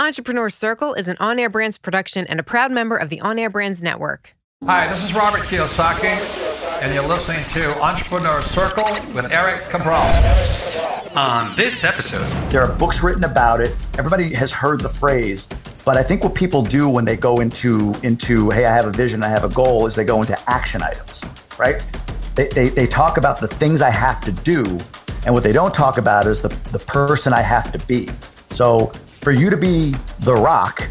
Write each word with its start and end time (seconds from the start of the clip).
Entrepreneur 0.00 0.48
Circle 0.48 0.94
is 0.94 1.08
an 1.08 1.16
on 1.18 1.40
air 1.40 1.48
brands 1.48 1.76
production 1.76 2.24
and 2.28 2.38
a 2.38 2.44
proud 2.44 2.70
member 2.70 2.96
of 2.96 3.08
the 3.08 3.20
On 3.20 3.36
Air 3.36 3.50
Brands 3.50 3.82
Network. 3.82 4.36
Hi, 4.64 4.86
this 4.86 5.02
is 5.02 5.12
Robert 5.12 5.40
Kiyosaki, 5.40 6.80
and 6.80 6.94
you're 6.94 7.04
listening 7.04 7.42
to 7.54 7.76
Entrepreneur 7.82 8.40
Circle 8.42 8.84
with 9.12 9.32
Eric 9.32 9.62
Cabral. 9.70 10.04
On 11.16 11.52
this 11.56 11.82
episode, 11.82 12.24
there 12.52 12.62
are 12.62 12.72
books 12.76 13.02
written 13.02 13.24
about 13.24 13.60
it. 13.60 13.74
Everybody 13.98 14.32
has 14.34 14.52
heard 14.52 14.82
the 14.82 14.88
phrase, 14.88 15.48
but 15.84 15.96
I 15.96 16.04
think 16.04 16.22
what 16.22 16.36
people 16.36 16.62
do 16.62 16.88
when 16.88 17.04
they 17.04 17.16
go 17.16 17.40
into 17.40 17.92
into 18.04 18.50
hey, 18.50 18.66
I 18.66 18.72
have 18.72 18.86
a 18.86 18.92
vision, 18.92 19.24
I 19.24 19.28
have 19.28 19.42
a 19.42 19.48
goal, 19.48 19.84
is 19.86 19.96
they 19.96 20.04
go 20.04 20.20
into 20.20 20.38
action 20.48 20.80
items, 20.80 21.24
right? 21.58 21.84
They, 22.36 22.46
they, 22.46 22.68
they 22.68 22.86
talk 22.86 23.16
about 23.16 23.40
the 23.40 23.48
things 23.48 23.82
I 23.82 23.90
have 23.90 24.20
to 24.20 24.30
do, 24.30 24.62
and 25.24 25.34
what 25.34 25.42
they 25.42 25.52
don't 25.52 25.74
talk 25.74 25.98
about 25.98 26.28
is 26.28 26.40
the, 26.40 26.50
the 26.70 26.78
person 26.78 27.32
I 27.32 27.42
have 27.42 27.72
to 27.72 27.84
be. 27.86 28.08
So 28.50 28.92
for 29.20 29.32
you 29.32 29.50
to 29.50 29.56
be 29.56 29.94
the 30.20 30.34
rock, 30.34 30.86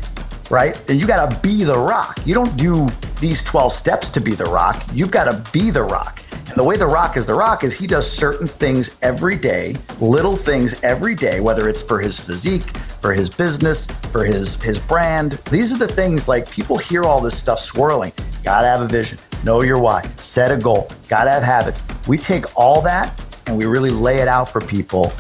right? 0.50 0.76
Then 0.88 1.00
you 1.00 1.08
got 1.08 1.30
to 1.30 1.40
be 1.40 1.64
the 1.64 1.78
rock. 1.78 2.20
You 2.26 2.34
don't 2.34 2.56
do 2.58 2.88
these 3.20 3.44
12 3.44 3.74
steps 3.74 4.10
to 4.12 4.22
be 4.22 4.36
the 4.36 4.46
rock. 4.46 4.86
You've 4.94 5.12
got 5.12 5.26
to 5.26 5.52
be 5.52 5.72
the 5.72 5.84
rock. 5.84 6.22
And 6.48 6.56
the 6.56 6.64
way 6.64 6.78
the 6.78 6.88
rock 6.88 7.18
is 7.18 7.26
the 7.26 7.34
rock 7.34 7.64
is 7.64 7.74
he 7.74 7.88
does 7.88 8.10
certain 8.10 8.48
things 8.48 8.98
every 9.02 9.36
day, 9.36 9.76
little 10.00 10.36
things 10.38 10.82
every 10.84 11.14
day, 11.14 11.40
whether 11.40 11.68
it's 11.68 11.82
for 11.82 12.00
his 12.00 12.20
physique, 12.20 12.78
for 13.02 13.14
his 13.14 13.30
business, 13.30 13.86
for 14.12 14.24
his 14.24 14.56
his 14.62 14.80
brand. 14.80 15.34
These 15.52 15.74
are 15.74 15.78
the 15.78 15.88
things 15.88 16.28
like 16.28 16.50
people 16.50 16.78
hear 16.78 17.04
all 17.04 17.20
this 17.20 17.38
stuff 17.38 17.60
swirling. 17.60 18.14
Got 18.44 18.62
to 18.62 18.68
have 18.68 18.82
a 18.82 18.88
vision. 18.88 19.20
Know 19.44 19.62
your 19.62 19.78
why. 19.78 20.04
Set 20.18 20.52
a 20.52 20.58
goal. 20.58 20.90
Got 21.10 21.26
to 21.26 21.32
have 21.32 21.44
habits. 21.44 21.82
We 22.08 22.18
take 22.18 22.46
all 22.58 22.82
that 22.82 23.14
and 23.48 23.58
we 23.58 23.66
really 23.66 23.90
lay 23.92 24.20
it 24.20 24.28
out 24.28 24.50
for 24.50 24.62
people. 24.62 25.12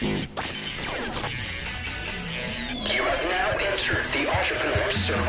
You 0.00 0.16
have 3.02 3.24
now 3.28 3.50
entered 3.58 4.04
the 4.12 4.26
Entrepreneur 4.28 4.90
Circle. 4.90 5.22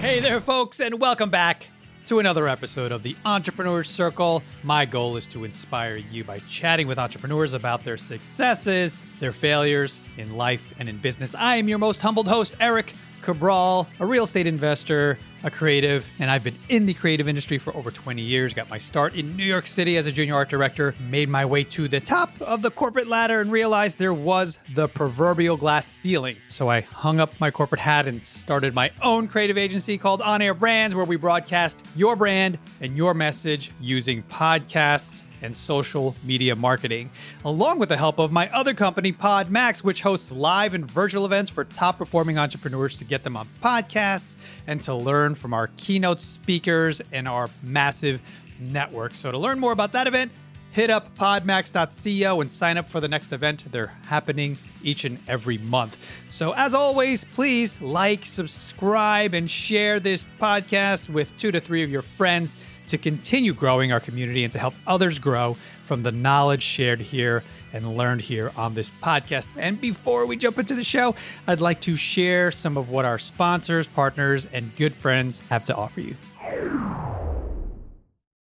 Hey 0.00 0.20
there, 0.20 0.40
folks, 0.40 0.80
and 0.80 1.00
welcome 1.00 1.30
back 1.30 1.68
to 2.08 2.20
another 2.20 2.48
episode 2.48 2.90
of 2.90 3.02
the 3.02 3.14
Entrepreneur 3.26 3.84
Circle. 3.84 4.42
My 4.62 4.86
goal 4.86 5.18
is 5.18 5.26
to 5.26 5.44
inspire 5.44 5.96
you 5.96 6.24
by 6.24 6.38
chatting 6.48 6.86
with 6.86 6.98
entrepreneurs 6.98 7.52
about 7.52 7.84
their 7.84 7.98
successes, 7.98 9.02
their 9.20 9.30
failures 9.30 10.00
in 10.16 10.34
life 10.34 10.72
and 10.78 10.88
in 10.88 10.96
business. 10.96 11.34
I 11.34 11.56
am 11.56 11.68
your 11.68 11.76
most 11.76 12.00
humbled 12.00 12.26
host, 12.26 12.56
Eric 12.60 12.94
Cabral, 13.22 13.88
a 14.00 14.06
real 14.06 14.24
estate 14.24 14.46
investor, 14.46 15.18
a 15.44 15.50
creative, 15.50 16.08
and 16.18 16.30
I've 16.30 16.42
been 16.42 16.56
in 16.68 16.86
the 16.86 16.94
creative 16.94 17.28
industry 17.28 17.58
for 17.58 17.74
over 17.76 17.90
20 17.90 18.20
years. 18.22 18.52
Got 18.54 18.68
my 18.70 18.78
start 18.78 19.14
in 19.14 19.36
New 19.36 19.44
York 19.44 19.66
City 19.66 19.96
as 19.96 20.06
a 20.06 20.12
junior 20.12 20.34
art 20.34 20.48
director, 20.48 20.94
made 21.08 21.28
my 21.28 21.44
way 21.44 21.64
to 21.64 21.88
the 21.88 22.00
top 22.00 22.30
of 22.40 22.62
the 22.62 22.70
corporate 22.70 23.06
ladder, 23.06 23.40
and 23.40 23.52
realized 23.52 23.98
there 23.98 24.14
was 24.14 24.58
the 24.74 24.88
proverbial 24.88 25.56
glass 25.56 25.86
ceiling. 25.86 26.36
So 26.48 26.68
I 26.68 26.80
hung 26.80 27.20
up 27.20 27.38
my 27.40 27.50
corporate 27.50 27.80
hat 27.80 28.08
and 28.08 28.22
started 28.22 28.74
my 28.74 28.90
own 29.02 29.28
creative 29.28 29.58
agency 29.58 29.96
called 29.98 30.22
On 30.22 30.42
Air 30.42 30.54
Brands, 30.54 30.94
where 30.94 31.06
we 31.06 31.16
broadcast 31.16 31.86
your 31.94 32.16
brand 32.16 32.58
and 32.80 32.96
your 32.96 33.14
message 33.14 33.70
using 33.80 34.22
podcasts 34.24 35.24
and 35.42 35.54
social 35.54 36.14
media 36.24 36.56
marketing, 36.56 37.10
along 37.44 37.78
with 37.78 37.88
the 37.88 37.96
help 37.96 38.18
of 38.18 38.32
my 38.32 38.48
other 38.50 38.74
company, 38.74 39.12
PodMax, 39.12 39.78
which 39.84 40.02
hosts 40.02 40.32
live 40.32 40.74
and 40.74 40.90
virtual 40.90 41.24
events 41.24 41.50
for 41.50 41.64
top 41.64 41.98
performing 41.98 42.38
entrepreneurs 42.38 42.96
to 42.96 43.04
get 43.04 43.24
them 43.24 43.36
on 43.36 43.48
podcasts 43.62 44.36
and 44.66 44.80
to 44.82 44.94
learn 44.94 45.34
from 45.34 45.54
our 45.54 45.68
keynote 45.76 46.20
speakers 46.20 47.00
and 47.12 47.28
our 47.28 47.48
massive 47.62 48.20
network. 48.60 49.14
So, 49.14 49.30
to 49.30 49.38
learn 49.38 49.58
more 49.58 49.72
about 49.72 49.92
that 49.92 50.06
event, 50.06 50.32
hit 50.70 50.90
up 50.90 51.16
podmax.co 51.16 52.40
and 52.40 52.50
sign 52.50 52.78
up 52.78 52.88
for 52.88 53.00
the 53.00 53.08
next 53.08 53.32
event. 53.32 53.64
They're 53.70 53.92
happening 54.06 54.56
each 54.82 55.04
and 55.04 55.18
every 55.26 55.58
month. 55.58 55.96
So, 56.28 56.52
as 56.52 56.74
always, 56.74 57.24
please 57.24 57.80
like, 57.80 58.24
subscribe, 58.24 59.34
and 59.34 59.50
share 59.50 60.00
this 60.00 60.24
podcast 60.40 61.08
with 61.08 61.36
two 61.36 61.50
to 61.52 61.60
three 61.60 61.82
of 61.82 61.90
your 61.90 62.02
friends 62.02 62.56
to 62.88 62.98
continue 62.98 63.54
growing 63.54 63.92
our 63.92 64.00
community 64.00 64.44
and 64.44 64.52
to 64.52 64.58
help 64.58 64.74
others 64.86 65.18
grow 65.18 65.56
from 65.84 66.02
the 66.02 66.12
knowledge 66.12 66.62
shared 66.62 67.00
here 67.00 67.42
and 67.72 67.96
learned 67.96 68.20
here 68.20 68.52
on 68.56 68.74
this 68.74 68.90
podcast. 69.02 69.48
And 69.56 69.80
before 69.80 70.26
we 70.26 70.36
jump 70.36 70.58
into 70.58 70.74
the 70.74 70.84
show, 70.84 71.14
I'd 71.46 71.60
like 71.60 71.80
to 71.82 71.96
share 71.96 72.50
some 72.50 72.76
of 72.76 72.88
what 72.88 73.04
our 73.04 73.18
sponsors, 73.18 73.86
partners, 73.86 74.46
and 74.52 74.74
good 74.76 74.94
friends 74.94 75.40
have 75.50 75.64
to 75.64 75.76
offer 75.76 76.00
you. 76.00 76.16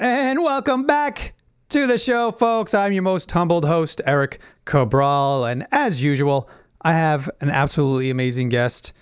And 0.00 0.42
welcome 0.42 0.86
back 0.86 1.34
to 1.68 1.86
the 1.86 1.98
show, 1.98 2.30
folks. 2.30 2.72
I'm 2.72 2.94
your 2.94 3.02
most 3.02 3.30
humbled 3.30 3.66
host, 3.66 4.00
Eric 4.06 4.40
Cabral. 4.64 5.44
And 5.44 5.66
as 5.70 6.02
usual, 6.02 6.48
I 6.80 6.94
have 6.94 7.28
an 7.42 7.50
absolutely 7.50 8.08
amazing 8.08 8.48
guest, 8.48 8.94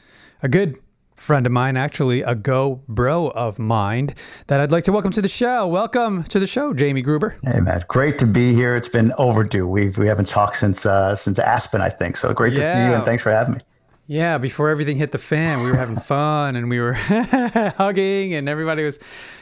a 0.42 0.48
good 0.48 0.76
friend 1.14 1.47
of 1.47 1.53
mine, 1.53 1.76
actually, 1.76 2.22
a 2.22 2.34
go 2.34 2.82
bro 2.88 3.28
of 3.28 3.60
mine 3.60 4.10
that 4.48 4.60
I'd 4.60 4.72
like 4.72 4.82
to 4.84 4.92
welcome 4.92 5.12
to 5.12 5.22
the 5.22 5.28
show. 5.28 5.69
Welcome 5.69 6.25
to 6.25 6.41
the 6.41 6.48
show, 6.48 6.75
Jamie 6.75 7.03
Gruber. 7.03 7.36
Hey 7.44 7.60
man, 7.60 7.84
great 7.86 8.19
to 8.19 8.26
be 8.26 8.53
here. 8.53 8.75
It's 8.75 8.88
been 8.88 9.12
overdue. 9.19 9.69
We've 9.69 9.97
we 9.97 10.09
haven't 10.09 10.26
talked 10.26 10.56
since 10.56 10.84
uh, 10.84 11.15
since 11.15 11.38
Aspen, 11.38 11.80
I 11.80 11.91
think. 11.91 12.16
So 12.16 12.34
great 12.34 12.56
to 12.56 12.62
see 12.62 12.66
you, 12.66 12.94
and 12.94 13.04
thanks 13.04 13.22
for 13.22 13.30
having 13.30 13.54
me. 13.54 13.60
Yeah, 14.11 14.39
before 14.39 14.71
everything 14.71 14.97
hit 14.97 15.13
the 15.13 15.19
fan, 15.19 15.63
we 15.63 15.71
were 15.71 15.77
having 15.77 15.97
fun 16.01 16.57
and 16.57 16.71
we 16.71 16.81
were 16.81 16.95
hugging 17.77 18.35
and 18.35 18.49
everybody 18.49 18.83
was, 18.83 18.99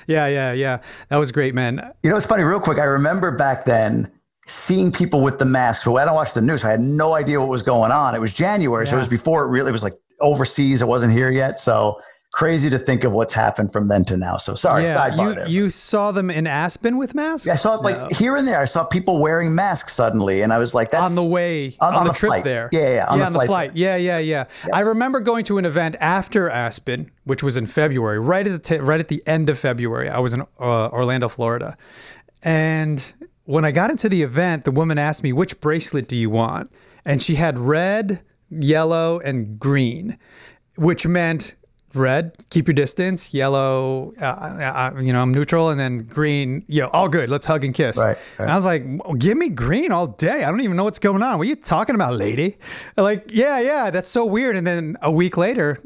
yeah, 0.08 0.26
yeah, 0.26 0.52
yeah. 0.52 0.80
That 1.08 1.16
was 1.16 1.30
great, 1.30 1.54
man. 1.54 1.92
You 2.02 2.10
know, 2.10 2.16
it's 2.16 2.26
funny. 2.26 2.42
Real 2.42 2.58
quick, 2.58 2.78
I 2.78 2.84
remember 2.84 3.30
back 3.30 3.64
then 3.64 4.10
seeing 4.48 4.90
people 4.90 5.20
with 5.20 5.38
the 5.38 5.44
masks. 5.44 5.84
So 5.84 5.96
I 5.96 6.04
don't 6.04 6.16
watch 6.16 6.32
the 6.32 6.40
news. 6.40 6.62
So 6.62 6.68
I 6.68 6.72
had 6.72 6.80
no 6.80 7.14
idea 7.14 7.38
what 7.38 7.48
was 7.48 7.62
going 7.62 7.92
on. 7.92 8.16
It 8.16 8.20
was 8.20 8.32
January, 8.32 8.86
so 8.88 8.96
it 8.96 8.98
was 8.98 9.08
before 9.08 9.44
it 9.44 9.48
really. 9.48 9.68
It 9.68 9.72
was 9.72 9.84
like 9.84 9.94
overseas. 10.20 10.82
It 10.82 10.88
wasn't 10.88 11.12
here 11.12 11.30
yet. 11.30 11.60
So 11.60 12.00
crazy 12.36 12.68
to 12.68 12.78
think 12.78 13.02
of 13.02 13.12
what's 13.12 13.32
happened 13.32 13.72
from 13.72 13.88
then 13.88 14.04
to 14.04 14.14
now. 14.14 14.36
So 14.36 14.54
sorry, 14.54 14.84
yeah, 14.84 15.08
sidebar 15.10 15.28
you, 15.28 15.34
there. 15.34 15.48
you 15.48 15.70
saw 15.70 16.12
them 16.12 16.28
in 16.30 16.46
Aspen 16.46 16.98
with 16.98 17.14
masks? 17.14 17.48
I 17.48 17.56
saw 17.56 17.76
it 17.76 17.82
like 17.82 17.96
No. 17.96 18.08
here 18.14 18.36
and 18.36 18.46
there. 18.46 18.60
I 18.60 18.66
saw 18.66 18.84
people 18.84 19.18
wearing 19.18 19.54
masks 19.54 19.94
suddenly, 19.94 20.42
and 20.42 20.52
I 20.52 20.58
was 20.58 20.74
like, 20.74 20.90
"That's 20.90 21.02
on 21.02 21.14
the 21.14 21.24
way 21.24 21.74
on- 21.80 21.94
on, 21.94 22.00
on 22.00 22.04
the, 22.04 22.12
the 22.12 22.18
trip 22.18 22.30
flight. 22.30 22.44
there. 22.44 22.68
Yeah, 22.72 22.80
yeah, 22.80 23.06
on 23.06 23.18
yeah, 23.18 23.22
the 23.22 23.26
on 23.26 23.32
the 23.32 23.38
flight 23.38 23.46
flight. 23.48 23.70
Yeah, 23.76 23.96
yeah, 23.96 24.18
yeah, 24.18 24.44
I 24.70 24.80
remember 24.80 25.20
going 25.20 25.44
to 25.46 25.56
an 25.56 25.64
event 25.64 25.96
after 25.98 26.50
Aspen, 26.50 27.10
which 27.24 27.42
was 27.42 27.56
in 27.56 27.64
February, 27.64 28.18
right 28.20 28.46
at 28.46 28.52
the 28.52 28.58
t- 28.58 28.82
right 28.82 29.00
at 29.00 29.08
the 29.08 29.22
end 29.26 29.48
of 29.48 29.58
February. 29.58 30.10
I 30.10 30.18
was 30.18 30.34
in 30.34 30.42
uh, 30.42 30.88
Orlando, 30.90 31.28
Florida, 31.28 31.74
and 32.42 33.12
when 33.44 33.64
I 33.64 33.70
got 33.70 33.90
into 33.90 34.08
the 34.08 34.22
event, 34.22 34.64
the 34.64 34.70
woman 34.70 34.98
asked 34.98 35.22
me, 35.22 35.32
"Which 35.32 35.58
bracelet 35.60 36.06
do 36.06 36.16
you 36.16 36.30
want?" 36.30 36.70
And 37.04 37.22
she 37.22 37.36
had 37.36 37.58
red, 37.58 38.20
yellow, 38.50 39.20
and 39.20 39.58
green, 39.58 40.18
which 40.76 41.06
meant 41.06 41.54
red, 41.98 42.46
keep 42.50 42.68
your 42.68 42.74
distance. 42.74 43.32
Yellow, 43.34 44.14
uh, 44.20 44.24
uh, 44.24 45.00
you 45.00 45.12
know, 45.12 45.20
I'm 45.20 45.32
neutral, 45.32 45.70
and 45.70 45.78
then 45.78 46.04
green, 46.04 46.64
you 46.68 46.82
know, 46.82 46.88
all 46.88 47.08
good. 47.08 47.28
Let's 47.28 47.46
hug 47.46 47.64
and 47.64 47.74
kiss. 47.74 47.98
Right, 47.98 48.18
And. 48.38 48.50
I 48.50 48.54
was 48.54 48.64
like, 48.64 48.84
give 49.18 49.36
me 49.36 49.48
green 49.48 49.92
all 49.92 50.06
day. 50.06 50.44
I 50.44 50.50
don't 50.50 50.60
even 50.60 50.76
know 50.76 50.84
what's 50.84 50.98
going 50.98 51.22
on. 51.22 51.38
What 51.38 51.46
are 51.46 51.50
you 51.50 51.56
talking 51.56 51.94
about, 51.94 52.14
lady? 52.14 52.58
Like, 52.96 53.30
yeah, 53.32 53.58
yeah, 53.60 53.90
that's 53.90 54.08
so 54.08 54.24
weird. 54.24 54.56
And 54.56 54.66
then 54.66 54.96
a 55.02 55.10
week 55.10 55.36
later, 55.36 55.80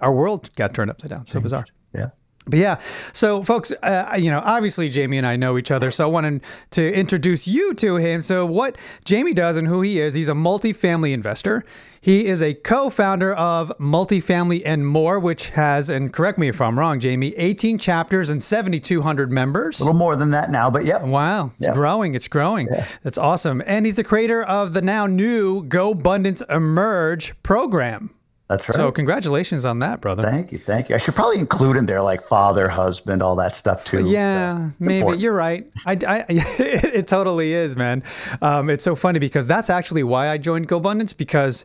our 0.00 0.12
world 0.12 0.54
got 0.56 0.74
turned 0.74 0.90
upside 0.90 1.10
down. 1.10 1.26
So 1.26 1.40
bizarre. 1.40 1.66
Yeah. 1.94 2.10
But 2.46 2.58
yeah, 2.58 2.80
so 3.12 3.42
folks, 3.42 3.70
uh, 3.82 4.16
you 4.18 4.30
know, 4.30 4.40
obviously 4.44 4.88
Jamie 4.88 5.18
and 5.18 5.26
I 5.26 5.36
know 5.36 5.56
each 5.58 5.70
other, 5.70 5.90
so 5.90 6.04
I 6.04 6.10
wanted 6.10 6.42
to 6.70 6.92
introduce 6.92 7.46
you 7.46 7.74
to 7.74 7.96
him. 7.96 8.22
So 8.22 8.44
what 8.46 8.76
Jamie 9.04 9.34
does 9.34 9.56
and 9.56 9.68
who 9.68 9.82
he 9.82 10.00
is, 10.00 10.14
he's 10.14 10.28
a 10.28 10.32
multifamily 10.32 11.12
investor. 11.12 11.62
He 12.00 12.26
is 12.26 12.40
a 12.42 12.54
co-founder 12.54 13.34
of 13.34 13.70
Multifamily 13.78 14.62
and 14.64 14.86
More, 14.86 15.20
which 15.20 15.50
has, 15.50 15.90
and 15.90 16.10
correct 16.12 16.38
me 16.38 16.48
if 16.48 16.58
I'm 16.60 16.78
wrong, 16.78 16.98
Jamie, 16.98 17.34
18 17.36 17.76
chapters 17.76 18.30
and 18.30 18.42
7,200 18.42 19.30
members. 19.30 19.78
A 19.78 19.84
little 19.84 19.98
more 19.98 20.16
than 20.16 20.30
that 20.30 20.50
now, 20.50 20.70
but 20.70 20.86
yeah. 20.86 21.04
Wow, 21.04 21.50
it's 21.52 21.60
Yeah. 21.66 21.74
growing. 21.74 22.14
It's 22.14 22.26
growing. 22.26 22.68
That's 23.04 23.18
awesome. 23.18 23.62
And 23.66 23.84
he's 23.84 23.96
the 23.96 24.02
creator 24.04 24.42
of 24.42 24.72
the 24.72 24.80
now 24.80 25.06
new 25.06 25.62
GoBundance 25.64 26.42
Emerge 26.50 27.34
program. 27.42 28.10
That's 28.50 28.68
right. 28.68 28.74
So 28.74 28.90
congratulations 28.90 29.64
on 29.64 29.78
that, 29.78 30.00
brother. 30.00 30.24
thank 30.24 30.50
you, 30.50 30.58
thank 30.58 30.88
you. 30.88 30.96
I 30.96 30.98
should 30.98 31.14
probably 31.14 31.38
include 31.38 31.76
in 31.76 31.86
there 31.86 32.02
like 32.02 32.20
father, 32.20 32.68
husband, 32.68 33.22
all 33.22 33.36
that 33.36 33.54
stuff 33.54 33.84
too. 33.84 34.10
Yeah, 34.10 34.70
maybe 34.80 34.96
important. 34.98 35.22
you're 35.22 35.32
right. 35.32 35.70
I, 35.86 35.92
I 35.92 36.24
it, 36.28 36.84
it 36.84 37.06
totally 37.06 37.52
is, 37.52 37.76
man. 37.76 38.02
Um, 38.42 38.68
it's 38.68 38.82
so 38.82 38.96
funny 38.96 39.20
because 39.20 39.46
that's 39.46 39.70
actually 39.70 40.02
why 40.02 40.28
I 40.28 40.36
joined 40.36 40.66
GoBundance 40.66 41.16
because 41.16 41.64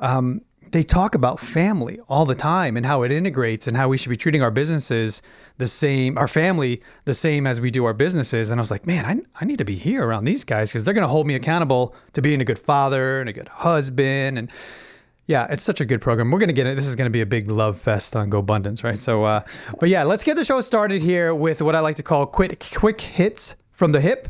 um, 0.00 0.40
they 0.72 0.82
talk 0.82 1.14
about 1.14 1.38
family 1.38 2.00
all 2.08 2.26
the 2.26 2.34
time 2.34 2.76
and 2.76 2.84
how 2.84 3.02
it 3.02 3.12
integrates 3.12 3.68
and 3.68 3.76
how 3.76 3.86
we 3.86 3.96
should 3.96 4.10
be 4.10 4.16
treating 4.16 4.42
our 4.42 4.50
businesses 4.50 5.22
the 5.58 5.68
same, 5.68 6.18
our 6.18 6.26
family 6.26 6.82
the 7.04 7.14
same 7.14 7.46
as 7.46 7.60
we 7.60 7.70
do 7.70 7.84
our 7.84 7.94
businesses. 7.94 8.50
And 8.50 8.58
I 8.58 8.62
was 8.62 8.72
like, 8.72 8.88
man, 8.88 9.04
I, 9.04 9.40
I 9.40 9.44
need 9.44 9.58
to 9.58 9.64
be 9.64 9.76
here 9.76 10.04
around 10.04 10.24
these 10.24 10.42
guys 10.42 10.72
because 10.72 10.84
they're 10.84 10.94
going 10.94 11.06
to 11.06 11.12
hold 11.12 11.28
me 11.28 11.36
accountable 11.36 11.94
to 12.14 12.20
being 12.20 12.40
a 12.40 12.44
good 12.44 12.58
father 12.58 13.20
and 13.20 13.28
a 13.28 13.32
good 13.32 13.46
husband 13.46 14.36
and 14.36 14.50
yeah, 15.26 15.46
it's 15.50 15.62
such 15.62 15.80
a 15.80 15.84
good 15.84 16.00
program. 16.00 16.30
We're 16.30 16.38
gonna 16.38 16.52
get 16.52 16.66
it. 16.66 16.76
This 16.76 16.86
is 16.86 16.96
gonna 16.96 17.10
be 17.10 17.22
a 17.22 17.26
big 17.26 17.50
love 17.50 17.78
fest 17.78 18.14
on 18.14 18.30
GoBundance, 18.30 18.84
right? 18.84 18.98
So, 18.98 19.24
uh, 19.24 19.40
but 19.80 19.88
yeah, 19.88 20.02
let's 20.02 20.22
get 20.22 20.36
the 20.36 20.44
show 20.44 20.60
started 20.60 21.00
here 21.02 21.34
with 21.34 21.62
what 21.62 21.74
I 21.74 21.80
like 21.80 21.96
to 21.96 22.02
call 22.02 22.26
quick 22.26 22.64
quick 22.74 23.00
hits 23.00 23.56
from 23.70 23.92
the 23.92 24.00
hip, 24.00 24.28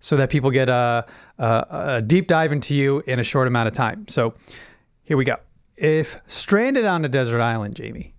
so 0.00 0.16
that 0.16 0.30
people 0.30 0.50
get 0.50 0.68
a, 0.68 1.06
a, 1.38 1.66
a 1.70 2.02
deep 2.02 2.26
dive 2.26 2.52
into 2.52 2.74
you 2.74 3.02
in 3.06 3.18
a 3.18 3.24
short 3.24 3.48
amount 3.48 3.68
of 3.68 3.74
time. 3.74 4.06
So, 4.08 4.34
here 5.02 5.16
we 5.16 5.24
go. 5.24 5.36
If 5.76 6.20
stranded 6.26 6.84
on 6.84 7.04
a 7.04 7.08
desert 7.08 7.40
island, 7.40 7.74
Jamie, 7.74 8.14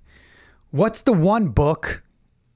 what's 0.72 1.04
the 1.04 1.14
one 1.14 1.50
book 1.50 2.04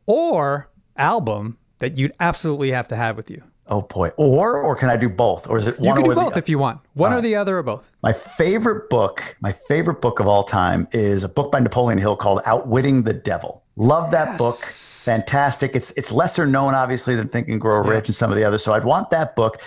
or 0.06 0.69
album 0.98 1.57
that 1.77 1.98
you'd 1.98 2.13
absolutely 2.19 2.71
have 2.71 2.88
to 2.89 2.95
have 2.95 3.16
with 3.16 3.30
you? 3.30 3.44
Oh 3.69 3.81
boy. 3.83 4.10
Or 4.18 4.57
or 4.57 4.75
can 4.75 4.89
I 4.89 4.98
do 4.98 5.10
both? 5.10 5.48
Or 5.48 5.60
is 5.60 5.68
it? 5.68 5.80
You 5.80 5.94
can 5.94 6.04
do 6.04 6.16
both 6.16 6.36
if 6.36 6.50
you 6.50 6.57
want. 6.57 6.81
One 6.94 7.13
or 7.13 7.21
the 7.21 7.36
other 7.36 7.60
or 7.60 7.63
both. 7.63 7.92
My 8.01 8.13
favorite 8.13 8.89
book, 8.89 9.36
my 9.42 9.51
favorite 9.51 10.01
book 10.01 10.19
of 10.19 10.27
all 10.27 10.44
time 10.44 10.88
is 10.92 11.24
a 11.24 11.30
book 11.30 11.51
by 11.51 11.60
Napoleon 11.60 12.00
Hill 12.00 12.16
called 12.16 12.42
Outwitting 12.45 13.04
the 13.04 13.13
Devil. 13.13 13.63
Love 13.75 14.12
that 14.12 14.38
book. 14.39 14.56
Fantastic. 14.56 15.75
It's 15.75 15.92
it's 15.92 16.12
lesser 16.12 16.48
known 16.48 16.74
obviously 16.74 17.16
than 17.16 17.30
Think 17.30 17.48
and 17.48 17.62
Grow 17.62 17.80
Rich 17.81 18.10
and 18.10 18.16
some 18.16 18.31
of 18.31 18.38
the 18.38 18.44
others. 18.44 18.63
So 18.63 18.74
I'd 18.74 18.86
want 18.86 19.12
that 19.12 19.36
book. 19.36 19.62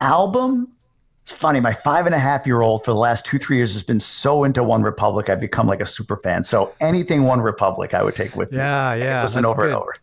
Album. 0.00 0.74
It's 1.22 1.32
funny. 1.32 1.60
My 1.60 1.74
five 1.74 2.06
and 2.06 2.14
a 2.14 2.18
half 2.18 2.46
year 2.46 2.62
old 2.62 2.84
for 2.84 2.92
the 2.92 2.96
last 2.96 3.26
two 3.26 3.38
three 3.38 3.56
years 3.56 3.74
has 3.74 3.82
been 3.82 4.00
so 4.00 4.44
into 4.44 4.62
One 4.62 4.82
Republic. 4.82 5.28
I've 5.28 5.40
become 5.40 5.66
like 5.66 5.80
a 5.80 5.86
super 5.86 6.16
fan. 6.16 6.44
So 6.44 6.72
anything 6.80 7.24
One 7.24 7.40
Republic, 7.42 7.92
I 7.92 8.02
would 8.02 8.14
take 8.14 8.34
with 8.36 8.52
me. 8.52 8.58
Yeah, 8.58 8.94
yeah, 8.94 9.22
Listen 9.22 9.44
over 9.44 9.66
and 9.66 9.74
over. 9.74 9.96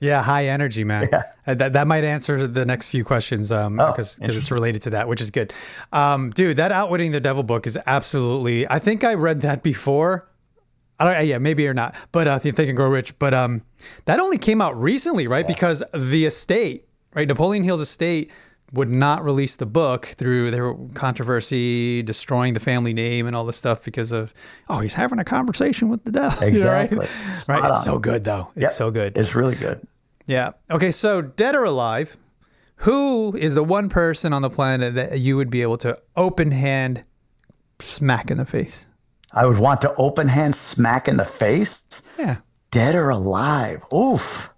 Yeah, 0.00 0.22
high 0.22 0.46
energy, 0.46 0.84
man. 0.84 1.08
Yeah. 1.12 1.22
Uh, 1.46 1.54
That, 1.54 1.72
that 1.72 1.86
might 1.86 2.04
answer 2.04 2.46
the 2.46 2.64
next 2.64 2.88
few 2.90 3.04
questions 3.04 3.50
um, 3.50 3.80
Oh, 3.80 3.90
because 3.90 4.18
it's 4.20 4.50
related 4.50 4.82
to 4.82 4.90
that, 4.90 5.08
which 5.08 5.20
is 5.20 5.30
good. 5.30 5.52
Um, 5.92 6.30
dude, 6.30 6.56
that 6.58 6.72
Outwitting 6.72 7.10
the 7.10 7.20
Devil 7.20 7.42
book 7.42 7.66
is 7.66 7.78
absolutely. 7.86 8.68
I 8.68 8.78
think 8.78 9.02
I 9.02 9.14
read 9.14 9.40
that 9.40 9.62
before. 9.62 10.28
I 11.00 11.04
don't. 11.04 11.26
Yeah, 11.26 11.38
maybe 11.38 11.66
or 11.66 11.74
not. 11.74 11.96
But 12.12 12.28
uh, 12.28 12.38
Think 12.38 12.58
and 12.58 12.76
Grow 12.76 12.88
Rich. 12.88 13.18
But 13.18 13.32
um, 13.34 13.62
that 14.04 14.20
only 14.20 14.38
came 14.38 14.60
out 14.60 14.80
recently, 14.80 15.26
right? 15.26 15.46
Because 15.46 15.82
the 15.94 16.26
estate, 16.26 16.86
right, 17.14 17.26
Napoleon 17.26 17.64
Hill's 17.64 17.80
estate 17.80 18.30
would 18.72 18.90
not 18.90 19.24
release 19.24 19.56
the 19.56 19.66
book 19.66 20.06
through 20.06 20.50
their 20.50 20.74
controversy, 20.94 22.02
destroying 22.02 22.52
the 22.54 22.60
family 22.60 22.92
name 22.92 23.26
and 23.26 23.34
all 23.34 23.44
this 23.44 23.56
stuff 23.56 23.84
because 23.84 24.12
of 24.12 24.32
oh, 24.68 24.80
he's 24.80 24.94
having 24.94 25.18
a 25.18 25.24
conversation 25.24 25.88
with 25.88 26.04
the 26.04 26.12
devil. 26.12 26.48
you 26.48 26.62
know, 26.64 26.70
right? 26.70 26.92
Exactly. 26.92 27.54
Right. 27.54 27.68
It's 27.70 27.84
so 27.84 27.98
good 27.98 28.24
though. 28.24 28.48
It's 28.54 28.62
Yep. 28.62 28.70
so 28.72 28.90
good. 28.90 29.16
It's 29.16 29.34
really 29.34 29.54
good. 29.56 29.86
Yeah. 30.26 30.52
Okay. 30.70 30.90
So, 30.90 31.22
dead 31.22 31.54
or 31.54 31.64
alive, 31.64 32.16
who 32.82 33.34
is 33.36 33.54
the 33.54 33.64
one 33.64 33.88
person 33.88 34.32
on 34.34 34.42
the 34.42 34.50
planet 34.50 34.94
that 34.94 35.18
you 35.18 35.36
would 35.36 35.48
be 35.50 35.62
able 35.62 35.78
to 35.78 35.98
open 36.16 36.50
hand 36.50 37.04
smack 37.78 38.30
in 38.30 38.36
the 38.36 38.44
face? 38.44 38.84
I 39.32 39.46
would 39.46 39.58
want 39.58 39.80
to 39.82 39.94
open 39.96 40.28
hand 40.28 40.54
smack 40.56 41.08
in 41.08 41.16
the 41.16 41.24
face. 41.24 42.02
Yeah. 42.18 42.36
Dead 42.70 42.94
or 42.94 43.08
alive? 43.08 43.82
Oof. 43.94 44.50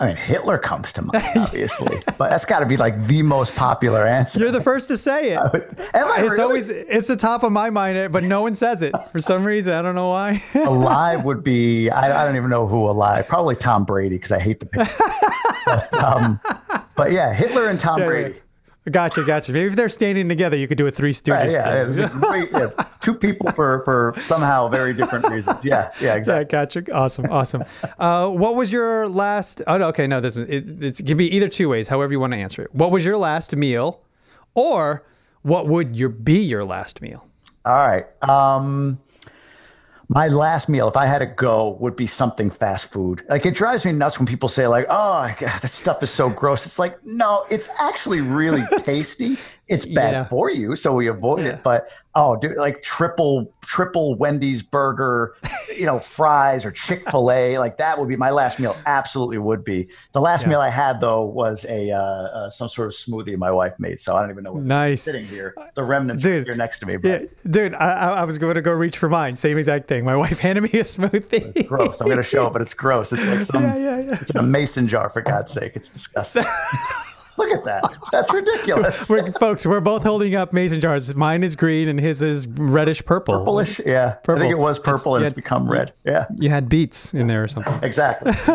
I 0.00 0.06
mean, 0.06 0.16
Hitler 0.16 0.58
comes 0.58 0.92
to 0.92 1.02
mind, 1.02 1.24
obviously, 1.36 2.00
but 2.18 2.30
that's 2.30 2.44
got 2.44 2.60
to 2.60 2.66
be 2.66 2.76
like 2.76 3.06
the 3.08 3.22
most 3.22 3.56
popular 3.56 4.06
answer. 4.06 4.38
You're 4.38 4.52
the 4.52 4.60
first 4.60 4.86
to 4.88 4.96
say 4.96 5.32
it. 5.32 5.38
Am 5.94 6.06
I 6.06 6.18
It's 6.20 6.30
really? 6.30 6.40
always 6.42 6.70
it's 6.70 7.08
the 7.08 7.16
top 7.16 7.42
of 7.42 7.50
my 7.50 7.70
mind, 7.70 8.12
but 8.12 8.22
no 8.22 8.42
one 8.42 8.54
says 8.54 8.82
it 8.84 8.94
for 9.10 9.18
some 9.18 9.44
reason. 9.44 9.74
I 9.74 9.82
don't 9.82 9.96
know 9.96 10.08
why. 10.08 10.40
alive 10.54 11.24
would 11.24 11.42
be. 11.42 11.90
I, 11.90 12.22
I 12.22 12.24
don't 12.24 12.36
even 12.36 12.48
know 12.50 12.68
who 12.68 12.88
alive. 12.88 13.26
Probably 13.26 13.56
Tom 13.56 13.84
Brady 13.84 14.16
because 14.16 14.30
I 14.30 14.38
hate 14.38 14.60
the 14.60 14.66
picture. 14.66 15.04
but, 15.66 15.94
um, 15.94 16.40
but 16.94 17.10
yeah, 17.10 17.34
Hitler 17.34 17.66
and 17.66 17.80
Tom 17.80 18.00
Brady. 18.02 18.38
Gotcha, 18.88 19.22
gotcha. 19.24 19.52
Maybe 19.52 19.66
if 19.68 19.76
they're 19.76 19.88
standing 19.88 20.28
together, 20.28 20.56
you 20.56 20.66
could 20.68 20.78
do 20.78 20.86
a 20.86 20.90
Three 20.90 21.12
Stooges 21.12 21.52
Yeah, 21.52 21.86
thing. 21.86 22.04
it's 22.04 22.14
great, 22.16 22.48
yeah, 22.52 22.70
two 23.02 23.14
people 23.14 23.50
for 23.52 23.80
for 23.84 24.14
somehow 24.20 24.68
very 24.68 24.92
different 24.94 25.28
reasons. 25.28 25.64
Yeah, 25.64 25.90
yeah, 26.00 26.06
Yeah, 26.08 26.14
exactly. 26.16 26.44
gotcha. 26.84 26.92
Awesome, 26.94 27.26
awesome. 27.30 27.64
Uh, 27.98 28.28
what 28.28 28.54
was 28.54 28.72
your 28.72 29.08
last? 29.08 29.62
Oh, 29.66 29.78
no, 29.78 29.88
okay, 29.88 30.06
no, 30.06 30.20
this 30.20 30.36
is 30.36 30.48
it, 30.48 30.82
it 30.82 31.06
can 31.06 31.16
be 31.16 31.26
either 31.34 31.48
two 31.48 31.68
ways, 31.68 31.88
however 31.88 32.12
you 32.12 32.20
want 32.20 32.32
to 32.32 32.38
answer 32.38 32.62
it. 32.62 32.74
What 32.74 32.90
was 32.90 33.04
your 33.04 33.16
last 33.16 33.54
meal, 33.56 34.00
or 34.54 35.04
what 35.42 35.66
would 35.68 35.96
your 35.96 36.08
be 36.08 36.38
your 36.38 36.64
last 36.64 37.00
meal? 37.00 37.24
All 37.64 37.74
right. 37.74 38.06
Um, 38.22 38.98
my 40.08 40.28
last 40.28 40.68
meal, 40.68 40.88
if 40.88 40.96
I 40.96 41.06
had 41.06 41.18
to 41.18 41.26
go, 41.26 41.76
would 41.80 41.94
be 41.94 42.06
something 42.06 42.50
fast 42.50 42.90
food. 42.90 43.24
Like 43.28 43.44
it 43.44 43.54
drives 43.54 43.84
me 43.84 43.92
nuts 43.92 44.18
when 44.18 44.26
people 44.26 44.48
say, 44.48 44.66
like, 44.66 44.86
"Oh, 44.88 45.32
God, 45.38 45.38
that 45.62 45.70
stuff 45.70 46.02
is 46.02 46.10
so 46.10 46.30
gross." 46.30 46.64
It's 46.64 46.78
like, 46.78 46.98
no, 47.04 47.44
it's 47.50 47.68
actually 47.78 48.20
really 48.22 48.62
tasty. 48.82 49.36
It's 49.68 49.84
bad 49.84 50.12
Yeah. 50.14 50.24
for 50.28 50.50
you, 50.50 50.74
so 50.76 50.94
we 50.94 51.08
avoid 51.08 51.40
it. 51.40 51.62
But 51.62 51.88
oh, 52.14 52.36
dude, 52.36 52.56
like 52.56 52.82
triple 52.82 53.52
triple 53.62 54.14
Wendy's 54.16 54.62
burger, 54.62 55.34
you 55.76 55.84
know, 55.84 55.98
fries 55.98 56.64
or 56.64 56.70
Chick 56.70 57.08
Fil 57.10 57.30
A, 57.30 57.58
like 57.58 57.76
that 57.76 57.98
would 57.98 58.08
be 58.08 58.16
my 58.16 58.30
last 58.30 58.58
meal. 58.58 58.74
Absolutely 58.86 59.36
would 59.36 59.62
be. 59.64 59.88
The 60.12 60.20
last 60.22 60.46
meal 60.46 60.58
I 60.58 60.70
had 60.70 61.00
though 61.02 61.22
was 61.24 61.66
a 61.68 61.90
uh, 61.90 61.98
uh, 62.00 62.50
some 62.50 62.70
sort 62.70 62.88
of 62.88 62.94
smoothie 62.94 63.36
my 63.36 63.50
wife 63.50 63.74
made, 63.78 63.98
so 63.98 64.16
I 64.16 64.22
don't 64.22 64.30
even 64.30 64.44
know. 64.44 64.54
What 64.54 64.62
Nice. 64.64 65.02
Sitting 65.02 65.26
here, 65.26 65.54
the 65.74 65.84
remnants 65.84 66.22
Dude. 66.22 66.46
here 66.46 66.56
next 66.56 66.78
to 66.78 66.86
me. 66.86 66.96
Yeah, 67.02 67.24
dude, 67.48 67.74
I, 67.74 67.88
I 68.20 68.24
was 68.24 68.38
going 68.38 68.54
to 68.54 68.62
go 68.62 68.72
reach 68.72 68.96
for 68.96 69.08
mine. 69.10 69.36
Same 69.36 69.58
exact 69.58 69.86
thing. 69.86 70.02
My 70.04 70.16
wife 70.16 70.38
handed 70.46 70.62
me 70.62 70.70
a 70.80 70.82
smoothie. 70.82 71.66
gross. 71.68 72.00
I'm 72.00 72.08
gonna 72.08 72.22
show 72.22 72.46
it, 72.46 72.52
but 72.54 72.62
it's 72.62 72.74
gross. 72.74 73.12
It's 73.12 73.24
like 73.26 73.40
some. 73.42 73.62
Yeah, 73.64 73.76
yeah, 73.76 73.98
yeah. 74.00 74.18
It's 74.20 74.30
in 74.30 74.38
a 74.38 74.42
mason 74.42 74.88
jar 74.88 75.10
for 75.10 75.20
God's 75.20 75.52
sake. 75.52 75.72
It's 75.74 75.90
disgusting. 75.90 76.44
Look 77.38 77.50
at 77.52 77.64
that. 77.64 77.84
That's 78.12 78.32
ridiculous. 78.34 79.08
We're, 79.08 79.32
folks, 79.32 79.64
we're 79.64 79.80
both 79.80 80.02
holding 80.02 80.34
up 80.34 80.52
mason 80.52 80.80
jars. 80.80 81.14
Mine 81.14 81.42
is 81.44 81.56
green 81.56 81.88
and 81.88 81.98
his 82.00 82.22
is 82.22 82.46
reddish 82.48 83.04
purple. 83.04 83.38
Purplish. 83.44 83.80
Yeah. 83.86 84.16
I 84.18 84.24
Purple. 84.24 84.40
think 84.42 84.50
it 84.52 84.58
was 84.58 84.78
purple 84.78 85.14
and 85.14 85.22
It's- 85.24 85.30
it's 85.32 85.36
become 85.36 85.70
red. 85.70 85.92
Yeah. 86.04 86.26
You 86.36 86.50
had 86.50 86.68
beets 86.68 87.14
in 87.14 87.28
there 87.28 87.44
or 87.44 87.48
something. 87.48 87.78
Exactly. 87.82 88.32
so 88.32 88.54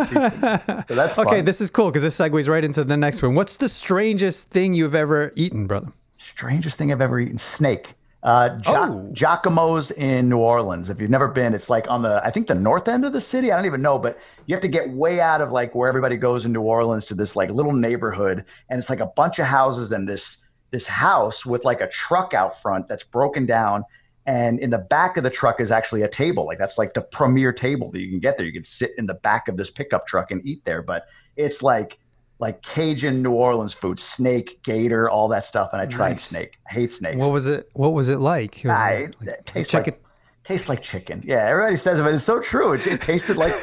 that's 0.89 1.17
Okay, 1.17 1.37
fun. 1.37 1.45
this 1.45 1.61
is 1.61 1.69
cool 1.69 1.87
because 1.87 2.03
this 2.03 2.17
segues 2.17 2.49
right 2.49 2.63
into 2.63 2.83
the 2.83 2.97
next 2.97 3.21
one. 3.23 3.35
What's 3.35 3.57
the 3.57 3.69
strangest 3.69 4.49
thing 4.49 4.73
you've 4.73 4.95
ever 4.95 5.31
eaten, 5.35 5.65
brother? 5.67 5.87
strangest 6.17 6.77
thing 6.77 6.91
I've 6.91 7.01
ever 7.01 7.19
eaten. 7.19 7.37
Snake. 7.37 7.95
Uh, 8.24 8.58
Oh. 8.65 9.10
Jacques-Imo's 9.13 9.92
in 9.92 10.30
New 10.30 10.38
Orleans. 10.38 10.89
If 10.89 11.01
you've 11.01 11.10
never 11.10 11.27
been, 11.27 11.53
it's 11.53 11.70
like 11.70 11.89
on 11.89 12.01
the, 12.01 12.22
I 12.25 12.32
think 12.32 12.48
the 12.48 12.56
north 12.56 12.88
end 12.88 13.03
of 13.03 13.12
the 13.12 13.20
city. 13.20 13.51
I 13.51 13.58
don't 13.58 13.65
even 13.65 13.82
know, 13.82 14.00
but 14.00 14.18
you 14.46 14.56
have 14.56 14.62
to 14.62 14.70
get 14.70 14.89
way 14.89 15.20
out 15.20 15.42
of 15.42 15.51
like 15.51 15.75
where 15.75 15.89
everybody 15.89 16.15
goes 16.15 16.46
in 16.46 16.53
New 16.53 16.62
Orleans 16.62 17.06
to 17.06 17.15
this 17.15 17.36
like 17.36 17.50
little 17.50 17.74
neighborhood. 17.74 18.46
And 18.70 18.80
it's 18.80 18.89
like 18.89 19.01
a 19.01 19.08
bunch 19.08 19.39
of 19.39 19.48
houses 19.48 19.92
and 19.92 20.08
this, 20.08 20.38
this 20.72 20.88
house 20.88 21.46
with 21.46 21.65
like 21.65 21.82
a 21.82 21.89
truck 21.89 22.34
out 22.34 22.60
front 22.60 22.88
that's 22.88 23.03
broken 23.03 23.46
down. 23.46 23.84
And 24.25 24.58
in 24.58 24.70
the 24.70 24.80
back 24.80 25.18
of 25.18 25.24
the 25.24 25.30
truck 25.30 25.60
is 25.60 25.70
actually 25.70 26.01
a 26.01 26.08
table. 26.08 26.46
Like 26.46 26.60
that's 26.60 26.77
like 26.77 26.94
the 26.94 27.01
premier 27.01 27.51
table 27.51 27.92
that 27.92 28.00
you 28.00 28.10
can 28.10 28.20
get 28.20 28.38
there. 28.38 28.46
You 28.46 28.53
can 28.53 28.63
sit 28.63 28.92
in 28.98 29.06
the 29.06 29.15
back 29.15 29.50
of 29.50 29.58
this 29.58 29.70
pickup 29.70 30.08
truck 30.08 30.32
and 30.32 30.42
eat 30.46 30.63
there. 30.63 30.82
But 30.82 31.08
it's 31.36 31.62
like, 31.62 32.00
like 32.43 32.62
Cajun 32.62 33.21
New 33.23 33.31
Orleans 33.31 33.73
food, 33.73 33.97
snake, 34.00 34.62
gator, 34.63 35.09
all 35.09 35.27
that 35.29 35.45
stuff. 35.45 35.69
And 35.73 35.81
I 35.81 35.85
tried 35.85 36.09
Nice. 36.12 36.23
snake. 36.25 36.51
I 36.69 36.73
hate 36.73 36.91
snakes. 36.91 37.17
What 37.17 37.31
was 37.31 37.47
it? 37.47 37.69
What 37.73 37.93
was 37.93 38.09
it 38.09 38.19
like? 38.19 38.62
Was 38.63 38.71
I, 38.77 38.91
it 38.91 39.15
like 39.19 39.29
it 39.29 39.45
tastes 39.45 39.71
chicken? 39.71 39.93
like 39.93 40.03
Tastes 40.43 40.67
like 40.69 40.81
chicken. 40.81 41.21
Yeah, 41.23 41.45
everybody 41.47 41.77
says 41.77 42.00
it, 42.00 42.03
but 42.03 42.13
it's 42.13 42.23
so 42.25 42.41
true. 42.41 42.73
It, 42.73 42.85
it 42.85 43.01
tasted 43.01 43.38
like 43.38 43.53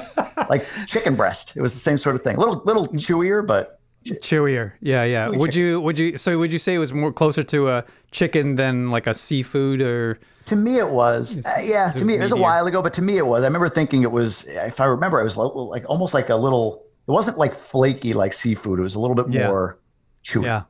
like 0.48 0.64
chicken 0.86 1.16
breast. 1.16 1.54
It 1.56 1.60
was 1.62 1.72
the 1.74 1.80
same 1.80 1.98
sort 1.98 2.14
of 2.16 2.22
thing. 2.22 2.36
A 2.36 2.40
little 2.40 2.62
little 2.64 2.86
chewier, 2.88 3.44
but 3.46 3.76
Chewier. 4.06 4.72
Yeah, 4.80 5.04
yeah. 5.04 5.26
Chewy 5.28 5.38
Would 5.38 5.50
chicken. 5.52 5.66
you 5.68 5.80
would 5.80 5.98
you 5.98 6.16
so 6.16 6.38
would 6.38 6.52
you 6.52 6.58
say 6.58 6.74
it 6.74 6.78
was 6.78 6.92
more 6.94 7.12
closer 7.12 7.42
to 7.42 7.68
a 7.68 7.84
chicken 8.12 8.54
than 8.54 8.90
like 8.90 9.06
a 9.06 9.12
seafood 9.14 9.80
or 9.80 10.18
To 10.46 10.56
me, 10.56 10.78
it 10.78 10.88
was. 10.90 11.44
Uh, 11.44 11.50
yeah, 11.62 11.90
to 11.90 12.04
me, 12.04 12.14
it 12.14 12.20
was 12.22 12.32
a 12.32 12.36
while 12.36 12.66
ago, 12.66 12.80
but 12.80 12.94
to 12.94 13.02
me, 13.02 13.18
it 13.18 13.26
was. 13.26 13.42
I 13.42 13.46
remember 13.46 13.68
thinking 13.68 14.02
it 14.02 14.12
was. 14.12 14.44
If 14.46 14.80
I 14.80 14.84
remember, 14.86 15.20
it 15.20 15.24
was 15.24 15.36
like 15.36 15.84
almost 15.88 16.14
like 16.14 16.28
a 16.28 16.36
little. 16.36 16.84
It 17.10 17.12
wasn't 17.12 17.38
like 17.38 17.54
flaky 17.56 18.14
like 18.14 18.32
seafood. 18.32 18.78
It 18.78 18.82
was 18.82 18.94
a 18.94 19.00
little 19.00 19.16
bit 19.16 19.32
Yeah. 19.32 19.48
more 19.48 19.78
chewy. 20.24 20.44
Yeah. 20.44 20.62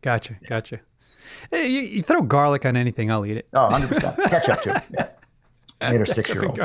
Gotcha. 0.00 0.36
Gotcha. 0.48 0.80
Hey, 1.50 1.68
you, 1.68 1.82
you 1.82 2.02
throw 2.02 2.22
garlic 2.22 2.64
on 2.64 2.76
anything, 2.78 3.10
I'll 3.10 3.26
eat 3.26 3.36
it. 3.36 3.46
Oh, 3.52 3.64
100 3.64 3.88
percent 3.88 4.16
ketchup 4.30 4.62
too. 4.62 4.72
Yeah. 4.98 5.90
Made 5.90 5.98
her 5.98 6.06
six 6.06 6.28
year 6.32 6.44
old. 6.46 6.58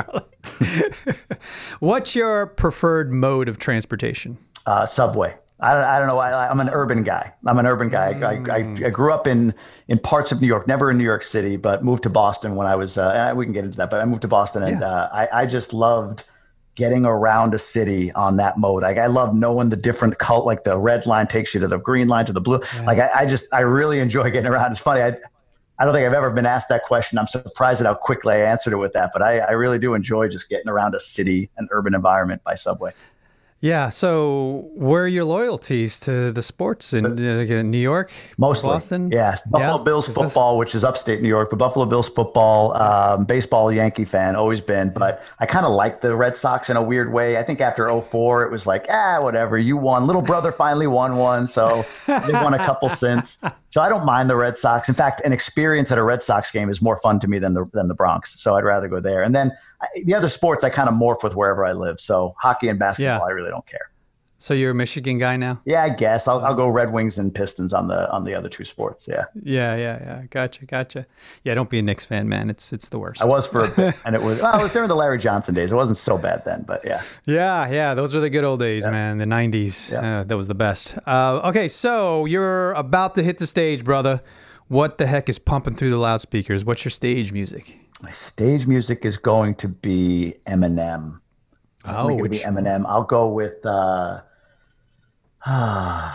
What's 1.80 2.14
your 2.16 2.46
preferred 2.46 3.12
mode 3.12 3.48
of 3.48 3.58
transportation? 3.58 4.38
Uh, 4.64 4.86
subway. 4.86 5.34
I 5.60 5.74
don't, 5.74 5.84
I 5.84 5.98
don't 5.98 6.06
know. 6.06 6.18
I, 6.18 6.48
I'm 6.48 6.60
an 6.60 6.70
urban 6.70 7.02
guy. 7.02 7.32
I'm 7.44 7.58
an 7.58 7.66
urban 7.66 7.88
guy. 7.88 8.12
I, 8.20 8.34
I, 8.50 8.58
I 8.86 8.90
grew 8.90 9.12
up 9.12 9.26
in 9.26 9.54
in 9.88 9.98
parts 9.98 10.30
of 10.30 10.40
New 10.40 10.46
York, 10.46 10.68
never 10.68 10.88
in 10.90 10.98
New 10.98 11.04
York 11.04 11.24
City, 11.24 11.56
but 11.56 11.84
moved 11.84 12.04
to 12.04 12.10
Boston 12.10 12.54
when 12.54 12.66
I 12.68 12.76
was. 12.76 12.96
Uh, 12.96 13.32
we 13.36 13.44
can 13.44 13.52
get 13.52 13.64
into 13.64 13.76
that, 13.78 13.90
but 13.90 14.00
I 14.00 14.04
moved 14.04 14.22
to 14.22 14.28
Boston, 14.28 14.62
and 14.62 14.80
Yeah. 14.80 14.86
uh, 14.86 15.08
I, 15.12 15.42
I 15.42 15.46
just 15.46 15.72
loved 15.72 16.22
getting 16.78 17.04
around 17.04 17.52
a 17.54 17.58
city 17.58 18.12
on 18.12 18.36
that 18.36 18.56
mode. 18.56 18.84
Like 18.84 18.98
I 18.98 19.06
love 19.06 19.34
knowing 19.34 19.68
the 19.68 19.76
different 19.76 20.18
cult. 20.18 20.46
Like 20.46 20.62
the 20.62 20.78
red 20.78 21.06
line 21.06 21.26
takes 21.26 21.52
you 21.52 21.58
to 21.60 21.66
the 21.66 21.76
green 21.76 22.06
line 22.06 22.24
to 22.26 22.32
the 22.32 22.40
blue. 22.40 22.60
Like 22.84 23.00
I, 23.00 23.10
I 23.12 23.26
just 23.26 23.52
I 23.52 23.60
really 23.60 23.98
enjoy 23.98 24.30
getting 24.30 24.46
around. 24.46 24.70
It's 24.70 24.80
funny. 24.80 25.02
I 25.02 25.16
I 25.80 25.84
don't 25.84 25.92
think 25.92 26.06
I've 26.06 26.14
ever 26.14 26.30
been 26.30 26.46
asked 26.46 26.68
that 26.68 26.84
question. 26.84 27.18
I'm 27.18 27.26
surprised 27.26 27.80
at 27.80 27.86
how 27.86 27.94
quickly 27.94 28.34
I 28.34 28.42
answered 28.42 28.72
it 28.72 28.76
with 28.76 28.92
that, 28.92 29.10
but 29.12 29.22
I, 29.22 29.38
I 29.38 29.52
really 29.52 29.80
do 29.80 29.94
enjoy 29.94 30.28
just 30.28 30.48
getting 30.48 30.68
around 30.68 30.94
a 30.94 31.00
city, 31.00 31.50
an 31.56 31.68
urban 31.72 31.94
environment 31.94 32.42
by 32.44 32.54
subway. 32.54 32.92
Yeah. 33.60 33.88
So, 33.88 34.70
where 34.74 35.02
are 35.02 35.08
your 35.08 35.24
loyalties 35.24 35.98
to 36.00 36.30
the 36.30 36.42
sports 36.42 36.92
in 36.92 37.04
uh, 37.04 37.08
uh, 37.08 37.62
New 37.62 37.78
York, 37.78 38.12
Mostly, 38.36 38.70
Boston? 38.70 39.10
yeah. 39.10 39.36
Buffalo 39.46 39.78
Yeah? 39.78 39.82
Bills 39.82 40.08
Is 40.08 40.14
this- 40.14 40.22
football, 40.24 40.58
which 40.58 40.76
is 40.76 40.84
upstate 40.84 41.22
New 41.22 41.28
York, 41.28 41.50
but 41.50 41.56
Buffalo 41.58 41.84
Bills 41.84 42.08
football, 42.08 42.76
um, 42.80 43.24
baseball, 43.24 43.72
Yankee 43.72 44.04
fan, 44.04 44.36
always 44.36 44.60
been. 44.60 44.90
But 44.90 45.22
I 45.40 45.46
kind 45.46 45.66
of 45.66 45.72
like 45.72 46.02
the 46.02 46.14
Red 46.14 46.36
Sox 46.36 46.70
in 46.70 46.76
a 46.76 46.82
weird 46.82 47.12
way. 47.12 47.36
I 47.36 47.42
think 47.42 47.60
after 47.60 47.88
04, 47.88 48.44
it 48.44 48.52
was 48.52 48.64
like, 48.66 48.86
ah, 48.90 49.18
whatever, 49.20 49.58
you 49.58 49.76
won. 49.76 50.06
Little 50.06 50.22
brother 50.22 50.52
finally 50.52 50.86
won 50.86 51.16
one, 51.16 51.48
so 51.48 51.82
they 52.06 52.32
won 52.32 52.54
a 52.54 52.58
couple 52.58 52.88
since. 52.88 53.38
So 53.70 53.82
I 53.82 53.88
don't 53.88 54.06
mind 54.06 54.30
the 54.30 54.36
Red 54.36 54.56
Sox. 54.56 54.88
In 54.88 54.94
fact, 54.94 55.20
an 55.24 55.32
experience 55.32 55.90
at 55.90 55.98
a 55.98 56.02
Red 56.04 56.22
Sox 56.22 56.50
game 56.52 56.70
is 56.70 56.80
more 56.80 56.96
fun 56.96 57.18
to 57.20 57.26
me 57.28 57.38
than 57.40 57.54
the 57.54 57.68
than 57.72 57.88
the 57.88 57.94
Bronx. 57.94 58.40
So 58.40 58.54
I'd 58.54 58.64
rather 58.64 58.86
go 58.88 59.00
there. 59.00 59.22
And 59.22 59.34
then 59.34 59.50
the 60.04 60.14
other 60.14 60.28
sports, 60.28 60.64
I 60.64 60.70
kind 60.70 60.88
of 60.88 60.94
morph 60.94 61.22
with 61.22 61.34
wherever 61.34 61.64
I 61.64 61.72
live. 61.72 62.00
So 62.00 62.34
hockey 62.38 62.68
and 62.68 62.78
basketball, 62.78 63.18
Yeah. 63.20 63.24
I 63.24 63.30
really 63.30 63.50
don't 63.50 63.66
care. 63.66 63.90
So 64.40 64.54
you're 64.54 64.70
a 64.70 64.74
Michigan 64.74 65.18
guy 65.18 65.36
now? 65.36 65.60
Yeah, 65.64 65.82
I 65.82 65.88
guess 65.88 66.28
I'll, 66.28 66.44
I'll 66.44 66.54
go 66.54 66.68
Red 66.68 66.92
Wings 66.92 67.18
and 67.18 67.34
Pistons 67.34 67.72
on 67.72 67.88
the 67.88 68.08
on 68.12 68.22
the 68.22 68.34
other 68.36 68.48
two 68.48 68.64
sports. 68.64 69.08
Yeah. 69.08 69.24
Yeah, 69.42 69.74
yeah, 69.74 69.98
yeah. 70.00 70.22
Gotcha, 70.30 70.64
gotcha. 70.64 71.06
Yeah, 71.42 71.54
don't 71.54 71.68
be 71.68 71.80
a 71.80 71.82
Knicks 71.82 72.04
fan, 72.04 72.28
man. 72.28 72.48
It's 72.48 72.72
it's 72.72 72.88
the 72.88 73.00
worst. 73.00 73.20
I 73.20 73.26
was 73.26 73.48
for 73.48 73.64
a 73.64 73.68
bit, 73.68 73.96
and 74.04 74.14
it 74.14 74.22
was. 74.22 74.40
Well, 74.40 74.56
it 74.56 74.62
was 74.62 74.70
during 74.70 74.88
the 74.88 74.94
Larry 74.94 75.18
Johnson 75.18 75.56
days. 75.56 75.72
It 75.72 75.74
wasn't 75.74 75.98
so 75.98 76.16
bad 76.18 76.44
then, 76.44 76.62
but 76.62 76.82
yeah. 76.84 77.00
Yeah, 77.26 77.68
yeah, 77.68 77.94
those 77.94 78.14
were 78.14 78.20
the 78.20 78.30
good 78.30 78.44
old 78.44 78.60
days, 78.60 78.86
man. 78.86 79.18
The 79.18 79.24
'90s, 79.24 79.90
Yeah. 79.90 80.20
uh, 80.20 80.24
that 80.24 80.36
was 80.36 80.46
the 80.46 80.54
best. 80.54 80.96
Uh, 81.04 81.40
okay, 81.46 81.66
so 81.66 82.24
you're 82.24 82.74
about 82.74 83.16
to 83.16 83.24
hit 83.24 83.38
the 83.38 83.46
stage, 83.48 83.82
brother. 83.82 84.22
What 84.68 84.98
the 84.98 85.06
heck 85.08 85.28
is 85.28 85.40
pumping 85.40 85.74
through 85.74 85.90
the 85.90 85.96
loudspeakers? 85.98 86.64
What's 86.64 86.84
your 86.84 86.90
stage 86.92 87.32
music? 87.32 87.80
My 88.00 88.12
stage 88.12 88.66
music 88.66 89.04
is 89.04 89.16
going 89.16 89.56
to 89.56 89.68
be 89.68 90.34
Eminem. 90.46 91.20
Oh, 91.84 92.08
to 92.08 92.14
be 92.14 92.22
which 92.22 92.42
Eminem. 92.42 92.84
I'll 92.86 93.04
go 93.04 93.28
with 93.28 93.64
uh, 93.66 94.20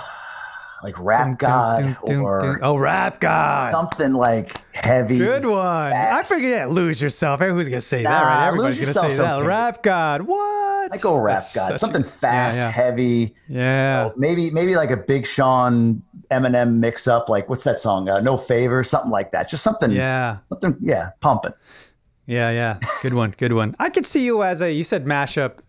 like 0.83 0.99
Rap 0.99 1.39
God 1.39 1.97
or 2.07 2.59
oh, 2.61 2.75
rap 2.75 3.19
god. 3.21 3.71
something 3.71 4.13
like 4.13 4.59
heavy. 4.75 5.17
Good 5.17 5.45
one. 5.45 5.57
I 5.57 5.91
fast. 5.91 6.29
figure, 6.29 6.49
yeah, 6.49 6.65
lose 6.65 7.01
yourself. 7.01 7.39
Who's 7.39 7.69
gonna 7.69 7.79
say 7.81 8.03
that? 8.03 8.21
Right? 8.23 8.47
Everybody's 8.47 8.81
Lose 8.81 8.93
gonna 8.93 9.09
say 9.11 9.17
that. 9.17 9.37
okay. 9.37 9.47
Rap 9.47 9.81
god. 9.81 10.21
What? 10.23 10.91
I 10.93 10.97
go 11.01 11.17
Rap 11.19 11.37
That's 11.37 11.55
God. 11.55 11.67
such 11.67 11.75
a- 11.75 11.79
Something 11.79 12.03
fast, 12.03 12.57
Yeah, 12.57 12.63
yeah. 12.63 12.69
heavy. 12.71 13.35
Yeah. 13.47 14.09
Maybe 14.17 14.51
maybe 14.51 14.75
like 14.75 14.91
a 14.91 14.97
Big 14.97 15.25
Sean 15.25 16.03
Eminem 16.29 16.75
mix 16.79 17.07
up. 17.07 17.29
Like 17.29 17.47
what's 17.49 17.63
that 17.63 17.79
song? 17.79 18.09
Uh, 18.09 18.19
no 18.19 18.35
favor, 18.35 18.83
something 18.83 19.11
like 19.11 19.31
that. 19.31 19.47
Just 19.49 19.63
something. 19.63 19.91
Yeah. 19.91 20.37
Something. 20.49 20.77
Yeah, 20.81 21.11
pumping. 21.21 21.53
Yeah, 22.25 22.51
yeah. 22.51 22.79
Good 23.01 23.13
one. 23.13 23.31
Good 23.31 23.51
one. 23.51 23.75
I 23.79 23.89
could 23.89 24.05
see 24.05 24.23
you 24.23 24.43
as 24.43 24.61
a, 24.61 24.71
you 24.71 24.85
said 24.85 25.03
mashup. 25.05 25.59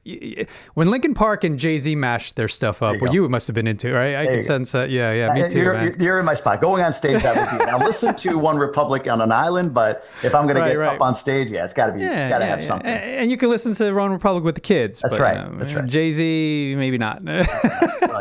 When 0.75 0.89
Linkin 0.89 1.13
Park 1.13 1.43
and 1.43 1.59
Jay 1.59 1.79
Z 1.79 1.97
mashed 1.97 2.37
their 2.37 2.47
stuff 2.47 2.81
up, 2.81 2.95
you 2.95 3.01
well, 3.03 3.13
you 3.15 3.29
must 3.29 3.49
have 3.49 3.55
been 3.55 3.67
into, 3.67 3.93
right? 3.93 4.15
I 4.15 4.27
can 4.27 4.37
go. 4.37 4.41
sense 4.43 4.71
that. 4.71 4.89
Yeah, 4.91 5.13
yeah. 5.13 5.33
Me 5.33 5.49
too, 5.49 5.59
you're, 5.59 5.75
man. 5.75 5.97
you're- 5.99 6.21
in 6.21 6.25
my 6.25 6.35
spot. 6.35 6.61
Going 6.61 6.81
on 6.85 6.93
stage, 6.93 7.23
that 7.23 7.53
would 7.53 7.59
be. 7.59 7.65
Now 7.65 7.79
listen 7.79 8.15
to 8.15 8.39
One 8.39 8.57
Republic 8.57 9.09
on 9.11 9.21
an 9.21 9.33
island, 9.33 9.75
but 9.75 10.07
if 10.23 10.33
I'm 10.33 10.47
going 10.47 10.57
Right, 10.57 10.67
to 10.69 10.75
get 10.75 10.79
right. 10.79 10.95
up 10.95 11.01
on 11.01 11.15
stage, 11.15 11.49
yeah, 11.49 11.65
it's 11.65 11.75
got 11.75 11.87
to 11.87 11.93
be. 11.93 12.05
it's 12.05 12.27
got 12.29 12.39
to 12.39 12.47
have 12.47 12.63
something. 12.63 12.87
And, 12.89 13.31
you 13.33 13.37
can 13.37 13.49
listen 13.51 13.75
to 13.75 13.93
One 13.93 14.13
Republic 14.13 14.45
with 14.45 14.55
the 14.55 14.61
kids. 14.61 15.01
That's 15.01 15.15
but, 15.15 15.21
right. 15.21 15.37
know, 15.51 15.59
That's 15.59 15.75
right. 15.75 15.87
Jay 15.87 16.13
Z, 16.13 16.75
maybe 16.79 16.99
not. 16.99 17.21
Why 17.25 17.45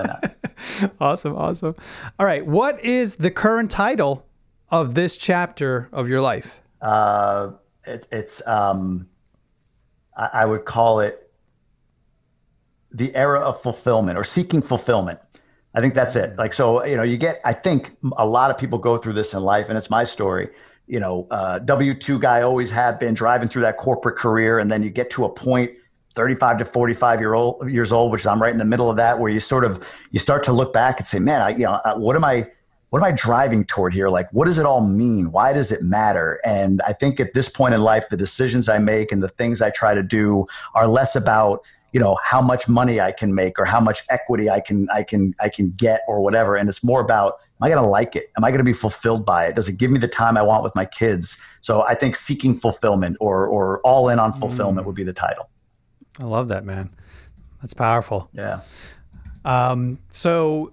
not? 0.08 0.36
awesome, 1.00 1.36
awesome. 1.36 1.76
All 2.20 2.26
right. 2.26 2.44
What 2.44 2.84
is 2.84 3.18
the 3.18 3.30
current 3.30 3.70
title 3.70 4.26
of 4.72 4.96
this 4.96 5.18
chapter 5.18 5.88
of 5.94 6.10
your 6.10 6.22
life? 6.22 6.62
Uh, 6.82 7.52
it, 7.86 8.08
it's 8.12 8.46
um, 8.48 9.08
I, 10.16 10.30
I 10.34 10.46
would 10.46 10.66
call 10.66 11.00
it 11.00 11.32
the 12.92 13.16
era 13.16 13.40
of 13.40 13.62
fulfillment 13.62 14.18
or 14.18 14.24
seeking 14.24 14.62
fulfillment. 14.62 15.20
I 15.76 15.82
think 15.82 15.96
that's 15.96 16.16
it. 16.16 16.38
Like 16.38 16.54
so, 16.54 16.86
you 16.86 16.96
know, 16.96 17.04
you 17.04 17.18
get. 17.18 17.42
I 17.44 17.54
think 17.54 17.98
a 18.18 18.26
lot 18.26 18.52
of 18.52 18.58
people 18.58 18.78
go 18.78 18.98
through 18.98 19.14
this 19.14 19.34
in 19.34 19.42
life, 19.42 19.70
and 19.70 19.78
it's 19.78 19.90
my 19.90 20.04
story. 20.04 20.50
You 20.86 21.00
know, 21.00 21.28
uh, 21.32 21.60
W 21.60 21.94
two 21.96 22.20
guy 22.20 22.42
always 22.42 22.70
have 22.70 23.00
been 23.00 23.16
driving 23.16 23.50
through 23.50 23.64
that 23.64 23.78
corporate 23.78 24.18
career, 24.18 24.60
and 24.60 24.72
then 24.72 24.84
you 24.84 24.90
get 24.90 25.10
to 25.12 25.26
a 25.26 25.68
35 26.16 26.58
to 26.58 26.66
45 26.66 27.20
year 27.20 27.34
old 27.34 27.72
years 27.72 27.92
old, 27.92 28.12
which 28.12 28.28
I'm 28.28 28.40
right 28.40 28.52
in 28.52 28.60
the 28.60 28.66
middle 28.66 28.90
of 28.90 28.98
that, 28.98 29.20
where 29.20 29.32
you 29.32 29.40
sort 29.40 29.66
of 29.66 29.88
you 30.12 30.20
start 30.20 30.44
to 30.44 30.54
look 30.54 30.74
back 30.74 31.00
and 31.00 31.08
say, 31.08 31.18
"Man, 31.18 31.42
I, 31.42 31.50
you 31.50 31.66
know, 31.66 31.80
what 31.96 32.16
am 32.16 32.24
I, 32.24 32.52
what 32.94 33.00
am 33.00 33.06
I 33.06 33.12
driving 33.12 33.66
toward 33.66 33.92
here? 33.92 34.08
Like, 34.08 34.32
what 34.34 34.46
does 34.46 34.60
it 34.60 34.68
all 34.68 34.86
mean? 34.88 35.32
Why 35.32 35.52
does 35.52 35.72
it 35.72 35.82
matter?" 35.82 36.40
And 36.46 36.80
I 36.86 36.94
think 36.94 37.20
at 37.20 37.34
this 37.34 37.50
point 37.50 37.74
in 37.74 37.82
life, 37.82 38.08
the 38.12 38.18
decisions 38.18 38.70
I 38.70 38.78
make 38.78 39.12
and 39.12 39.24
the 39.24 39.30
things 39.30 39.64
I 39.64 39.72
try 39.72 39.96
to 39.96 40.04
do 40.04 40.46
are 40.76 40.86
less 40.86 41.16
about 41.16 41.64
you 41.92 42.00
know 42.00 42.20
how 42.24 42.40
much 42.40 42.70
money 42.70 43.02
I 43.02 43.12
can 43.12 43.34
make 43.34 43.58
or 43.58 43.66
how 43.66 43.80
much 43.80 44.04
equity 44.12 44.48
I 44.48 44.60
can 44.60 44.88
I 44.94 45.02
can 45.02 45.34
I 45.40 45.50
can 45.50 45.72
get 45.72 46.02
or 46.08 46.22
whatever, 46.22 46.56
and 46.56 46.70
it's 46.70 46.84
more 46.84 47.02
about 47.02 47.40
am 47.60 47.66
I 47.66 47.70
going 47.70 47.82
to 47.82 47.90
like 47.90 48.16
it? 48.16 48.30
Am 48.38 48.44
I 48.44 48.52
going 48.52 48.60
to 48.60 48.64
be 48.64 48.74
fulfilled 48.74 49.26
by 49.26 49.48
it? 49.48 49.56
Does 49.56 49.68
it 49.68 49.80
give 49.80 49.90
me 49.90 49.98
the 49.98 50.08
time 50.08 50.38
I 50.38 50.44
want 50.44 50.64
with 50.64 50.76
my 50.76 50.86
kids? 50.86 51.36
So 51.62 51.82
I 51.82 51.96
think 51.96 52.16
seeking 52.16 52.54
fulfillment 52.54 53.18
or 53.20 53.48
or 53.48 53.80
all 53.80 54.08
in 54.10 54.20
on 54.20 54.34
fulfillment 54.34 54.86
would 54.86 54.96
be 54.96 55.04
the 55.04 55.14
title. 55.14 55.50
I 56.22 56.26
love 56.26 56.48
that, 56.50 56.64
man. 56.64 56.92
That's 57.60 57.74
powerful. 57.74 58.30
Yeah. 58.34 58.62
Um, 59.46 59.98
so, 60.12 60.72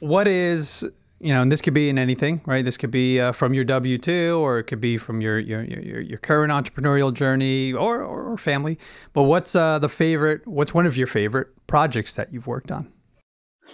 what 0.00 0.26
is 0.26 0.84
you 1.20 1.32
know, 1.32 1.40
and 1.40 1.50
this 1.50 1.62
could 1.62 1.74
be 1.74 1.88
in 1.88 1.98
anything, 1.98 2.42
right? 2.44 2.64
This 2.64 2.76
could 2.76 2.90
be 2.90 3.20
uh, 3.20 3.32
from 3.32 3.54
your 3.54 3.64
W 3.64 3.96
two, 3.98 4.38
or 4.42 4.58
it 4.58 4.64
could 4.64 4.80
be 4.80 4.98
from 4.98 5.20
your 5.20 5.38
your 5.38 5.64
your, 5.64 6.00
your 6.00 6.18
current 6.18 6.52
entrepreneurial 6.52 7.12
journey, 7.12 7.72
or, 7.72 8.02
or 8.02 8.32
or 8.32 8.38
family. 8.38 8.78
But 9.12 9.22
what's 9.22 9.54
uh, 9.54 9.78
the 9.78 9.88
favorite? 9.88 10.46
What's 10.46 10.74
one 10.74 10.86
of 10.86 10.96
your 10.96 11.06
favorite 11.06 11.48
projects 11.66 12.14
that 12.16 12.32
you've 12.32 12.46
worked 12.46 12.70
on? 12.70 12.92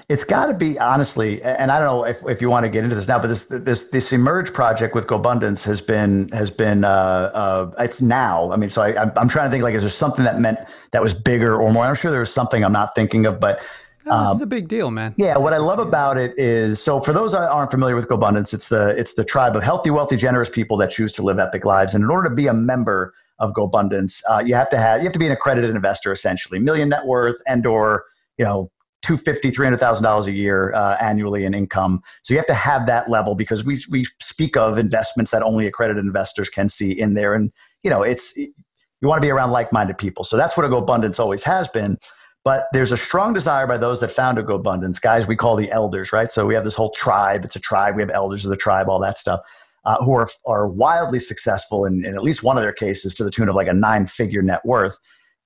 It's 0.09 0.25
got 0.25 0.47
to 0.47 0.55
be 0.55 0.79
honestly, 0.79 1.43
and 1.43 1.71
I 1.71 1.79
don't 1.79 1.87
know 1.87 2.05
if, 2.05 2.25
if 2.27 2.41
you 2.41 2.49
want 2.49 2.65
to 2.65 2.71
get 2.71 2.83
into 2.83 2.97
this 2.97 3.09
now, 3.09 3.19
but 3.19 3.27
this 3.27 3.45
this 3.47 3.91
this 3.91 4.13
emerge 4.13 4.53
project 4.55 4.95
with 4.95 5.07
GoBundance 5.07 5.65
has 5.65 5.83
been 5.83 6.31
has 6.31 6.51
been 6.51 6.85
uh, 6.85 6.89
uh, 6.89 7.71
it's 7.79 8.01
now. 8.01 8.53
I 8.53 8.57
mean, 8.57 8.71
so 8.71 8.83
I, 8.83 9.03
I'm 9.21 9.29
trying 9.29 9.49
to 9.49 9.51
think 9.51 9.63
like 9.63 9.75
is 9.75 9.83
there 9.83 9.91
something 9.91 10.25
that 10.25 10.41
meant 10.41 10.61
that 10.93 11.03
was 11.03 11.13
bigger 11.13 11.61
or 11.61 11.71
more? 11.73 11.85
I'm 11.85 11.95
sure 11.95 12.11
there 12.11 12.21
was 12.21 12.33
something 12.33 12.65
I'm 12.65 12.73
not 12.73 12.95
thinking 12.95 13.27
of, 13.27 13.39
but 13.39 13.61
Oh, 14.07 14.25
this 14.27 14.37
is 14.37 14.43
a 14.43 14.47
big 14.47 14.69
deal, 14.69 14.91
man. 14.91 15.15
yeah, 15.17 15.37
what 15.39 15.53
I 15.53 15.59
love 15.59 15.79
about 15.79 16.19
it 16.19 16.37
is 16.39 16.81
so 16.83 17.01
for 17.01 17.13
those 17.13 17.33
that 17.33 17.51
aren't 17.51 17.71
familiar 17.71 17.95
with 17.95 18.09
GoBundance, 18.09 18.53
it's 18.53 18.69
the 18.69 18.89
it's 18.99 19.15
the 19.15 19.25
tribe 19.25 19.57
of 19.57 19.63
healthy, 19.63 19.91
wealthy, 19.91 20.17
generous 20.17 20.51
people 20.51 20.77
that 20.79 20.91
choose 20.91 21.13
to 21.13 21.23
live 21.23 21.39
epic 21.39 21.65
lives. 21.65 21.95
And 21.95 22.03
in 22.03 22.11
order 22.11 22.29
to 22.29 22.35
be 22.35 22.47
a 22.47 22.53
member 22.53 23.15
of 23.39 23.53
GoBundance, 23.53 24.21
uh, 24.29 24.43
you 24.45 24.55
have 24.55 24.71
to 24.71 24.79
have 24.79 25.01
you 25.01 25.05
have 25.05 25.13
to 25.13 25.19
be 25.19 25.27
an 25.27 25.33
accredited 25.33 25.71
investor, 25.71 26.13
essentially, 26.13 26.59
million 26.59 26.89
net 26.89 27.07
worth 27.07 27.37
and 27.47 27.67
or 27.67 28.05
you 28.39 28.45
know. 28.45 28.71
250 29.05 29.51
300000 29.51 30.05
dollars 30.05 30.29
a 30.29 30.33
year 30.33 30.73
uh, 30.75 30.97
annually 31.01 31.45
in 31.45 31.55
income 31.55 32.01
so 32.23 32.33
you 32.33 32.39
have 32.39 32.47
to 32.47 32.55
have 32.55 32.87
that 32.87 33.11
level 33.11 33.35
because 33.35 33.65
we 33.65 33.77
we 33.91 34.07
speak 34.21 34.57
of 34.57 34.79
investments 34.79 35.33
that 35.33 35.43
only 35.43 35.67
accredited 35.67 36.05
investors 36.05 36.49
can 36.49 36.69
see 36.69 36.93
in 36.93 37.15
there 37.15 37.35
and 37.35 37.51
you 37.83 37.91
know 37.91 38.05
it's 38.05 38.37
you 38.37 38.53
want 39.03 39.21
to 39.21 39.27
be 39.27 39.29
around 39.29 39.51
like-minded 39.51 39.99
people 39.99 40.23
so 40.23 40.37
that's 40.37 40.57
what 40.57 40.65
a 40.65 40.69
GoBundance 40.69 41.19
always 41.19 41.43
has 41.43 41.67
been 41.67 41.99
but 42.45 42.67
there's 42.73 42.93
a 42.93 42.97
strong 42.97 43.33
desire 43.33 43.67
by 43.67 43.79
those 43.79 44.01
that 44.01 44.11
founded 44.11 44.47
GoBundance, 44.47 45.01
guys 45.01 45.27
we 45.29 45.37
call 45.37 45.57
the 45.57 45.71
elders, 45.71 46.13
right? 46.13 46.31
So 46.31 46.47
we 46.47 46.55
have 46.55 46.65
this 46.65 46.75
whole 46.75 46.91
tribe. 46.91 47.45
It's 47.45 47.57
a 47.57 47.61
tribe. 47.61 47.97
We 47.97 48.03
have 48.03 48.11
elders 48.11 48.45
of 48.45 48.51
the 48.51 48.57
tribe, 48.57 48.89
all 48.89 48.99
that 49.01 49.19
stuff. 49.19 49.41
uh, 49.85 50.03
who 50.05 50.13
are, 50.15 50.29
are 50.47 50.69
wildly 50.69 51.19
successful 51.19 51.85
in, 51.85 52.05
in 52.05 52.15
at 52.15 52.23
least 52.23 52.43
one 52.43 52.57
of 52.57 52.63
their 52.63 52.73
cases 52.73 53.15
to 53.17 53.25
the 53.25 53.31
tune 53.31 53.49
of 53.49 53.55
like 53.55 53.67
a 53.67 53.75
nine 53.75 54.07
figure 54.07 54.43
net 54.43 54.65
worth. 54.65 54.99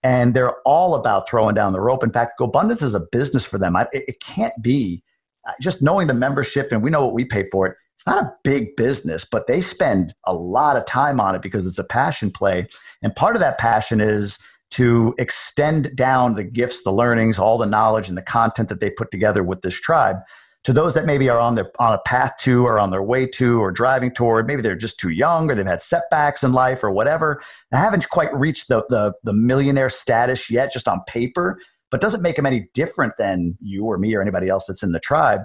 And 0.02 0.34
they're 0.34 0.60
all 0.62 0.94
about 0.94 1.28
throwing 1.28 1.54
down 1.54 1.72
the 1.72 1.80
rope. 1.80 2.04
In 2.04 2.12
fact, 2.12 2.38
GoBundance 2.38 2.82
is 2.82 2.94
a 2.94 3.00
business 3.00 3.44
for 3.44 3.58
them. 3.58 3.76
I, 3.76 3.82
it, 3.92 4.04
it 4.08 4.20
can't 4.20 4.52
be 4.62 5.02
uh, 5.48 5.52
just 5.60 5.82
knowing 5.82 6.06
the 6.06 6.14
membership 6.14 6.70
and 6.70 6.82
we 6.82 6.90
know 6.90 7.04
what 7.04 7.14
we 7.14 7.24
pay 7.24 7.48
for 7.50 7.66
it. 7.66 7.76
It's 7.94 8.06
not 8.06 8.22
a 8.22 8.32
big 8.44 8.76
business, 8.76 9.24
but 9.24 9.46
they 9.46 9.62
spend 9.62 10.14
a 10.26 10.34
lot 10.34 10.76
of 10.76 10.84
time 10.84 11.18
on 11.18 11.34
it 11.34 11.40
because 11.40 11.66
it's 11.66 11.78
a 11.78 11.84
passion 11.84 12.30
play. 12.30 12.66
And 13.02 13.16
part 13.16 13.36
of 13.36 13.40
that 13.40 13.56
passion 13.56 14.02
is 14.02 14.38
to 14.76 15.14
extend 15.18 15.94
down 15.94 16.34
the 16.34 16.44
gifts, 16.44 16.82
the 16.82 16.92
learnings, 16.92 17.38
all 17.38 17.58
the 17.58 17.66
knowledge 17.66 18.08
and 18.08 18.16
the 18.16 18.22
content 18.22 18.68
that 18.68 18.80
they 18.80 18.90
put 18.90 19.10
together 19.10 19.42
with 19.42 19.62
this 19.62 19.74
tribe 19.74 20.16
to 20.64 20.72
those 20.72 20.94
that 20.94 21.06
maybe 21.06 21.28
are 21.28 21.38
on 21.38 21.54
their 21.54 21.70
on 21.78 21.92
a 21.92 21.98
path 21.98 22.32
to 22.40 22.66
or 22.66 22.78
on 22.78 22.90
their 22.90 23.02
way 23.02 23.26
to 23.26 23.60
or 23.60 23.70
driving 23.70 24.12
toward. 24.12 24.46
Maybe 24.46 24.62
they're 24.62 24.74
just 24.74 24.98
too 24.98 25.10
young 25.10 25.50
or 25.50 25.54
they've 25.54 25.66
had 25.66 25.82
setbacks 25.82 26.42
in 26.42 26.52
life 26.52 26.82
or 26.82 26.90
whatever. 26.90 27.40
They 27.70 27.78
haven't 27.78 28.08
quite 28.08 28.34
reached 28.34 28.68
the, 28.68 28.84
the, 28.88 29.12
the 29.22 29.32
millionaire 29.32 29.90
status 29.90 30.50
yet 30.50 30.72
just 30.72 30.88
on 30.88 31.02
paper 31.06 31.58
but 31.90 32.00
doesn't 32.00 32.22
make 32.22 32.36
them 32.36 32.46
any 32.46 32.68
different 32.74 33.14
than 33.16 33.56
you 33.60 33.84
or 33.84 33.98
me 33.98 34.14
or 34.14 34.20
anybody 34.20 34.48
else 34.48 34.66
that's 34.66 34.82
in 34.82 34.92
the 34.92 35.00
tribe. 35.00 35.42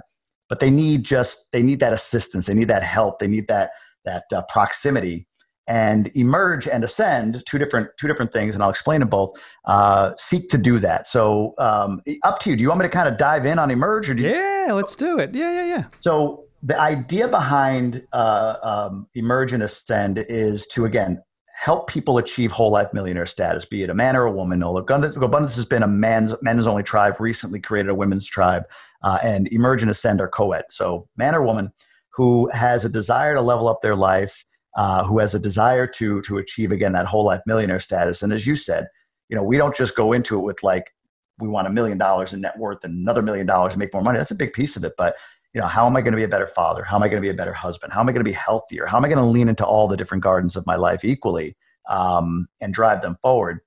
But 0.48 0.60
they 0.60 0.70
need 0.70 1.04
just 1.04 1.50
they 1.52 1.62
need 1.62 1.80
that 1.80 1.92
assistance. 1.92 2.46
They 2.46 2.54
need 2.54 2.68
that 2.68 2.82
help. 2.82 3.18
They 3.18 3.28
need 3.28 3.48
that 3.48 3.70
that 4.04 4.24
uh, 4.34 4.42
proximity 4.48 5.26
and 5.66 6.10
emerge 6.14 6.66
and 6.66 6.82
ascend 6.84 7.42
two 7.46 7.58
different 7.58 7.88
two 7.98 8.08
different 8.08 8.32
things 8.32 8.54
and 8.54 8.64
i'll 8.64 8.70
explain 8.70 9.00
them 9.00 9.08
both 9.08 9.32
uh, 9.64 10.12
seek 10.18 10.48
to 10.50 10.58
do 10.58 10.78
that. 10.80 11.06
So 11.06 11.54
um, 11.58 12.02
up 12.24 12.40
to 12.40 12.50
you. 12.50 12.56
Do 12.56 12.62
you 12.62 12.68
want 12.68 12.80
me 12.80 12.86
to 12.86 12.90
kind 12.90 13.08
of 13.08 13.16
dive 13.16 13.46
in 13.46 13.58
on 13.58 13.70
emerge 13.70 14.10
or 14.10 14.14
do 14.14 14.22
you, 14.22 14.30
yeah 14.30 14.68
let's 14.72 14.96
do 14.96 15.18
it. 15.18 15.34
Yeah 15.34 15.52
yeah 15.52 15.64
yeah. 15.64 15.84
So 16.00 16.44
the 16.62 16.78
idea 16.78 17.28
behind 17.28 18.06
uh, 18.12 18.56
um, 18.62 19.08
emerge 19.14 19.52
and 19.52 19.62
ascend 19.62 20.18
is 20.28 20.66
to 20.68 20.84
again 20.84 21.22
help 21.54 21.88
people 21.88 22.18
achieve 22.18 22.50
whole 22.50 22.72
life 22.72 22.92
millionaire 22.92 23.26
status 23.26 23.64
be 23.64 23.84
it 23.84 23.90
a 23.90 23.94
man 23.94 24.16
or 24.16 24.24
a 24.24 24.32
woman. 24.32 24.60
GoBundance 24.60 25.54
has 25.54 25.66
been 25.66 25.82
a 25.82 25.88
man's 25.88 26.34
men's 26.42 26.66
only 26.66 26.82
tribe 26.82 27.20
recently 27.20 27.60
created 27.60 27.90
a 27.90 27.94
women's 27.94 28.26
tribe 28.26 28.64
uh, 29.02 29.18
and 29.22 29.48
emerge 29.48 29.82
and 29.82 29.90
ascend 29.90 30.20
are 30.20 30.28
co-ed. 30.28 30.64
So 30.70 31.08
man 31.16 31.34
or 31.34 31.42
woman 31.42 31.72
who 32.14 32.50
has 32.52 32.84
a 32.84 32.88
desire 32.88 33.34
to 33.34 33.40
level 33.40 33.68
up 33.68 33.80
their 33.80 33.96
life 33.96 34.44
uh, 34.76 35.04
who 35.04 35.18
has 35.18 35.34
a 35.34 35.38
desire 35.38 35.86
to 35.86 36.22
to 36.22 36.38
achieve 36.38 36.72
again 36.72 36.92
that 36.92 37.06
whole 37.06 37.24
life 37.24 37.40
millionaire 37.46 37.80
status. 37.80 38.22
And 38.22 38.32
as 38.32 38.46
you 38.46 38.56
said, 38.56 38.88
you 39.28 39.36
know, 39.36 39.42
we 39.42 39.56
don't 39.56 39.76
just 39.76 39.96
go 39.96 40.12
into 40.12 40.38
it 40.38 40.42
with 40.42 40.62
like 40.62 40.92
we 41.38 41.48
want 41.48 41.66
a 41.66 41.70
million 41.70 41.98
dollars 41.98 42.32
in 42.32 42.40
net 42.40 42.58
worth 42.58 42.84
and 42.84 42.94
another 42.94 43.22
million 43.22 43.46
dollars 43.46 43.72
to 43.72 43.78
make 43.78 43.92
more 43.92 44.02
money. 44.02 44.18
That's 44.18 44.30
a 44.30 44.36
big 44.36 44.52
piece 44.52 44.76
of 44.76 44.84
it, 44.84 44.92
but 44.96 45.16
you 45.54 45.60
know, 45.60 45.66
how 45.66 45.86
am 45.86 45.96
I 45.96 46.00
going 46.00 46.12
to 46.12 46.16
be 46.16 46.24
a 46.24 46.28
better 46.28 46.46
father? 46.46 46.82
How 46.82 46.96
am 46.96 47.02
I 47.02 47.08
going 47.08 47.20
to 47.20 47.26
be 47.26 47.30
a 47.30 47.34
better 47.34 47.52
husband? 47.52 47.92
How 47.92 48.00
am 48.00 48.08
I 48.08 48.12
going 48.12 48.24
to 48.24 48.28
be 48.28 48.32
healthier? 48.32 48.86
How 48.86 48.96
am 48.96 49.04
I 49.04 49.08
going 49.08 49.18
to 49.18 49.24
lean 49.24 49.48
into 49.48 49.66
all 49.66 49.86
the 49.86 49.96
different 49.96 50.22
gardens 50.22 50.56
of 50.56 50.66
my 50.66 50.76
life 50.76 51.04
equally 51.04 51.56
um, 51.90 52.48
and 52.60 52.72
drive 52.72 53.02
them 53.02 53.18
forward? 53.20 53.60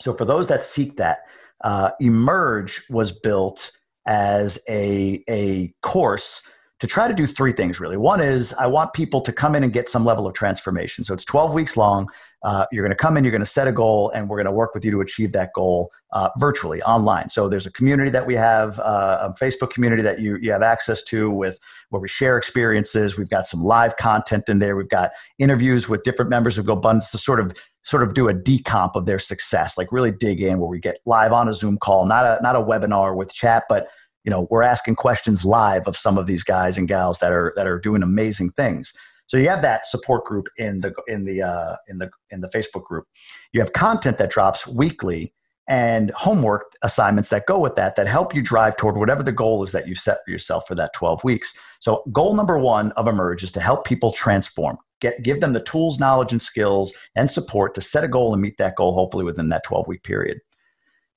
So, 0.00 0.12
for 0.12 0.24
those 0.24 0.48
that 0.48 0.62
seek 0.62 0.96
that, 0.96 1.18
uh, 1.62 1.90
Emerge 2.00 2.82
was 2.90 3.12
built 3.12 3.70
as 4.06 4.58
a 4.68 5.22
a 5.28 5.72
course 5.82 6.42
to 6.80 6.86
try 6.86 7.06
to 7.06 7.14
do 7.14 7.26
three 7.26 7.52
things 7.52 7.78
really. 7.78 7.96
One 7.96 8.20
is 8.20 8.52
I 8.54 8.66
want 8.66 8.92
people 8.92 9.20
to 9.22 9.32
come 9.32 9.54
in 9.54 9.62
and 9.62 9.72
get 9.72 9.88
some 9.88 10.04
level 10.04 10.26
of 10.26 10.34
transformation. 10.34 11.04
So 11.04 11.14
it's 11.14 11.24
12 11.24 11.54
weeks 11.54 11.76
long. 11.76 12.08
Uh, 12.42 12.66
you're 12.70 12.82
going 12.82 12.94
to 12.94 12.96
come 12.96 13.16
in, 13.16 13.24
you're 13.24 13.30
going 13.30 13.40
to 13.40 13.50
set 13.50 13.66
a 13.66 13.72
goal, 13.72 14.10
and 14.10 14.28
we're 14.28 14.36
going 14.36 14.46
to 14.46 14.52
work 14.52 14.74
with 14.74 14.84
you 14.84 14.90
to 14.90 15.00
achieve 15.00 15.32
that 15.32 15.50
goal 15.54 15.90
uh, 16.12 16.28
virtually 16.36 16.82
online. 16.82 17.30
So 17.30 17.48
there's 17.48 17.64
a 17.64 17.72
community 17.72 18.10
that 18.10 18.26
we 18.26 18.34
have, 18.34 18.78
uh, 18.80 19.30
a 19.30 19.34
Facebook 19.42 19.70
community 19.70 20.02
that 20.02 20.20
you, 20.20 20.36
you 20.36 20.52
have 20.52 20.60
access 20.60 21.02
to 21.04 21.30
with 21.30 21.58
where 21.88 22.02
we 22.02 22.08
share 22.08 22.36
experiences. 22.36 23.16
We've 23.16 23.30
got 23.30 23.46
some 23.46 23.62
live 23.64 23.96
content 23.96 24.44
in 24.48 24.58
there. 24.58 24.76
We've 24.76 24.90
got 24.90 25.12
interviews 25.38 25.88
with 25.88 26.02
different 26.02 26.28
members 26.30 26.58
of 26.58 26.66
GoBundance 26.66 27.10
to 27.12 27.18
sort 27.18 27.40
of 27.40 27.56
sort 27.84 28.02
of 28.02 28.14
do 28.14 28.28
a 28.28 28.34
decomp 28.34 28.92
of 28.94 29.06
their 29.06 29.18
success, 29.18 29.76
like 29.78 29.92
really 29.92 30.10
dig 30.10 30.40
in 30.40 30.58
where 30.58 30.68
we 30.68 30.80
get 30.80 30.98
live 31.06 31.32
on 31.32 31.48
a 31.48 31.52
Zoom 31.52 31.78
call, 31.78 32.06
not 32.06 32.24
a 32.24 32.42
not 32.42 32.56
a 32.56 32.60
webinar 32.60 33.16
with 33.16 33.32
chat, 33.32 33.64
but 33.68 33.88
you 34.24 34.30
know 34.30 34.48
we're 34.50 34.62
asking 34.62 34.96
questions 34.96 35.44
live 35.44 35.86
of 35.86 35.96
some 35.96 36.18
of 36.18 36.26
these 36.26 36.42
guys 36.42 36.76
and 36.76 36.88
gals 36.88 37.18
that 37.18 37.32
are 37.32 37.52
that 37.56 37.66
are 37.66 37.78
doing 37.78 38.02
amazing 38.02 38.50
things. 38.50 38.92
So 39.26 39.36
you 39.36 39.48
have 39.48 39.62
that 39.62 39.86
support 39.86 40.24
group 40.24 40.46
in 40.56 40.80
the 40.80 40.94
in 41.06 41.24
the 41.24 41.42
uh, 41.42 41.76
in 41.88 41.98
the 41.98 42.10
in 42.30 42.40
the 42.40 42.48
facebook 42.48 42.84
group. 42.84 43.06
You 43.52 43.60
have 43.60 43.72
content 43.72 44.18
that 44.18 44.30
drops 44.30 44.66
weekly 44.66 45.32
and 45.66 46.10
homework 46.10 46.76
assignments 46.82 47.30
that 47.30 47.46
go 47.46 47.58
with 47.58 47.74
that 47.76 47.96
that 47.96 48.06
help 48.06 48.34
you 48.34 48.42
drive 48.42 48.76
toward 48.76 48.98
whatever 48.98 49.22
the 49.22 49.32
goal 49.32 49.62
is 49.64 49.72
that 49.72 49.88
you 49.88 49.94
set 49.94 50.18
for 50.24 50.30
yourself 50.30 50.66
for 50.66 50.74
that 50.74 50.92
12 50.92 51.24
weeks. 51.24 51.54
So 51.80 52.02
goal 52.12 52.34
number 52.34 52.58
one 52.58 52.92
of 52.92 53.08
emerge 53.08 53.42
is 53.42 53.52
to 53.52 53.60
help 53.60 53.86
people 53.86 54.12
transform. 54.12 54.76
Get 55.00 55.22
give 55.22 55.40
them 55.40 55.52
the 55.52 55.62
tools 55.62 55.98
knowledge 55.98 56.32
and 56.32 56.42
skills 56.42 56.92
and 57.14 57.30
support 57.30 57.74
to 57.74 57.80
set 57.80 58.04
a 58.04 58.08
goal 58.08 58.32
and 58.32 58.42
meet 58.42 58.58
that 58.58 58.76
goal 58.76 58.94
hopefully 58.94 59.24
within 59.24 59.48
that 59.50 59.64
12 59.64 59.86
week 59.86 60.02
period 60.02 60.40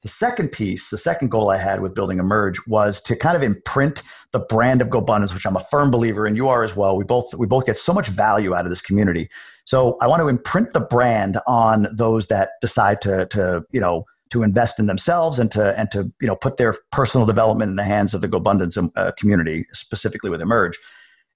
the 0.03 0.07
second 0.07 0.51
piece, 0.51 0.89
the 0.89 0.97
second 0.97 1.29
goal 1.29 1.49
I 1.49 1.57
had 1.57 1.81
with 1.81 1.95
building 1.95 2.19
Emerge 2.19 2.65
was 2.67 3.01
to 3.01 3.15
kind 3.15 3.35
of 3.35 3.41
imprint 3.41 4.03
the 4.31 4.39
brand 4.39 4.81
of 4.81 4.89
GoBundance, 4.89 5.33
which 5.33 5.45
I'm 5.45 5.55
a 5.55 5.65
firm 5.71 5.89
believer 5.89 6.27
in. 6.27 6.35
You 6.35 6.49
are 6.49 6.63
as 6.63 6.75
well. 6.75 6.95
We 6.95 7.03
both 7.03 7.33
we 7.33 7.47
both 7.47 7.65
get 7.65 7.77
so 7.77 7.93
much 7.93 8.07
value 8.07 8.53
out 8.53 8.65
of 8.65 8.71
this 8.71 8.81
community. 8.81 9.29
So 9.65 9.97
I 9.99 10.07
want 10.07 10.21
to 10.21 10.27
imprint 10.27 10.73
the 10.73 10.79
brand 10.79 11.39
on 11.47 11.87
those 11.91 12.27
that 12.27 12.51
decide 12.61 13.01
to 13.01 13.25
to 13.27 13.65
you 13.71 13.81
know 13.81 14.05
to 14.29 14.43
invest 14.43 14.79
in 14.79 14.85
themselves 14.85 15.39
and 15.39 15.49
to 15.51 15.77
and 15.79 15.89
to 15.91 16.11
you 16.21 16.27
know 16.27 16.35
put 16.35 16.57
their 16.57 16.75
personal 16.91 17.25
development 17.25 17.71
in 17.71 17.75
the 17.75 17.83
hands 17.83 18.13
of 18.13 18.21
the 18.21 18.27
GoBundance 18.27 18.91
uh, 18.95 19.11
community, 19.17 19.65
specifically 19.71 20.29
with 20.29 20.41
Emerge. 20.41 20.77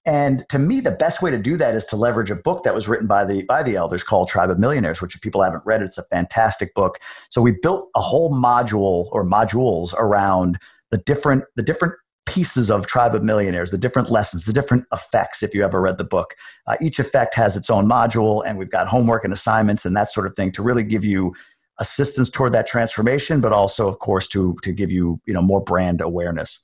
And 0.04 0.44
to 0.48 0.58
me, 0.58 0.80
the 0.80 0.90
best 0.90 1.22
way 1.22 1.30
to 1.30 1.38
do 1.38 1.56
that 1.58 1.76
is 1.76 1.84
to 1.86 1.96
leverage 1.96 2.30
a 2.30 2.34
book 2.34 2.64
that 2.64 2.74
was 2.74 2.88
written 2.88 3.06
by 3.06 3.24
the 3.24 3.42
by 3.44 3.62
the 3.62 3.76
elders 3.76 4.02
called 4.02 4.28
Tribe 4.28 4.50
of 4.50 4.58
Millionaires, 4.58 5.00
which 5.00 5.14
if 5.14 5.20
people 5.20 5.42
haven't 5.42 5.64
read, 5.64 5.82
it's 5.82 5.98
a 5.98 6.02
fantastic 6.04 6.74
book. 6.74 6.98
So 7.30 7.40
we 7.40 7.52
built 7.52 7.88
a 7.94 8.00
whole 8.00 8.32
module 8.32 9.08
or 9.12 9.24
modules 9.24 9.94
around 9.94 10.58
the 10.90 10.98
different 10.98 11.44
the 11.54 11.62
different 11.62 11.94
pieces 12.26 12.70
of 12.70 12.86
Tribe 12.86 13.14
of 13.14 13.22
Millionaires, 13.22 13.70
the 13.70 13.78
different 13.78 14.10
lessons, 14.10 14.44
the 14.44 14.52
different 14.52 14.86
effects. 14.92 15.42
If 15.42 15.54
you 15.54 15.64
ever 15.64 15.80
read 15.80 15.98
the 15.98 16.04
book, 16.04 16.34
uh, 16.66 16.76
each 16.80 16.98
effect 16.98 17.34
has 17.34 17.56
its 17.56 17.70
own 17.70 17.86
module, 17.86 18.42
and 18.44 18.58
we've 18.58 18.70
got 18.70 18.88
homework 18.88 19.24
and 19.24 19.32
assignments 19.32 19.84
and 19.84 19.96
that 19.96 20.10
sort 20.10 20.26
of 20.26 20.34
thing 20.34 20.50
to 20.52 20.62
really 20.62 20.84
give 20.84 21.04
you 21.04 21.34
assistance 21.78 22.30
toward 22.30 22.52
that 22.52 22.66
transformation, 22.66 23.40
but 23.40 23.52
also, 23.52 23.88
of 23.88 24.00
course, 24.00 24.26
to 24.28 24.56
to 24.62 24.72
give 24.72 24.90
you 24.90 25.20
you 25.26 25.34
know 25.34 25.42
more 25.42 25.62
brand 25.62 26.00
awareness. 26.00 26.58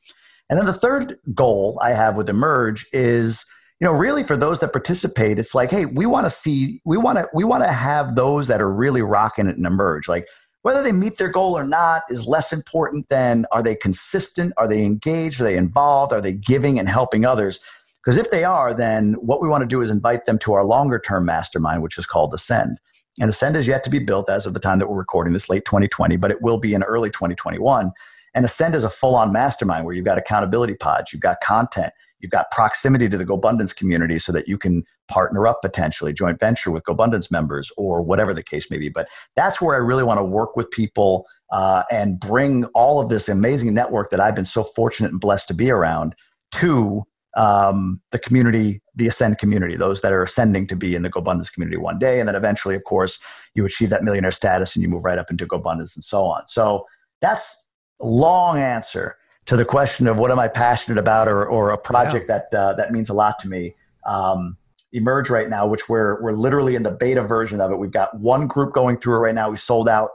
And 0.48 0.58
then 0.58 0.66
the 0.66 0.72
third 0.72 1.18
goal 1.34 1.78
I 1.82 1.92
have 1.92 2.16
with 2.16 2.28
Emerge 2.28 2.87
is, 2.92 3.44
you 3.80 3.87
know, 3.87 3.92
really 3.92 4.24
for 4.24 4.37
those 4.37 4.61
that 4.61 4.72
participate, 4.72 5.38
it's 5.38 5.54
like, 5.54 5.70
hey, 5.70 5.84
we 5.84 6.06
want 6.06 6.26
to 6.26 6.30
see, 6.30 6.80
we 6.84 6.96
want 6.96 7.18
to, 7.18 7.28
we 7.34 7.44
want 7.44 7.64
to 7.64 7.72
have 7.72 8.14
those 8.14 8.46
that 8.48 8.62
are 8.62 8.72
really 8.72 9.02
rocking 9.02 9.46
it 9.46 9.56
and 9.56 9.66
emerge. 9.66 10.08
Like 10.08 10.26
whether 10.62 10.82
they 10.82 10.92
meet 10.92 11.18
their 11.18 11.28
goal 11.28 11.56
or 11.56 11.64
not 11.64 12.02
is 12.11 12.26
less 12.26 12.52
important 12.52 13.08
than 13.08 13.46
are 13.52 13.62
they 13.62 13.76
consistent? 13.76 14.52
Are 14.56 14.66
they 14.66 14.84
engaged? 14.84 15.40
Are 15.40 15.44
they 15.44 15.56
involved? 15.56 16.12
Are 16.12 16.20
they 16.20 16.32
giving 16.32 16.78
and 16.78 16.88
helping 16.88 17.24
others? 17.24 17.61
Because 18.04 18.16
if 18.16 18.30
they 18.30 18.44
are, 18.44 18.74
then 18.74 19.14
what 19.14 19.40
we 19.40 19.48
want 19.48 19.62
to 19.62 19.66
do 19.66 19.82
is 19.82 19.90
invite 19.90 20.26
them 20.26 20.38
to 20.40 20.54
our 20.54 20.64
longer 20.64 20.98
term 20.98 21.26
mastermind, 21.26 21.82
which 21.82 21.98
is 21.98 22.06
called 22.06 22.34
Ascend. 22.34 22.78
And 23.20 23.30
Ascend 23.30 23.56
is 23.56 23.66
yet 23.66 23.84
to 23.84 23.90
be 23.90 23.98
built 23.98 24.30
as 24.30 24.46
of 24.46 24.54
the 24.54 24.61
time 24.61 24.78
that 24.78 24.88
we're 24.88 24.96
recording 24.96 25.32
this, 25.32 25.48
late 25.48 25.64
2020, 25.64 26.16
but 26.16 26.30
it 26.30 26.40
will 26.40 26.58
be 26.58 26.74
in 26.74 26.82
early 26.82 27.11
2021. 27.11 27.92
And 28.38 28.44
Ascend 28.44 28.77
is 28.77 28.85
a 28.85 28.88
full 28.88 29.16
on 29.16 29.33
mastermind 29.33 29.85
where 29.85 29.96
you've 29.96 30.05
got 30.05 30.16
accountability 30.16 30.74
pods, 30.74 31.12
you've 31.12 31.22
got 31.22 31.40
content, 31.40 31.92
you've 32.20 32.31
got 32.31 32.53
proximity 32.53 33.09
to 33.09 33.18
the 33.18 33.24
GoBundance 33.24 33.74
community 33.74 34.16
so 34.16 34.31
that 34.31 34.46
you 34.46 34.57
can 34.57 34.85
partner 35.09 35.48
up 35.48 35.61
potentially, 35.61 36.12
joint 36.12 36.38
venture 36.38 36.70
with 36.70 36.85
GoBundance 36.85 37.33
members 37.33 37.72
or 37.77 38.01
whatever 38.01 38.33
the 38.33 38.44
case 38.44 38.70
may 38.70 38.79
be. 38.79 38.90
But 38.90 39.09
that's 39.35 39.61
where 39.61 39.74
I 39.74 39.79
really 39.79 40.05
want 40.05 40.18
to 40.18 40.24
work 40.24 40.57
with 40.57 40.70
people 40.70 41.27
uh, 41.51 41.83
and 41.90 42.20
bring 42.20 42.66
all 42.77 43.01
of 43.01 43.09
this 43.09 43.29
amazing 43.29 43.74
network 43.74 44.11
that 44.11 44.20
I've 44.20 44.37
been 44.37 44.44
so 44.44 44.62
fortunate 44.62 45.11
and 45.11 45.20
blessed 45.20 45.48
to 45.48 45.55
be 45.55 45.68
around 45.68 46.14
to 46.53 47.03
um, 47.37 48.01
the 48.12 48.20
community, 48.20 48.81
the 48.94 49.09
Ascend 49.09 49.38
community, 49.38 49.74
those 49.74 50.01
that 50.03 50.12
are 50.12 50.22
ascending 50.22 50.68
to 50.68 50.77
be 50.77 50.94
in 50.94 51.03
the 51.03 51.11
GoBundance 51.11 51.53
community 51.53 51.77
one 51.77 51.98
day. 51.98 52.20
And 52.20 52.29
then 52.29 52.37
eventually, 52.37 52.77
of 52.77 52.85
course, 52.85 53.18
you 53.55 53.66
achieve 53.66 53.90
that 53.90 54.05
millionaire 54.05 54.31
status 54.31 54.77
and 54.77 54.85
you 54.85 54.88
move 54.88 55.03
right 55.03 55.18
up 55.18 55.29
into 55.29 55.44
GoBundance 55.44 55.96
and 55.96 56.05
so 56.05 56.24
on. 56.27 56.46
So 56.46 56.87
that's 57.20 57.64
long 58.00 58.58
answer 58.58 59.16
to 59.46 59.56
the 59.56 59.64
question 59.64 60.06
of 60.06 60.18
what 60.18 60.30
am 60.30 60.38
I 60.38 60.48
passionate 60.48 60.98
about 60.98 61.28
or, 61.28 61.46
or 61.46 61.70
a 61.70 61.78
project 61.78 62.26
yeah. 62.28 62.40
that, 62.50 62.58
uh, 62.58 62.72
that 62.74 62.92
means 62.92 63.08
a 63.08 63.14
lot 63.14 63.38
to 63.40 63.48
me. 63.48 63.74
Um, 64.06 64.56
emerge 64.92 65.30
right 65.30 65.48
now, 65.48 65.66
which 65.66 65.88
we're, 65.88 66.22
we're 66.22 66.32
literally 66.32 66.74
in 66.74 66.82
the 66.82 66.90
beta 66.90 67.22
version 67.22 67.61
of 67.61 67.70
it. 67.70 67.78
We've 67.78 67.90
got 67.90 68.18
one 68.18 68.46
group 68.46 68.72
going 68.72 68.98
through 68.98 69.16
it 69.16 69.20
right 69.20 69.34
now. 69.34 69.50
We 69.50 69.56
sold 69.56 69.88
out 69.88 70.11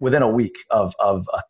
within 0.00 0.22
a 0.22 0.28
week 0.28 0.56
of, 0.70 0.94
of 0.98 1.28
uh, 1.32 1.40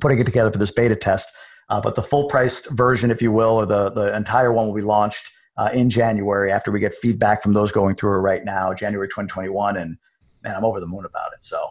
putting 0.00 0.18
it 0.18 0.24
together 0.24 0.50
for 0.50 0.58
this 0.58 0.70
beta 0.70 0.96
test. 0.96 1.28
Uh, 1.68 1.80
but 1.80 1.94
the 1.94 2.02
full 2.02 2.28
priced 2.28 2.68
version, 2.70 3.10
if 3.10 3.22
you 3.22 3.30
will, 3.30 3.54
or 3.54 3.66
the, 3.66 3.90
the 3.90 4.14
entire 4.14 4.52
one 4.52 4.66
will 4.66 4.74
be 4.74 4.82
launched 4.82 5.30
uh, 5.56 5.70
in 5.72 5.90
January 5.90 6.50
after 6.50 6.72
we 6.72 6.80
get 6.80 6.94
feedback 6.94 7.42
from 7.42 7.52
those 7.52 7.70
going 7.70 7.94
through 7.94 8.14
it 8.14 8.20
right 8.20 8.44
now, 8.44 8.74
January 8.74 9.06
2021. 9.06 9.76
And 9.76 9.96
man, 10.42 10.56
I'm 10.56 10.64
over 10.64 10.80
the 10.80 10.86
moon 10.86 11.04
about 11.04 11.32
it. 11.34 11.44
So 11.44 11.70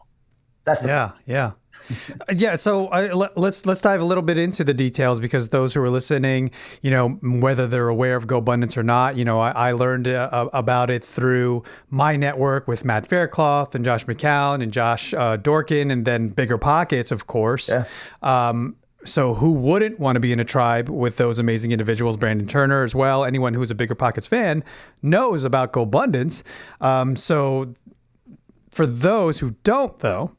that's 0.63 0.82
the 0.82 0.88
yeah, 0.88 1.12
yeah. 1.25 1.51
Yeah, 2.36 2.56
so 2.56 2.86
let, 2.86 3.38
let's 3.38 3.65
let's 3.65 3.82
dive 3.82 4.02
a 4.02 4.04
little 4.04 4.22
bit 4.22 4.38
into 4.38 4.63
the 4.63 4.74
details 4.74 5.20
because 5.20 5.50
those 5.50 5.74
who 5.74 5.82
are 5.82 5.89
listening, 5.89 6.52
you 6.82 6.92
know, 6.92 7.10
whether 7.10 7.68
they're 7.68 7.88
aware 7.88 8.15
of 8.15 8.28
GoBundance 8.28 8.78
or 8.78 8.84
not, 8.84 9.18
you 9.18 9.26
know, 9.26 9.39
I, 9.39 9.52
I 9.52 9.72
learned 9.72 10.08
uh, 10.08 10.50
about 10.54 10.89
it 10.89 11.04
through 11.04 11.63
my 11.89 12.15
network 12.15 12.68
with 12.68 12.86
Matt 12.86 13.08
Faircloth 13.08 13.74
and 13.76 13.84
Josh 13.84 14.06
McCown 14.06 14.62
and 14.62 14.72
Josh 14.72 15.13
uh, 15.13 15.38
Dorkin, 15.38 15.92
and 15.92 16.06
then 16.06 16.28
Bigger 16.28 16.58
Pockets, 16.58 17.12
of 17.12 17.28
course. 17.28 17.70
Yeah. 17.70 17.86
Um, 18.22 18.76
so 19.06 19.34
who 19.34 19.54
wouldn't 19.54 20.00
want 20.00 20.18
to 20.18 20.20
be 20.20 20.34
in 20.34 20.39
a 20.39 20.44
tribe 20.44 20.89
with 20.89 21.18
those 21.18 21.39
amazing 21.39 21.72
individuals? 21.72 22.18
Brandon 22.18 22.48
Turner 22.48 22.84
as 22.84 22.94
well. 22.94 23.24
Anyone 23.24 23.54
who's 23.54 23.72
a 23.72 23.76
Bigger 23.76 23.96
Pockets 23.96 24.28
fan 24.28 24.63
knows 25.02 25.46
about 25.46 25.72
GoBundance. 25.74 26.44
Um, 26.82 27.15
so 27.15 27.74
for 28.70 28.86
those 28.86 29.39
who 29.39 29.56
don't, 29.63 29.98
though, 29.98 30.32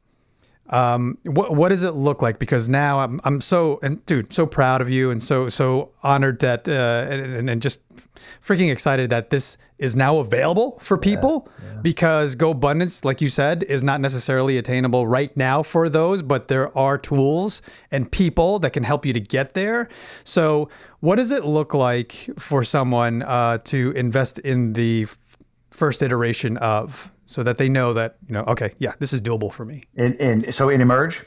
um, 0.70 1.18
what 1.24 1.54
what 1.54 1.68
does 1.68 1.82
it 1.82 1.94
look 1.94 2.22
like? 2.22 2.38
Because 2.38 2.68
now 2.68 3.00
I'm 3.00 3.20
I'm 3.24 3.40
so 3.40 3.80
and 3.82 4.04
dude, 4.06 4.32
so 4.32 4.46
proud 4.46 4.80
of 4.80 4.88
you 4.88 5.10
and 5.10 5.22
so 5.22 5.48
so 5.48 5.90
honored 6.02 6.38
that 6.40 6.68
uh, 6.68 7.06
and, 7.10 7.50
and 7.50 7.60
just 7.60 7.80
freaking 8.44 8.70
excited 8.70 9.10
that 9.10 9.30
this 9.30 9.56
is 9.78 9.96
now 9.96 10.18
available 10.18 10.78
for 10.80 10.96
people 10.96 11.48
yeah, 11.58 11.74
yeah. 11.74 11.80
because 11.80 12.36
GoBundance, 12.36 13.04
like 13.04 13.20
you 13.20 13.28
said, 13.28 13.62
is 13.64 13.82
not 13.82 14.00
necessarily 14.00 14.58
attainable 14.58 15.06
right 15.06 15.34
now 15.36 15.62
for 15.62 15.88
those, 15.88 16.22
but 16.22 16.48
there 16.48 16.76
are 16.76 16.98
tools 16.98 17.62
and 17.90 18.10
people 18.12 18.58
that 18.60 18.72
can 18.72 18.84
help 18.84 19.04
you 19.04 19.12
to 19.12 19.20
get 19.20 19.54
there. 19.54 19.88
So, 20.22 20.68
what 21.00 21.16
does 21.16 21.32
it 21.32 21.44
look 21.44 21.74
like 21.74 22.28
for 22.38 22.62
someone 22.62 23.22
uh, 23.22 23.58
to 23.64 23.92
invest 23.92 24.38
in 24.40 24.74
the 24.74 25.06
first 25.80 26.02
iteration 26.02 26.58
of 26.58 27.10
so 27.24 27.42
that 27.42 27.56
they 27.56 27.66
know 27.66 27.94
that 27.94 28.16
you 28.28 28.34
know 28.34 28.44
okay 28.46 28.74
yeah 28.78 28.92
this 28.98 29.14
is 29.14 29.22
doable 29.22 29.50
for 29.50 29.64
me. 29.64 29.84
And, 29.96 30.14
in 30.16 30.52
so 30.52 30.68
in 30.68 30.82
emerge? 30.82 31.24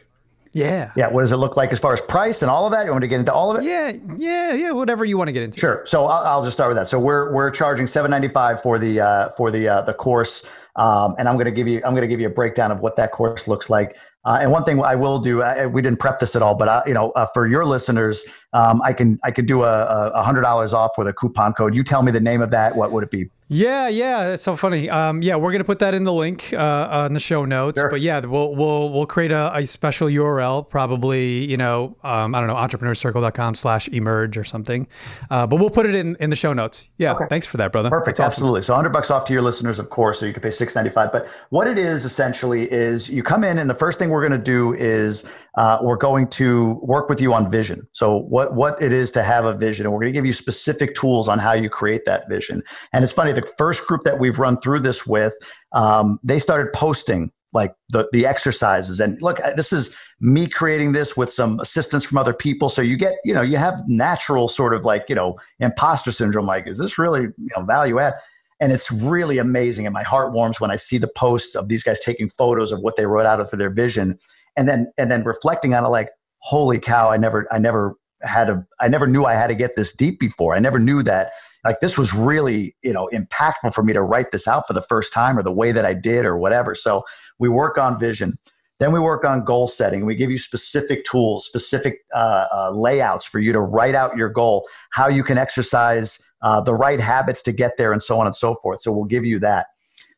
Yeah. 0.53 0.91
Yeah 0.95 1.07
what 1.09 1.21
does 1.21 1.31
it 1.31 1.37
look 1.37 1.57
like 1.57 1.71
as 1.71 1.79
far 1.79 1.91
as 1.91 2.01
price 2.01 2.43
and 2.43 2.51
all 2.51 2.67
of 2.67 2.71
that? 2.73 2.85
You 2.85 2.91
want 2.91 3.01
to 3.01 3.07
get 3.07 3.19
into 3.19 3.33
all 3.33 3.49
of 3.49 3.57
it? 3.57 3.65
Yeah 3.65 3.93
yeah 4.15 4.53
yeah 4.53 4.71
whatever 4.71 5.03
you 5.03 5.17
want 5.17 5.29
to 5.29 5.31
get 5.31 5.41
into. 5.41 5.59
Sure. 5.59 5.83
So 5.87 6.05
i'll, 6.05 6.23
I'll 6.25 6.43
just 6.43 6.55
start 6.55 6.69
with 6.69 6.77
that. 6.77 6.87
So 6.87 6.99
we're 6.99 7.33
we're 7.33 7.49
charging 7.49 7.87
795 7.87 8.61
for 8.61 8.77
the 8.77 9.01
uh, 9.01 9.29
for 9.35 9.49
the 9.49 9.67
uh, 9.67 9.81
the 9.81 9.93
course. 9.93 10.45
Um, 10.75 11.15
and 11.19 11.27
i'm 11.29 11.35
going 11.35 11.45
to 11.45 11.51
give 11.51 11.67
you 11.67 11.81
i'm 11.83 11.93
going 11.93 12.01
to 12.01 12.07
give 12.07 12.19
you 12.19 12.27
a 12.27 12.37
breakdown 12.41 12.71
of 12.71 12.79
what 12.79 12.95
that 12.97 13.11
course 13.11 13.47
looks 13.47 13.69
like. 13.69 13.97
Uh, 14.25 14.39
and 14.41 14.51
one 14.51 14.63
thing 14.63 14.81
I 14.81 14.95
will 14.95 15.19
do, 15.19 15.41
I, 15.41 15.65
we 15.65 15.81
didn't 15.81 15.99
prep 15.99 16.19
this 16.19 16.33
at 16.33 16.41
all, 16.41 16.55
but 16.55 16.69
I, 16.69 16.81
you 16.87 16.93
know, 16.93 17.11
uh, 17.11 17.25
for 17.33 17.45
your 17.45 17.65
listeners, 17.65 18.23
um, 18.53 18.81
I 18.83 18.93
can 18.93 19.19
I 19.23 19.31
could 19.31 19.45
do 19.45 19.63
a, 19.63 20.11
a 20.13 20.23
hundred 20.23 20.41
dollars 20.41 20.73
off 20.73 20.91
with 20.97 21.07
a 21.07 21.13
coupon 21.13 21.53
code. 21.53 21.75
You 21.75 21.83
tell 21.83 22.03
me 22.03 22.11
the 22.11 22.21
name 22.21 22.41
of 22.41 22.51
that. 22.51 22.75
What 22.75 22.91
would 22.91 23.03
it 23.03 23.11
be? 23.11 23.29
Yeah, 23.49 23.87
yeah, 23.87 24.29
it's 24.29 24.41
so 24.41 24.55
funny. 24.55 24.89
Um, 24.89 25.21
yeah, 25.21 25.35
we're 25.35 25.51
gonna 25.51 25.63
put 25.63 25.79
that 25.79 25.93
in 25.93 26.03
the 26.03 26.13
link 26.13 26.53
uh, 26.53 26.87
on 26.91 27.13
the 27.13 27.19
show 27.19 27.45
notes. 27.45 27.79
Sure. 27.79 27.89
But 27.89 28.01
yeah, 28.01 28.19
we'll 28.21 28.55
we'll 28.55 28.89
we'll 28.89 29.05
create 29.05 29.31
a, 29.31 29.55
a 29.55 29.67
special 29.67 30.07
URL, 30.07 30.67
probably 30.67 31.45
you 31.45 31.57
know, 31.57 31.95
um, 32.03 32.33
I 32.33 32.39
don't 32.39 32.47
know, 32.47 32.55
entrepreneurscircle.com/slash 32.55 33.89
emerge 33.89 34.37
or 34.37 34.43
something. 34.43 34.87
Uh, 35.29 35.45
but 35.45 35.57
we'll 35.57 35.69
put 35.69 35.85
it 35.85 35.93
in 35.93 36.15
in 36.19 36.29
the 36.29 36.35
show 36.35 36.53
notes. 36.53 36.89
Yeah, 36.97 37.13
okay. 37.13 37.25
thanks 37.29 37.45
for 37.45 37.57
that, 37.57 37.71
brother. 37.71 37.89
Perfect, 37.89 38.19
awesome. 38.19 38.25
absolutely. 38.25 38.61
So 38.63 38.73
hundred 38.75 38.93
bucks 38.93 39.11
off 39.11 39.25
to 39.25 39.33
your 39.33 39.41
listeners, 39.41 39.77
of 39.77 39.89
course. 39.89 40.19
So 40.19 40.25
you 40.25 40.33
could 40.33 40.43
pay 40.43 40.51
six 40.51 40.73
ninety 40.73 40.89
five. 40.89 41.11
But 41.11 41.27
what 41.49 41.67
it 41.67 41.77
is 41.77 42.05
essentially 42.05 42.71
is 42.71 43.09
you 43.09 43.23
come 43.23 43.43
in, 43.43 43.59
and 43.59 43.69
the 43.69 43.75
first 43.75 43.99
thing 43.99 44.09
we're 44.09 44.23
gonna 44.23 44.37
do 44.37 44.73
is 44.73 45.25
uh, 45.55 45.77
we're 45.81 45.97
going 45.97 46.27
to 46.27 46.79
work 46.81 47.09
with 47.09 47.21
you 47.21 47.33
on 47.33 47.49
vision. 47.49 47.87
So 47.91 48.17
what 48.17 48.55
what 48.55 48.81
it 48.81 48.91
is 48.91 49.11
to 49.11 49.23
have 49.23 49.45
a 49.45 49.53
vision, 49.53 49.85
and 49.85 49.93
we're 49.93 49.99
going 49.99 50.13
to 50.13 50.17
give 50.17 50.25
you 50.25 50.33
specific 50.33 50.95
tools 50.95 51.27
on 51.27 51.39
how 51.39 51.53
you 51.53 51.69
create 51.69 52.05
that 52.05 52.27
vision. 52.27 52.63
And 52.91 53.03
it's 53.03 53.13
funny, 53.13 53.31
the 53.33 53.43
first 53.57 53.85
group 53.85 54.03
that 54.03 54.19
we've 54.19 54.39
run 54.39 54.59
through 54.59 54.79
this 54.79 55.05
with, 55.05 55.33
um, 55.73 56.19
they 56.23 56.39
started 56.39 56.73
posting 56.73 57.31
like 57.53 57.75
the 57.89 58.09
the 58.11 58.25
exercises. 58.25 58.99
And 58.99 59.21
look, 59.21 59.39
this 59.55 59.71
is 59.71 59.95
me 60.19 60.47
creating 60.47 60.93
this 60.93 61.15
with 61.15 61.29
some 61.29 61.59
assistance 61.59 62.03
from 62.03 62.17
other 62.17 62.33
people. 62.33 62.69
So 62.69 62.81
you 62.81 62.97
get, 62.97 63.15
you 63.23 63.33
know, 63.33 63.41
you 63.41 63.57
have 63.57 63.83
natural 63.87 64.47
sort 64.47 64.73
of 64.73 64.85
like, 64.85 65.05
you 65.07 65.15
know, 65.15 65.37
imposter 65.59 66.11
syndrome. 66.11 66.47
Like, 66.47 66.65
is 66.67 66.79
this 66.79 66.97
really, 66.97 67.23
you 67.37 67.49
know, 67.55 67.63
value 67.63 67.99
add? 67.99 68.15
And 68.59 68.71
it's 68.71 68.91
really 68.91 69.37
amazing. 69.37 69.85
And 69.85 69.93
my 69.93 70.03
heart 70.03 70.31
warms 70.31 70.61
when 70.61 70.71
I 70.71 70.77
see 70.77 70.97
the 70.97 71.07
posts 71.07 71.53
of 71.53 71.67
these 71.67 71.83
guys 71.83 71.99
taking 71.99 72.29
photos 72.29 72.71
of 72.71 72.79
what 72.79 72.95
they 72.95 73.05
wrote 73.05 73.25
out 73.25 73.47
for 73.49 73.57
their 73.57 73.69
vision 73.69 74.17
and 74.55 74.67
then 74.67 74.91
and 74.97 75.09
then 75.11 75.23
reflecting 75.23 75.73
on 75.73 75.83
it 75.83 75.89
like 75.89 76.09
holy 76.39 76.79
cow 76.79 77.09
i 77.09 77.17
never 77.17 77.47
i 77.51 77.57
never 77.57 77.95
had 78.21 78.49
a 78.49 78.65
i 78.79 78.87
never 78.87 79.07
knew 79.07 79.25
i 79.25 79.33
had 79.33 79.47
to 79.47 79.55
get 79.55 79.75
this 79.75 79.93
deep 79.93 80.19
before. 80.19 80.55
I 80.55 80.59
never 80.59 80.79
knew 80.79 81.03
that 81.03 81.31
like 81.65 81.79
this 81.81 81.97
was 81.97 82.13
really 82.13 82.75
you 82.83 82.93
know 82.93 83.09
impactful 83.13 83.73
for 83.73 83.83
me 83.83 83.93
to 83.93 84.01
write 84.01 84.31
this 84.31 84.47
out 84.47 84.67
for 84.67 84.73
the 84.73 84.81
first 84.81 85.13
time 85.13 85.37
or 85.37 85.43
the 85.43 85.51
way 85.51 85.71
that 85.71 85.85
i 85.85 85.93
did 85.93 86.25
or 86.25 86.37
whatever. 86.37 86.75
So 86.75 87.03
we 87.39 87.49
work 87.49 87.77
on 87.77 87.99
vision 87.99 88.37
then 88.79 88.91
we 88.91 88.99
work 88.99 89.23
on 89.23 89.43
goal 89.45 89.67
setting 89.67 90.05
we 90.05 90.15
give 90.15 90.31
you 90.31 90.37
specific 90.37 91.05
tools 91.05 91.45
specific 91.45 91.99
uh, 92.13 92.47
uh, 92.51 92.71
layouts 92.71 93.25
for 93.25 93.39
you 93.39 93.53
to 93.53 93.59
write 93.61 93.95
out 93.95 94.17
your 94.17 94.29
goal 94.29 94.67
how 94.91 95.07
you 95.07 95.23
can 95.23 95.37
exercise 95.37 96.19
uh, 96.43 96.61
the 96.61 96.75
right 96.75 96.99
habits 96.99 97.41
to 97.41 97.51
get 97.51 97.77
there 97.77 97.91
and 97.91 98.03
so 98.03 98.19
on 98.19 98.27
and 98.27 98.35
so 98.35 98.55
forth. 98.55 98.81
So 98.81 98.91
we'll 98.91 99.05
give 99.05 99.25
you 99.25 99.39
that. 99.39 99.67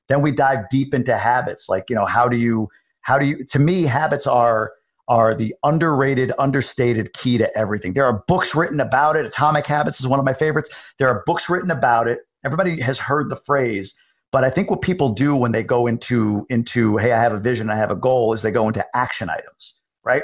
Then 0.09 0.21
we 0.21 0.31
dive 0.31 0.69
deep 0.69 0.93
into 0.93 1.17
habits 1.17 1.69
like 1.69 1.85
you 1.89 1.95
know 1.95 2.05
how 2.05 2.27
do 2.27 2.37
you 2.37 2.67
how 3.05 3.17
do 3.17 3.25
you 3.25 3.43
to 3.45 3.59
me 3.59 3.83
habits 3.83 4.27
are 4.27 4.73
are 5.07 5.35
the 5.35 5.55
underrated 5.63 6.31
understated 6.39 7.13
key 7.13 7.37
to 7.37 7.57
everything. 7.57 7.93
There 7.93 8.05
are 8.05 8.23
books 8.27 8.55
written 8.55 8.79
about 8.79 9.15
it. 9.15 9.25
Atomic 9.25 9.67
habits 9.67 9.99
is 9.99 10.07
one 10.07 10.19
of 10.19 10.25
my 10.25 10.33
favorites. 10.33 10.69
There 10.97 11.07
are 11.07 11.23
books 11.25 11.49
written 11.49 11.69
about 11.69 12.07
it. 12.07 12.21
Everybody 12.43 12.81
has 12.81 12.99
heard 12.99 13.29
the 13.29 13.35
phrase 13.35 13.95
but 14.31 14.43
i 14.43 14.49
think 14.49 14.69
what 14.69 14.81
people 14.81 15.09
do 15.09 15.35
when 15.35 15.51
they 15.51 15.63
go 15.63 15.87
into 15.87 16.45
into 16.49 16.97
hey 16.97 17.11
i 17.13 17.19
have 17.19 17.31
a 17.31 17.39
vision 17.39 17.69
i 17.69 17.75
have 17.75 17.91
a 17.91 17.95
goal 17.95 18.33
is 18.33 18.41
they 18.41 18.51
go 18.51 18.67
into 18.67 18.85
action 18.93 19.29
items 19.29 19.79
right? 20.05 20.23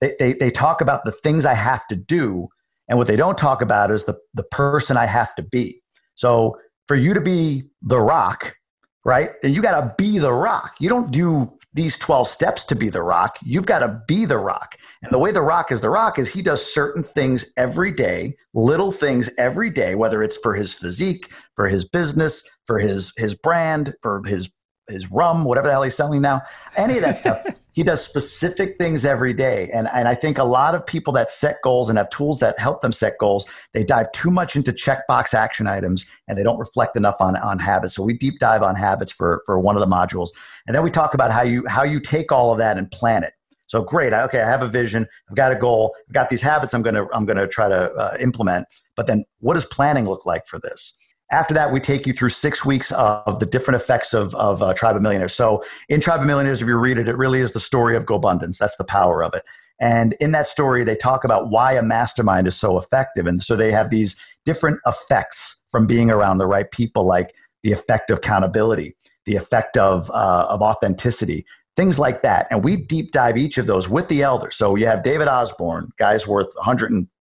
They, 0.00 0.16
they, 0.18 0.32
they 0.34 0.50
talk 0.50 0.80
about 0.80 1.04
the 1.04 1.12
things 1.12 1.46
i 1.46 1.54
have 1.54 1.86
to 1.86 1.96
do 1.96 2.48
and 2.88 2.98
what 2.98 3.06
they 3.06 3.16
don't 3.16 3.38
talk 3.38 3.62
about 3.62 3.90
is 3.90 4.04
the, 4.04 4.18
the 4.34 4.42
person 4.42 4.96
i 4.96 5.06
have 5.06 5.34
to 5.36 5.42
be. 5.42 5.80
So 6.14 6.58
for 6.88 6.96
you 6.96 7.14
to 7.14 7.20
be 7.20 7.64
the 7.80 8.00
rock 8.00 8.56
right 9.04 9.30
And 9.42 9.54
you 9.54 9.62
got 9.62 9.80
to 9.80 9.94
be 9.96 10.18
the 10.18 10.32
rock. 10.32 10.74
You 10.78 10.88
don't 10.88 11.10
do 11.10 11.58
these 11.74 11.98
12 11.98 12.28
steps 12.28 12.64
to 12.66 12.74
be 12.74 12.90
the 12.90 13.02
rock. 13.02 13.38
You've 13.42 13.66
got 13.66 13.80
to 13.80 14.02
be 14.06 14.24
the 14.24 14.38
rock. 14.38 14.76
And 15.02 15.10
the 15.10 15.18
way 15.18 15.32
the 15.32 15.42
rock 15.42 15.72
is 15.72 15.80
the 15.80 15.90
rock 15.90 16.18
is 16.18 16.28
he 16.28 16.42
does 16.42 16.64
certain 16.64 17.02
things 17.02 17.46
every 17.56 17.90
day, 17.90 18.36
little 18.54 18.92
things 18.92 19.30
every 19.38 19.70
day, 19.70 19.94
whether 19.94 20.22
it's 20.22 20.36
for 20.36 20.54
his 20.54 20.72
physique, 20.74 21.32
for 21.56 21.68
his 21.68 21.84
business, 21.84 22.42
for 22.66 22.78
his 22.78 23.12
his 23.16 23.34
brand, 23.34 23.94
for 24.02 24.22
his 24.24 24.50
his 24.88 25.10
rum, 25.10 25.44
whatever 25.44 25.68
the 25.68 25.72
hell 25.72 25.82
he's 25.82 25.94
selling 25.94 26.20
now, 26.20 26.42
any 26.76 26.96
of 26.96 27.02
that 27.02 27.16
stuff. 27.16 27.42
he 27.72 27.82
does 27.82 28.04
specific 28.04 28.76
things 28.78 29.04
every 29.04 29.32
day. 29.32 29.70
And, 29.72 29.88
and 29.92 30.06
I 30.06 30.14
think 30.14 30.38
a 30.38 30.44
lot 30.44 30.74
of 30.74 30.86
people 30.86 31.12
that 31.14 31.30
set 31.30 31.56
goals 31.62 31.88
and 31.88 31.98
have 31.98 32.10
tools 32.10 32.38
that 32.40 32.58
help 32.58 32.82
them 32.82 32.92
set 32.92 33.18
goals, 33.18 33.46
they 33.72 33.82
dive 33.82 34.12
too 34.12 34.30
much 34.30 34.56
into 34.56 34.72
checkbox 34.72 35.34
action 35.34 35.66
items 35.66 36.06
and 36.28 36.36
they 36.36 36.42
don't 36.42 36.58
reflect 36.58 36.96
enough 36.96 37.16
on, 37.20 37.36
on 37.36 37.58
habits. 37.58 37.94
So 37.94 38.02
we 38.02 38.14
deep 38.14 38.38
dive 38.38 38.62
on 38.62 38.76
habits 38.76 39.10
for, 39.10 39.42
for 39.46 39.58
one 39.58 39.76
of 39.76 39.80
the 39.80 39.94
modules. 39.94 40.28
And 40.66 40.76
then 40.76 40.82
we 40.82 40.90
talk 40.90 41.14
about 41.14 41.32
how 41.32 41.42
you, 41.42 41.66
how 41.66 41.82
you 41.82 41.98
take 41.98 42.30
all 42.30 42.52
of 42.52 42.58
that 42.58 42.76
and 42.76 42.90
plan 42.90 43.24
it. 43.24 43.32
So 43.72 43.82
great. 43.82 44.12
Okay, 44.12 44.42
I 44.42 44.46
have 44.46 44.60
a 44.60 44.68
vision. 44.68 45.08
I've 45.30 45.36
got 45.36 45.50
a 45.50 45.56
goal. 45.56 45.94
I've 46.06 46.12
got 46.12 46.28
these 46.28 46.42
habits 46.42 46.74
I'm 46.74 46.82
to 46.82 47.08
I'm 47.14 47.26
to 47.26 47.48
try 47.48 47.70
to 47.70 47.90
uh, 47.92 48.16
implement. 48.20 48.66
But 48.96 49.06
then, 49.06 49.24
what 49.40 49.54
does 49.54 49.64
planning 49.64 50.04
look 50.04 50.26
like 50.26 50.46
for 50.46 50.58
this? 50.58 50.92
After 51.32 51.54
that, 51.54 51.72
we 51.72 51.80
take 51.80 52.06
you 52.06 52.12
through 52.12 52.28
six 52.28 52.62
weeks 52.62 52.92
of 52.92 53.40
the 53.40 53.46
different 53.46 53.80
effects 53.80 54.12
of, 54.12 54.34
of 54.34 54.62
uh, 54.62 54.74
Tribe 54.74 54.96
of 54.96 55.02
Millionaires. 55.02 55.34
So, 55.34 55.64
in 55.88 55.98
Tribe 55.98 56.20
of 56.20 56.26
Millionaires, 56.26 56.60
if 56.60 56.68
you 56.68 56.76
read 56.76 56.98
it, 56.98 57.08
it 57.08 57.16
really 57.16 57.40
is 57.40 57.52
the 57.52 57.60
story 57.60 57.96
of 57.96 58.04
GoBundance. 58.04 58.58
That's 58.58 58.76
the 58.76 58.84
power 58.84 59.24
of 59.24 59.32
it. 59.32 59.42
And 59.80 60.12
in 60.20 60.32
that 60.32 60.46
story, 60.46 60.84
they 60.84 60.94
talk 60.94 61.24
about 61.24 61.48
why 61.48 61.72
a 61.72 61.82
mastermind 61.82 62.46
is 62.46 62.54
so 62.54 62.78
effective. 62.78 63.26
And 63.26 63.42
so 63.42 63.56
they 63.56 63.72
have 63.72 63.88
these 63.88 64.14
different 64.44 64.78
effects 64.86 65.56
from 65.70 65.86
being 65.86 66.10
around 66.10 66.36
the 66.36 66.46
right 66.46 66.70
people, 66.70 67.06
like 67.06 67.34
the 67.62 67.72
effect 67.72 68.10
of 68.10 68.18
accountability, 68.18 68.94
the 69.24 69.36
effect 69.36 69.78
of, 69.78 70.10
uh, 70.10 70.46
of 70.50 70.60
authenticity, 70.60 71.46
things 71.76 71.98
like 71.98 72.20
that. 72.22 72.46
And 72.50 72.62
we 72.62 72.76
deep 72.76 73.10
dive 73.10 73.38
each 73.38 73.56
of 73.56 73.66
those 73.66 73.88
with 73.88 74.08
the 74.08 74.22
elders. 74.22 74.54
So 74.54 74.76
you 74.76 74.86
have 74.86 75.02
David 75.02 75.28
Osborne, 75.28 75.90
guy's 75.98 76.28
worth 76.28 76.54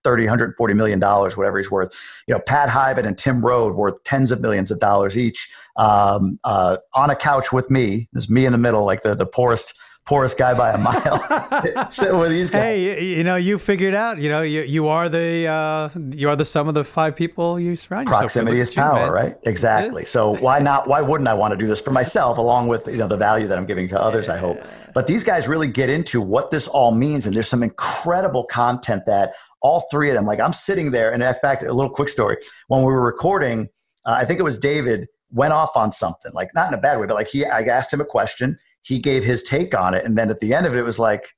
130, 0.05 0.25
140 0.25 0.75
million 0.75 0.99
dollars, 0.99 1.37
whatever 1.37 1.59
he's 1.59 1.71
worth. 1.71 1.95
You 2.27 2.35
know, 2.35 2.41
Pat 2.41 2.69
Hiban 2.71 3.07
and 3.07 3.19
Tim 3.19 3.45
Rhode 3.45 3.75
worth 3.75 4.03
tens 4.05 4.31
of 4.31 4.41
millions 4.41 4.71
of 4.71 4.81
dollars 4.81 5.19
each. 5.19 5.51
Um, 5.77 6.39
uh, 6.45 6.79
on 6.95 7.11
a 7.11 7.17
couch 7.17 7.53
with 7.53 7.71
me, 7.71 8.09
there's 8.13 8.31
me 8.31 8.47
in 8.47 8.53
the 8.53 8.59
middle, 8.59 8.85
like 8.85 9.03
the 9.03 9.15
the 9.15 9.27
poorest 9.27 9.75
poorest 10.07 10.37
guy 10.37 10.55
by 10.55 10.73
a 10.73 10.79
mile. 10.89 12.19
With 12.21 12.31
these 12.31 12.51
guys. 12.51 12.63
Hey, 12.63 13.05
you 13.17 13.25
know, 13.25 13.37
you 13.37 13.59
figured 13.59 13.95
out. 13.95 14.19
You 14.19 14.29
know, 14.29 14.43
you 14.43 14.63
you 14.63 14.89
are 14.89 15.09
the 15.09 15.47
uh, 15.47 15.89
you 16.11 16.29
are 16.29 16.37
the 16.37 16.45
sum 16.45 16.69
of 16.69 16.75
the 16.75 16.85
five 16.85 17.17
people 17.17 17.59
you 17.59 17.77
surround 17.77 18.09
yourself. 18.09 18.23
Proximity 18.23 18.61
is 18.61 18.75
power, 18.75 19.13
right? 19.13 19.37
Exactly. 19.45 20.05
So 20.05 20.37
why 20.37 20.59
not? 20.59 20.89
Why 20.89 21.01
wouldn't 21.01 21.29
I 21.29 21.35
want 21.35 21.53
to 21.53 21.57
do 21.57 21.67
this 21.67 21.81
for 21.81 21.91
myself, 21.91 22.39
along 22.39 22.69
with 22.69 22.87
you 22.87 22.97
know 22.97 23.09
the 23.09 23.17
value 23.17 23.47
that 23.47 23.59
I'm 23.59 23.67
giving 23.67 23.89
to 23.89 24.01
others? 24.01 24.29
I 24.29 24.39
hope. 24.39 24.63
But 24.95 25.07
these 25.07 25.23
guys 25.23 25.47
really 25.47 25.69
get 25.69 25.89
into 25.89 26.21
what 26.21 26.51
this 26.51 26.67
all 26.67 26.93
means, 26.93 27.27
and 27.27 27.35
there's 27.35 27.49
some 27.49 27.63
incredible 27.63 28.45
content 28.45 29.05
that 29.07 29.35
all 29.63 29.87
three 29.91 30.09
of 30.11 30.15
them. 30.15 30.27
Like 30.27 30.41
I'm 30.41 30.53
sitting 30.53 30.91
there, 30.91 31.13
and 31.13 31.23
in 31.23 31.35
fact, 31.43 31.63
a 31.63 31.73
little 31.73 31.91
quick 31.91 32.09
story. 32.09 32.39
When 32.69 32.81
we 32.81 32.87
were 32.87 33.05
recording, 33.05 33.69
uh, 34.05 34.17
I 34.19 34.25
think 34.25 34.41
it 34.41 34.45
was 34.45 34.59
David 34.59 35.09
went 35.33 35.53
off 35.53 35.77
on 35.77 35.93
something, 35.93 36.33
like 36.35 36.53
not 36.55 36.69
in 36.69 36.75
a 36.75 36.81
bad 36.81 36.99
way, 36.99 37.07
but 37.07 37.15
like 37.15 37.29
he, 37.29 37.45
I 37.45 37.61
asked 37.61 37.93
him 37.93 38.01
a 38.01 38.05
question 38.05 38.59
he 38.83 38.99
gave 38.99 39.25
his 39.25 39.43
take 39.43 39.75
on 39.75 39.95
it. 39.95 40.05
And 40.05 40.17
then 40.17 40.31
at 40.31 40.41
the 40.41 40.55
end 40.55 40.67
of 40.67 40.75
it, 40.75 40.79
it 40.79 40.85
was 40.85 40.99
like, 40.99 41.35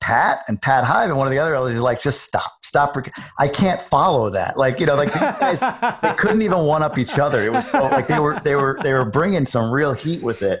Pat 0.00 0.44
and 0.46 0.62
Pat 0.62 0.84
Hiban 0.84 1.06
and 1.06 1.16
one 1.16 1.26
of 1.26 1.32
the 1.32 1.40
other 1.40 1.56
elders 1.56 1.74
is 1.74 1.80
like, 1.80 2.00
just 2.00 2.20
stop, 2.20 2.52
stop. 2.62 2.96
I 3.36 3.48
can't 3.48 3.82
follow 3.82 4.30
that. 4.30 4.56
Like, 4.56 4.78
you 4.78 4.86
know, 4.86 4.94
like 4.94 5.12
these 5.12 5.20
guys, 5.20 5.60
they 6.02 6.14
couldn't 6.14 6.42
even 6.42 6.58
one 6.60 6.84
up 6.84 6.98
each 6.98 7.18
other. 7.18 7.44
It 7.44 7.50
was 7.50 7.68
so 7.68 7.82
like 7.88 8.06
they 8.06 8.20
were, 8.20 8.38
they 8.44 8.54
were, 8.54 8.78
they 8.80 8.92
were 8.92 9.04
bringing 9.04 9.44
some 9.44 9.72
real 9.72 9.92
heat 9.92 10.22
with 10.22 10.42
it. 10.42 10.60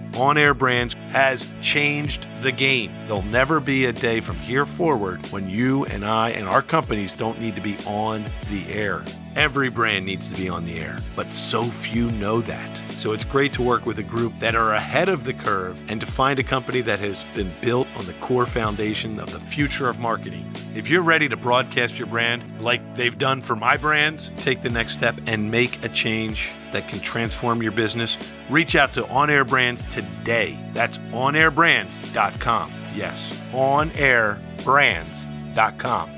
On 0.15 0.37
Air 0.37 0.53
Brands 0.53 0.93
has 1.11 1.51
changed 1.61 2.27
the 2.43 2.51
game. 2.51 2.91
There'll 3.01 3.21
never 3.23 3.59
be 3.59 3.85
a 3.85 3.93
day 3.93 4.19
from 4.19 4.35
here 4.37 4.65
forward 4.65 5.25
when 5.27 5.49
you 5.49 5.85
and 5.85 6.03
I 6.03 6.31
and 6.31 6.47
our 6.49 6.61
companies 6.61 7.13
don't 7.13 7.39
need 7.39 7.55
to 7.55 7.61
be 7.61 7.77
on 7.87 8.25
the 8.49 8.67
air. 8.73 9.03
Every 9.37 9.69
brand 9.69 10.05
needs 10.05 10.27
to 10.27 10.35
be 10.35 10.49
on 10.49 10.65
the 10.65 10.79
air, 10.79 10.97
but 11.15 11.27
so 11.27 11.63
few 11.63 12.11
know 12.11 12.41
that. 12.41 12.91
So 12.91 13.13
it's 13.13 13.23
great 13.23 13.53
to 13.53 13.63
work 13.63 13.85
with 13.85 13.99
a 13.99 14.03
group 14.03 14.37
that 14.39 14.53
are 14.53 14.73
ahead 14.73 15.07
of 15.07 15.23
the 15.23 15.33
curve 15.33 15.81
and 15.89 15.99
to 16.01 16.05
find 16.05 16.37
a 16.37 16.43
company 16.43 16.81
that 16.81 16.99
has 16.99 17.23
been 17.33 17.49
built 17.61 17.87
on 17.97 18.05
the 18.05 18.13
core 18.13 18.45
foundation 18.45 19.19
of 19.19 19.31
the 19.31 19.39
future 19.39 19.87
of 19.87 19.97
marketing. 19.97 20.51
If 20.75 20.89
you're 20.89 21.01
ready 21.01 21.29
to 21.29 21.37
broadcast 21.37 21.97
your 21.97 22.07
brand 22.07 22.43
like 22.61 22.81
they've 22.95 23.17
done 23.17 23.41
for 23.41 23.55
my 23.55 23.77
brands, 23.77 24.29
take 24.37 24.61
the 24.61 24.69
next 24.69 24.93
step 24.93 25.19
and 25.25 25.49
make 25.49 25.83
a 25.83 25.89
change 25.89 26.49
that 26.73 26.87
can 26.87 26.99
transform 26.99 27.61
your 27.61 27.71
business. 27.71 28.17
Reach 28.49 28.75
out 28.75 28.93
to 28.93 29.07
On 29.07 29.29
Air 29.29 29.45
Brands 29.45 29.83
today. 29.93 30.57
That's 30.73 30.97
onairbrands.com. 30.97 32.71
Yes, 32.95 33.41
onairbrands.com. 33.51 36.09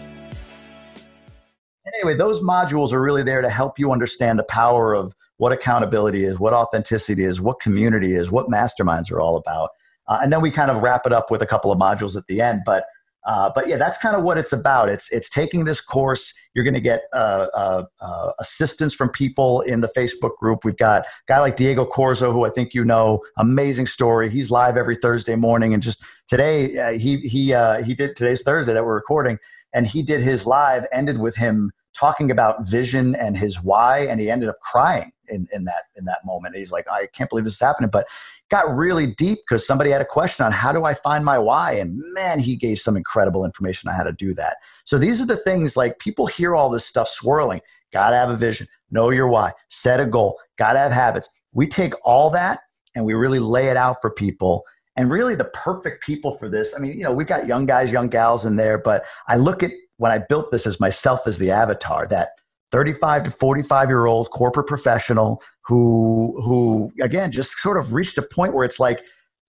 Anyway, 1.95 2.15
those 2.15 2.39
modules 2.39 2.93
are 2.93 3.01
really 3.01 3.23
there 3.23 3.41
to 3.41 3.49
help 3.49 3.77
you 3.77 3.91
understand 3.91 4.39
the 4.39 4.43
power 4.43 4.93
of 4.93 5.13
what 5.37 5.51
accountability 5.51 6.23
is, 6.23 6.39
what 6.39 6.53
authenticity 6.53 7.23
is, 7.23 7.41
what 7.41 7.59
community 7.59 8.13
is, 8.13 8.31
what 8.31 8.47
masterminds 8.47 9.11
are 9.11 9.19
all 9.19 9.35
about. 9.35 9.69
Uh, 10.07 10.19
and 10.21 10.31
then 10.31 10.41
we 10.41 10.51
kind 10.51 10.71
of 10.71 10.81
wrap 10.81 11.05
it 11.05 11.13
up 11.13 11.29
with 11.29 11.41
a 11.41 11.45
couple 11.45 11.71
of 11.71 11.79
modules 11.79 12.15
at 12.15 12.27
the 12.27 12.41
end. 12.41 12.61
But 12.65 12.85
uh, 13.25 13.49
but 13.55 13.67
yeah, 13.67 13.77
that's 13.77 13.97
kind 13.97 14.15
of 14.15 14.23
what 14.23 14.37
it's 14.37 14.51
about. 14.51 14.89
It's 14.89 15.09
it's 15.11 15.29
taking 15.29 15.63
this 15.63 15.79
course. 15.79 16.33
You're 16.53 16.65
going 16.65 16.73
to 16.73 16.81
get 16.81 17.03
uh, 17.13 17.47
uh, 17.55 17.83
uh, 18.01 18.31
assistance 18.39 18.93
from 18.93 19.09
people 19.09 19.61
in 19.61 19.81
the 19.81 19.87
Facebook 19.87 20.35
group. 20.37 20.65
We've 20.65 20.77
got 20.77 21.03
a 21.03 21.07
guy 21.27 21.39
like 21.39 21.55
Diego 21.55 21.85
Corzo, 21.85 22.33
who 22.33 22.45
I 22.45 22.49
think 22.49 22.73
you 22.73 22.83
know, 22.83 23.21
amazing 23.37 23.87
story. 23.87 24.29
He's 24.29 24.51
live 24.51 24.75
every 24.75 24.95
Thursday 24.95 25.35
morning, 25.35 25.73
and 25.73 25.81
just 25.81 26.03
today 26.27 26.77
uh, 26.77 26.91
he 26.97 27.17
he 27.19 27.53
uh, 27.53 27.83
he 27.83 27.95
did 27.95 28.15
today's 28.17 28.41
Thursday 28.41 28.73
that 28.73 28.83
we're 28.83 28.93
recording, 28.93 29.39
and 29.73 29.87
he 29.87 30.03
did 30.03 30.19
his 30.19 30.45
live 30.45 30.85
ended 30.91 31.17
with 31.17 31.37
him 31.37 31.71
talking 31.97 32.29
about 32.29 32.67
vision 32.67 33.15
and 33.15 33.37
his 33.37 33.61
why, 33.61 33.99
and 33.99 34.19
he 34.19 34.29
ended 34.29 34.49
up 34.49 34.59
crying 34.59 35.12
in, 35.29 35.47
in 35.51 35.65
that 35.65 35.83
in 35.95 36.05
that 36.05 36.19
moment. 36.25 36.55
He's 36.55 36.71
like, 36.71 36.87
I 36.89 37.07
can't 37.07 37.29
believe 37.29 37.45
this 37.45 37.55
is 37.55 37.59
happening, 37.59 37.89
but 37.89 38.07
got 38.49 38.73
really 38.73 39.07
deep 39.07 39.39
because 39.47 39.65
somebody 39.65 39.89
had 39.89 40.01
a 40.01 40.05
question 40.05 40.45
on 40.45 40.51
how 40.51 40.71
do 40.71 40.85
I 40.85 40.93
find 40.93 41.25
my 41.25 41.39
why, 41.39 41.73
and 41.73 41.99
man, 42.13 42.39
he 42.39 42.55
gave 42.55 42.79
some 42.79 42.95
incredible 42.95 43.45
information 43.45 43.89
on 43.89 43.95
how 43.95 44.03
to 44.03 44.11
do 44.11 44.33
that. 44.35 44.57
So 44.83 44.97
these 44.97 45.21
are 45.21 45.25
the 45.25 45.37
things 45.37 45.75
like 45.75 45.99
people 45.99 46.27
hear 46.27 46.55
all 46.55 46.69
this 46.69 46.85
stuff 46.85 47.07
swirling. 47.07 47.61
Got 47.91 48.11
to 48.11 48.17
have 48.17 48.29
a 48.29 48.37
vision, 48.37 48.67
know 48.91 49.09
your 49.11 49.27
why, 49.27 49.51
set 49.69 49.99
a 49.99 50.05
goal, 50.05 50.39
got 50.57 50.73
to 50.73 50.79
have 50.79 50.91
habits. 50.91 51.29
We 51.51 51.67
take 51.67 51.93
all 52.03 52.29
that 52.31 52.61
and 52.95 53.05
we 53.05 53.13
really 53.13 53.39
lay 53.39 53.69
it 53.69 53.77
out 53.77 53.97
for 54.01 54.09
people 54.09 54.63
and 54.95 55.11
really 55.11 55.35
the 55.35 55.45
perfect 55.45 56.03
people 56.03 56.37
for 56.37 56.49
this. 56.49 56.73
I 56.75 56.79
mean, 56.79 56.97
you 56.97 57.03
know, 57.03 57.11
we've 57.11 57.27
got 57.27 57.47
young 57.47 57.65
guys, 57.65 57.91
young 57.91 58.09
gals 58.09 58.45
in 58.45 58.55
there, 58.55 58.77
but 58.77 59.05
I 59.27 59.37
look 59.37 59.63
at 59.63 59.71
when 59.97 60.11
I 60.11 60.19
built 60.19 60.51
this 60.51 60.67
as 60.67 60.79
myself 60.79 61.21
as 61.27 61.37
the 61.37 61.51
avatar, 61.51 62.07
that 62.07 62.29
35 62.73 63.23
to 63.23 63.31
45 63.31 63.87
year 63.87 64.05
old 64.07 64.31
corporate 64.31 64.67
professional 64.67 65.41
who 65.61 66.41
who 66.43 66.91
again 67.01 67.31
just 67.31 67.57
sort 67.59 67.77
of 67.77 67.93
reached 67.93 68.17
a 68.17 68.21
point 68.21 68.53
where 68.53 68.65
it's 68.65 68.79
like 68.79 69.01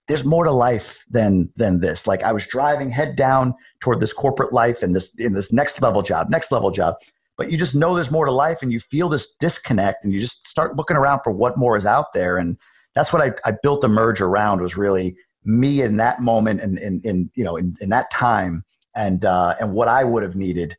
there's 0.06 0.24
more 0.24 0.44
to 0.44 0.52
life 0.52 1.02
than 1.10 1.50
than 1.56 1.80
this. 1.80 2.06
Like 2.06 2.22
i 2.22 2.30
was 2.30 2.46
driving 2.46 2.90
head 2.90 3.16
down 3.16 3.54
toward 3.80 3.98
this 3.98 4.12
corporate 4.12 4.52
life 4.52 4.82
and 4.82 4.94
this 4.94 5.12
in 5.16 5.32
this 5.32 5.52
next 5.52 5.82
level 5.82 6.02
job 6.02 6.28
next 6.28 6.52
level 6.52 6.70
job 6.70 6.94
but 7.36 7.50
you 7.50 7.58
just 7.58 7.74
know 7.74 7.94
there's 7.94 8.10
more 8.10 8.26
to 8.26 8.32
life 8.32 8.62
and 8.62 8.70
you 8.70 8.78
feel 8.78 9.08
this 9.08 9.34
disconnect 9.40 10.04
and 10.04 10.12
you 10.12 10.20
just 10.20 10.46
start 10.46 10.76
looking 10.76 10.96
around 10.96 11.20
for 11.24 11.32
what 11.32 11.58
more 11.58 11.76
is 11.76 11.86
out 11.86 12.12
there. 12.12 12.36
And 12.36 12.58
that's 12.94 13.12
what 13.12 13.22
i, 13.22 13.32
I 13.48 13.54
built 13.62 13.88
merge 13.88 14.20
around 14.20 14.60
was 14.60 14.76
really 14.76 15.16
me 15.44 15.82
in 15.82 15.96
that 15.96 16.20
moment 16.20 16.60
and 16.60 16.78
in, 16.78 17.00
in, 17.04 17.30
you 17.34 17.44
know 17.44 17.56
in, 17.56 17.76
in 17.80 17.88
that 17.90 18.10
time 18.10 18.64
and 18.94 19.24
uh, 19.24 19.54
and 19.60 19.72
what 19.72 19.88
i 19.88 20.04
would 20.04 20.22
have 20.22 20.36
needed 20.36 20.76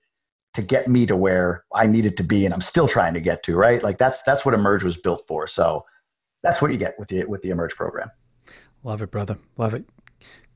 to 0.56 0.62
get 0.62 0.88
me 0.88 1.06
to 1.06 1.16
where 1.16 1.66
I 1.74 1.86
needed 1.86 2.18
to 2.18 2.24
be 2.24 2.46
and 2.46 2.54
I'm 2.54 2.62
still 2.62 2.88
trying 2.88 3.14
to 3.14 3.20
get 3.20 3.44
to, 3.44 3.56
right? 3.56 3.84
Like 3.84 3.98
that's 3.98 4.24
that's 4.24 4.46
what 4.46 4.54
Emerge 4.54 4.84
was 4.84 4.98
built 4.98 5.22
for. 5.28 5.48
So 5.48 5.86
that's 6.42 6.62
what 6.62 6.72
you 6.72 6.78
get 6.78 6.96
with 6.98 7.10
the 7.10 7.26
with 7.26 7.42
the 7.42 7.50
Emerge 7.50 7.76
program. 7.76 8.10
Love 8.84 9.02
it, 9.02 9.12
brother. 9.12 9.38
Love 9.58 9.74
it. 9.74 9.86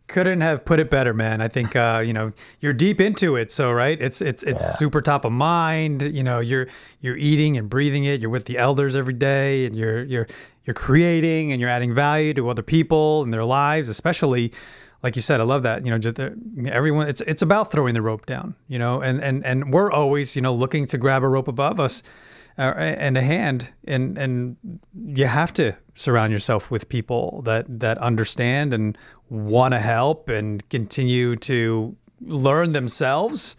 Couldn't 0.07 0.41
have 0.41 0.65
put 0.65 0.79
it 0.79 0.89
better, 0.89 1.13
man. 1.13 1.41
I 1.41 1.49
think 1.49 1.75
uh, 1.75 2.01
you 2.03 2.13
know 2.13 2.31
you're 2.61 2.73
deep 2.73 3.01
into 3.01 3.35
it, 3.35 3.51
so 3.51 3.71
right. 3.71 3.99
It's 4.01 4.21
it's 4.21 4.41
it's 4.43 4.63
yeah. 4.63 4.69
super 4.71 5.01
top 5.01 5.25
of 5.25 5.31
mind. 5.31 6.01
You 6.01 6.23
know 6.23 6.39
you're 6.39 6.67
you're 7.01 7.17
eating 7.17 7.57
and 7.57 7.69
breathing 7.69 8.05
it. 8.05 8.21
You're 8.21 8.29
with 8.29 8.45
the 8.45 8.57
elders 8.57 8.95
every 8.95 9.13
day, 9.13 9.65
and 9.65 9.75
you're 9.75 10.03
you're 10.03 10.27
you're 10.63 10.73
creating 10.73 11.51
and 11.51 11.59
you're 11.59 11.69
adding 11.69 11.93
value 11.93 12.33
to 12.35 12.49
other 12.49 12.63
people 12.63 13.23
and 13.23 13.33
their 13.33 13.43
lives, 13.43 13.89
especially 13.89 14.53
like 15.01 15.15
you 15.15 15.21
said, 15.21 15.39
I 15.39 15.43
love 15.43 15.63
that. 15.63 15.85
You 15.85 15.97
know, 15.97 16.69
everyone. 16.69 17.07
It's 17.07 17.21
it's 17.21 17.41
about 17.41 17.71
throwing 17.71 17.93
the 17.93 18.01
rope 18.01 18.25
down. 18.25 18.55
You 18.67 18.79
know, 18.79 19.01
and 19.01 19.23
and 19.23 19.45
and 19.45 19.73
we're 19.73 19.91
always 19.91 20.35
you 20.35 20.41
know 20.41 20.53
looking 20.53 20.85
to 20.87 20.97
grab 20.97 21.23
a 21.23 21.27
rope 21.27 21.47
above 21.47 21.79
us, 21.79 22.03
uh, 22.57 22.73
and 22.75 23.17
a 23.17 23.21
hand, 23.21 23.73
and 23.87 24.17
and 24.17 24.57
you 25.05 25.25
have 25.25 25.53
to 25.53 25.73
surround 25.93 26.33
yourself 26.33 26.69
with 26.69 26.89
people 26.89 27.41
that 27.43 27.79
that 27.79 27.97
understand 27.99 28.73
and 28.73 28.97
want 29.29 29.73
to 29.73 29.79
help 29.79 30.27
and 30.27 30.67
continue 30.69 31.35
to 31.37 31.95
learn 32.21 32.73
themselves. 32.73 33.55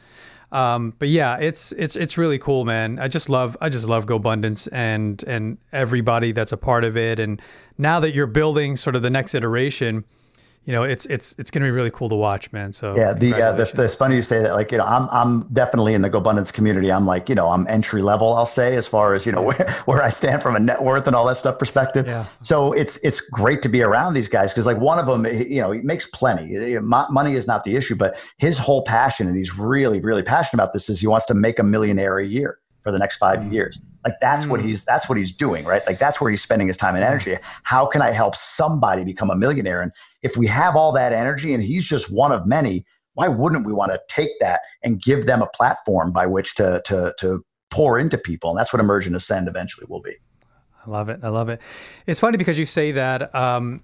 Um, 0.53 0.94
but 0.98 1.09
yeah, 1.09 1.38
it's 1.38 1.72
it's 1.72 1.96
it's 1.96 2.18
really 2.18 2.38
cool, 2.38 2.64
man. 2.66 2.98
I 2.98 3.09
just 3.09 3.31
love 3.31 3.57
I 3.62 3.70
just 3.70 3.88
love 3.88 4.05
GoBundance 4.05 4.68
and 4.72 5.22
and 5.26 5.59
everybody 5.72 6.33
that's 6.33 6.53
a 6.53 6.57
part 6.59 6.85
of 6.85 6.96
it. 6.96 7.18
And 7.18 7.40
now 7.79 8.00
that 8.00 8.14
you're 8.14 8.26
building 8.26 8.76
sort 8.76 8.96
of 8.96 9.03
the 9.03 9.11
next 9.11 9.35
iteration 9.35 10.05
you 10.66 10.75
know, 10.75 10.83
it's 10.83 11.07
it's 11.07 11.35
it's 11.38 11.51
going 11.51 11.62
to 11.62 11.66
be 11.66 11.70
really 11.70 11.90
cool 11.90 12.11
to 12.11 12.14
watch, 12.14 12.53
man. 12.53 12.73
So 12.73 12.94
yeah, 12.94 13.14
the, 13.14 13.35
uh, 13.35 13.53
the, 13.53 13.64
the 13.64 13.83
it's 13.83 13.94
funny 13.94 14.16
you 14.16 14.23
say 14.23 14.42
that. 14.42 14.53
Like 14.53 14.70
you 14.70 14.79
know, 14.79 14.85
I'm 14.85 15.09
I'm 15.11 15.49
definitely 15.53 15.94
in 15.94 16.03
the 16.03 16.11
GoBundance 16.11 16.53
community. 16.53 16.92
I'm 16.92 17.07
like 17.07 17.31
you 17.31 17.35
know 17.35 17.49
I'm 17.49 17.66
entry 17.66 18.03
level. 18.03 18.35
I'll 18.35 18.44
say 18.44 18.77
as 18.77 18.87
far 18.87 19.14
as 19.14 19.25
you 19.25 19.33
know 19.33 19.42
where, 19.51 19.70
where 19.87 20.03
I 20.03 20.11
stand 20.11 20.42
from 20.42 20.57
a 20.57 20.61
net 20.61 20.83
worth 20.83 21.07
and 21.07 21.16
all 21.16 21.27
that 21.27 21.38
stuff 21.38 21.59
perspective. 21.59 22.07
Yeah. 22.07 22.27
So 22.42 22.73
it's 22.73 22.99
it's 22.99 23.20
great 23.23 23.62
to 23.62 23.68
be 23.70 23.83
around 23.83 24.12
these 24.12 24.29
guys 24.29 24.53
because 24.53 24.66
like 24.66 24.79
one 24.79 24.99
of 24.99 25.07
them, 25.07 25.25
you 25.27 25.62
know, 25.62 25.73
he 25.73 25.81
makes 25.81 26.07
plenty. 26.11 26.79
Money 26.79 27.35
is 27.35 27.46
not 27.46 27.64
the 27.64 27.75
issue, 27.75 27.96
but 27.96 28.20
his 28.37 28.59
whole 28.59 28.83
passion 28.83 29.29
and 29.29 29.37
he's 29.37 29.57
really 29.59 29.99
really 30.01 30.23
passionate 30.23 30.62
about 30.62 30.75
this 30.75 30.90
is 30.90 31.01
he 31.01 31.07
wants 31.07 31.25
to 31.27 31.35
make 31.35 31.59
a 31.59 31.64
millionaire 31.64 32.18
a 32.18 32.27
year 32.27 32.59
for 32.83 32.92
the 32.92 32.99
next 32.99 33.16
five 33.16 33.38
mm. 33.38 33.53
years. 33.53 33.81
Like 34.04 34.14
that's 34.20 34.46
mm. 34.46 34.50
what 34.50 34.62
he's 34.62 34.84
that's 34.84 35.08
what 35.08 35.18
he's 35.18 35.32
doing, 35.32 35.64
right? 35.64 35.82
Like 35.86 35.98
that's 35.98 36.20
where 36.20 36.30
he's 36.30 36.42
spending 36.42 36.68
his 36.68 36.76
time 36.76 36.94
and 36.94 37.04
energy. 37.04 37.36
How 37.64 37.86
can 37.86 38.02
I 38.02 38.12
help 38.12 38.34
somebody 38.34 39.04
become 39.04 39.30
a 39.30 39.36
millionaire? 39.36 39.82
And 39.82 39.92
if 40.22 40.36
we 40.36 40.46
have 40.46 40.76
all 40.76 40.92
that 40.92 41.12
energy 41.12 41.52
and 41.52 41.62
he's 41.62 41.84
just 41.84 42.10
one 42.10 42.32
of 42.32 42.46
many, 42.46 42.84
why 43.14 43.28
wouldn't 43.28 43.66
we 43.66 43.72
want 43.72 43.92
to 43.92 44.00
take 44.08 44.30
that 44.40 44.60
and 44.82 45.02
give 45.02 45.26
them 45.26 45.42
a 45.42 45.48
platform 45.48 46.12
by 46.12 46.26
which 46.26 46.54
to 46.56 46.82
to 46.86 47.14
to 47.18 47.44
pour 47.70 47.98
into 47.98 48.16
people? 48.16 48.50
And 48.50 48.58
that's 48.58 48.72
what 48.72 48.80
Emerge 48.80 49.06
and 49.06 49.14
Ascend 49.14 49.48
eventually 49.48 49.86
will 49.88 50.00
be. 50.00 50.16
I 50.86 50.90
love 50.90 51.08
it. 51.08 51.20
I 51.22 51.28
love 51.28 51.48
it. 51.48 51.60
It's 52.06 52.20
funny 52.20 52.38
because 52.38 52.58
you 52.58 52.64
say 52.64 52.92
that, 52.92 53.34
um, 53.34 53.82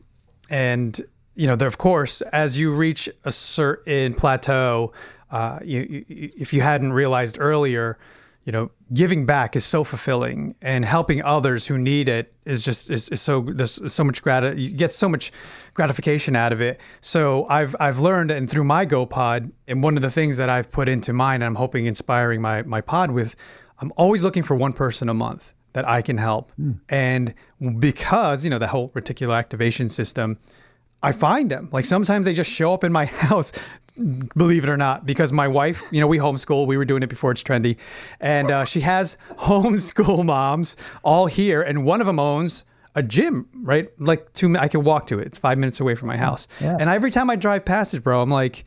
and 0.48 0.98
you 1.35 1.46
know, 1.46 1.55
there, 1.55 1.68
of 1.68 1.76
course, 1.76 2.22
as 2.22 2.59
you 2.59 2.72
reach 2.72 3.09
a 3.24 3.31
certain 3.31 4.14
plateau, 4.14 4.92
uh, 5.31 5.59
you, 5.62 6.05
you, 6.09 6.31
if 6.38 6.55
you 6.55 6.62
hadn't 6.62 6.94
realized 6.94 7.37
earlier, 7.38 7.98
you 8.44 8.52
know, 8.52 8.70
giving 8.94 9.27
back 9.27 9.57
is 9.57 9.64
so 9.64 9.83
fulfilling 9.83 10.55
and 10.62 10.85
helping 10.85 11.22
others 11.22 11.66
who 11.66 11.77
need 11.77 12.09
it 12.09 12.33
is 12.44 12.64
just 12.64 12.88
is, 12.88 13.09
is 13.09 13.20
so 13.20 13.40
there's 13.40 13.92
so 13.92 14.05
much 14.05 14.22
grat 14.22 14.57
you 14.57 14.70
get 14.70 14.92
so 14.92 15.09
much 15.09 15.33
gratification 15.75 16.37
out 16.37 16.53
of 16.53 16.61
it. 16.61 16.81
So 17.01 17.46
I've 17.49 17.75
I've 17.81 17.99
learned 17.99 18.31
and 18.31 18.49
through 18.49 18.64
my 18.64 18.87
GoPod 18.87 19.53
and 19.66 19.83
one 19.83 19.96
of 19.96 20.03
the 20.03 20.11
things 20.11 20.37
that 20.37 20.49
I've 20.49 20.70
put 20.70 20.88
into 20.88 21.12
mine 21.12 21.37
and 21.37 21.44
I'm 21.44 21.57
hoping 21.57 21.87
inspiring 21.87 22.40
my 22.40 22.62
my 22.62 22.81
pod 22.81 23.11
with, 23.11 23.35
I'm 23.81 23.92
always 23.96 24.22
looking 24.22 24.42
for 24.42 24.55
one 24.55 24.72
person 24.72 25.09
a 25.09 25.14
month 25.14 25.53
that 25.72 25.87
I 25.87 26.01
can 26.01 26.16
help. 26.16 26.53
Mm. 26.59 26.81
And 26.88 27.35
because, 27.79 28.44
you 28.44 28.51
know, 28.51 28.59
the 28.59 28.68
whole 28.68 28.88
reticular 28.90 29.37
activation 29.37 29.90
system, 29.90 30.38
I 31.03 31.12
find 31.12 31.51
them. 31.51 31.68
Like 31.70 31.85
sometimes 31.85 32.25
they 32.25 32.33
just 32.33 32.51
show 32.51 32.72
up 32.72 32.83
in 32.83 32.92
my 32.92 33.05
house 33.29 33.53
believe 34.37 34.64
it 34.64 34.70
or 34.70 34.76
not, 34.76 35.06
because 35.06 35.32
my 35.32 35.48
wife, 35.48 35.82
you 35.90 36.00
know, 36.00 36.06
we 36.06 36.18
homeschool. 36.18 36.66
We 36.66 36.76
were 36.76 36.85
doing 36.85 37.02
it 37.02 37.09
before 37.09 37.30
it's 37.32 37.42
trendy, 37.42 37.76
and 38.20 38.50
uh, 38.50 38.64
she 38.64 38.80
has 38.80 39.16
homeschool 39.38 40.24
moms 40.24 40.76
all 41.04 41.26
here, 41.26 41.62
and 41.62 41.85
one 41.85 42.00
of 42.00 42.06
them 42.06 42.18
owns 42.18 42.64
a 42.94 43.02
gym, 43.02 43.48
right? 43.62 43.88
Like 43.98 44.32
two, 44.32 44.56
I 44.56 44.68
can 44.68 44.85
walk 44.85 45.06
to 45.09 45.18
it. 45.18 45.26
It's 45.26 45.38
five 45.38 45.59
minutes 45.59 45.80
away 45.80 45.94
from 45.94 46.09
my 46.09 46.16
house, 46.16 46.48
Yeah. 46.61 46.76
and 46.80 46.88
every 46.90 47.11
time 47.11 47.28
I 47.30 47.37
drive 47.37 47.64
past 47.64 47.94
it, 47.94 48.02
bro, 48.02 48.20
I'm 48.22 48.30
like. 48.30 48.64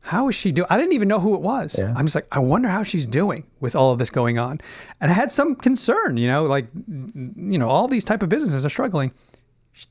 How 0.00 0.28
is 0.28 0.36
she 0.36 0.52
doing? 0.52 0.66
I 0.70 0.78
didn't 0.78 0.92
even 0.92 1.08
know 1.08 1.20
who 1.20 1.34
it 1.34 1.42
was. 1.42 1.78
I'm 1.78 2.06
just 2.06 2.14
like, 2.14 2.28
I 2.32 2.38
wonder 2.38 2.68
how 2.68 2.82
she's 2.82 3.04
doing 3.04 3.44
with 3.60 3.76
all 3.76 3.92
of 3.92 3.98
this 3.98 4.08
going 4.08 4.38
on. 4.38 4.58
And 5.02 5.10
I 5.10 5.14
had 5.14 5.30
some 5.30 5.54
concern, 5.54 6.16
you 6.16 6.28
know, 6.28 6.44
like, 6.44 6.66
you 6.86 7.58
know, 7.58 7.68
all 7.68 7.88
these 7.88 8.04
type 8.04 8.22
of 8.22 8.30
businesses 8.30 8.64
are 8.64 8.70
struggling 8.70 9.12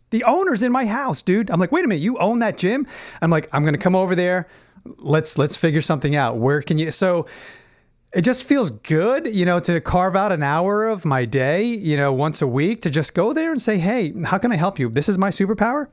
the 0.09 0.23
owner's 0.23 0.61
in 0.61 0.71
my 0.71 0.85
house, 0.85 1.21
dude. 1.21 1.49
I'm 1.49 1.59
like, 1.59 1.71
wait 1.71 1.85
a 1.85 1.87
minute, 1.87 2.01
you 2.01 2.17
own 2.17 2.39
that 2.39 2.57
gym? 2.57 2.87
I'm 3.21 3.29
like, 3.29 3.47
I'm 3.53 3.63
gonna 3.63 3.77
come 3.77 3.95
over 3.95 4.15
there. 4.15 4.47
Let's 4.97 5.37
let's 5.37 5.55
figure 5.55 5.81
something 5.81 6.15
out. 6.15 6.37
Where 6.37 6.61
can 6.61 6.77
you? 6.77 6.91
So 6.91 7.25
it 8.13 8.21
just 8.21 8.43
feels 8.45 8.71
good, 8.71 9.27
you 9.27 9.45
know, 9.45 9.59
to 9.59 9.81
carve 9.81 10.15
out 10.15 10.31
an 10.31 10.41
hour 10.41 10.87
of 10.87 11.05
my 11.05 11.25
day, 11.25 11.63
you 11.63 11.97
know, 11.97 12.13
once 12.13 12.41
a 12.41 12.47
week 12.47 12.81
to 12.81 12.89
just 12.89 13.13
go 13.13 13.33
there 13.33 13.51
and 13.51 13.61
say, 13.61 13.77
hey, 13.77 14.13
how 14.23 14.37
can 14.37 14.51
I 14.51 14.55
help 14.55 14.79
you? 14.79 14.89
This 14.89 15.09
is 15.09 15.17
my 15.17 15.29
superpower. 15.29 15.87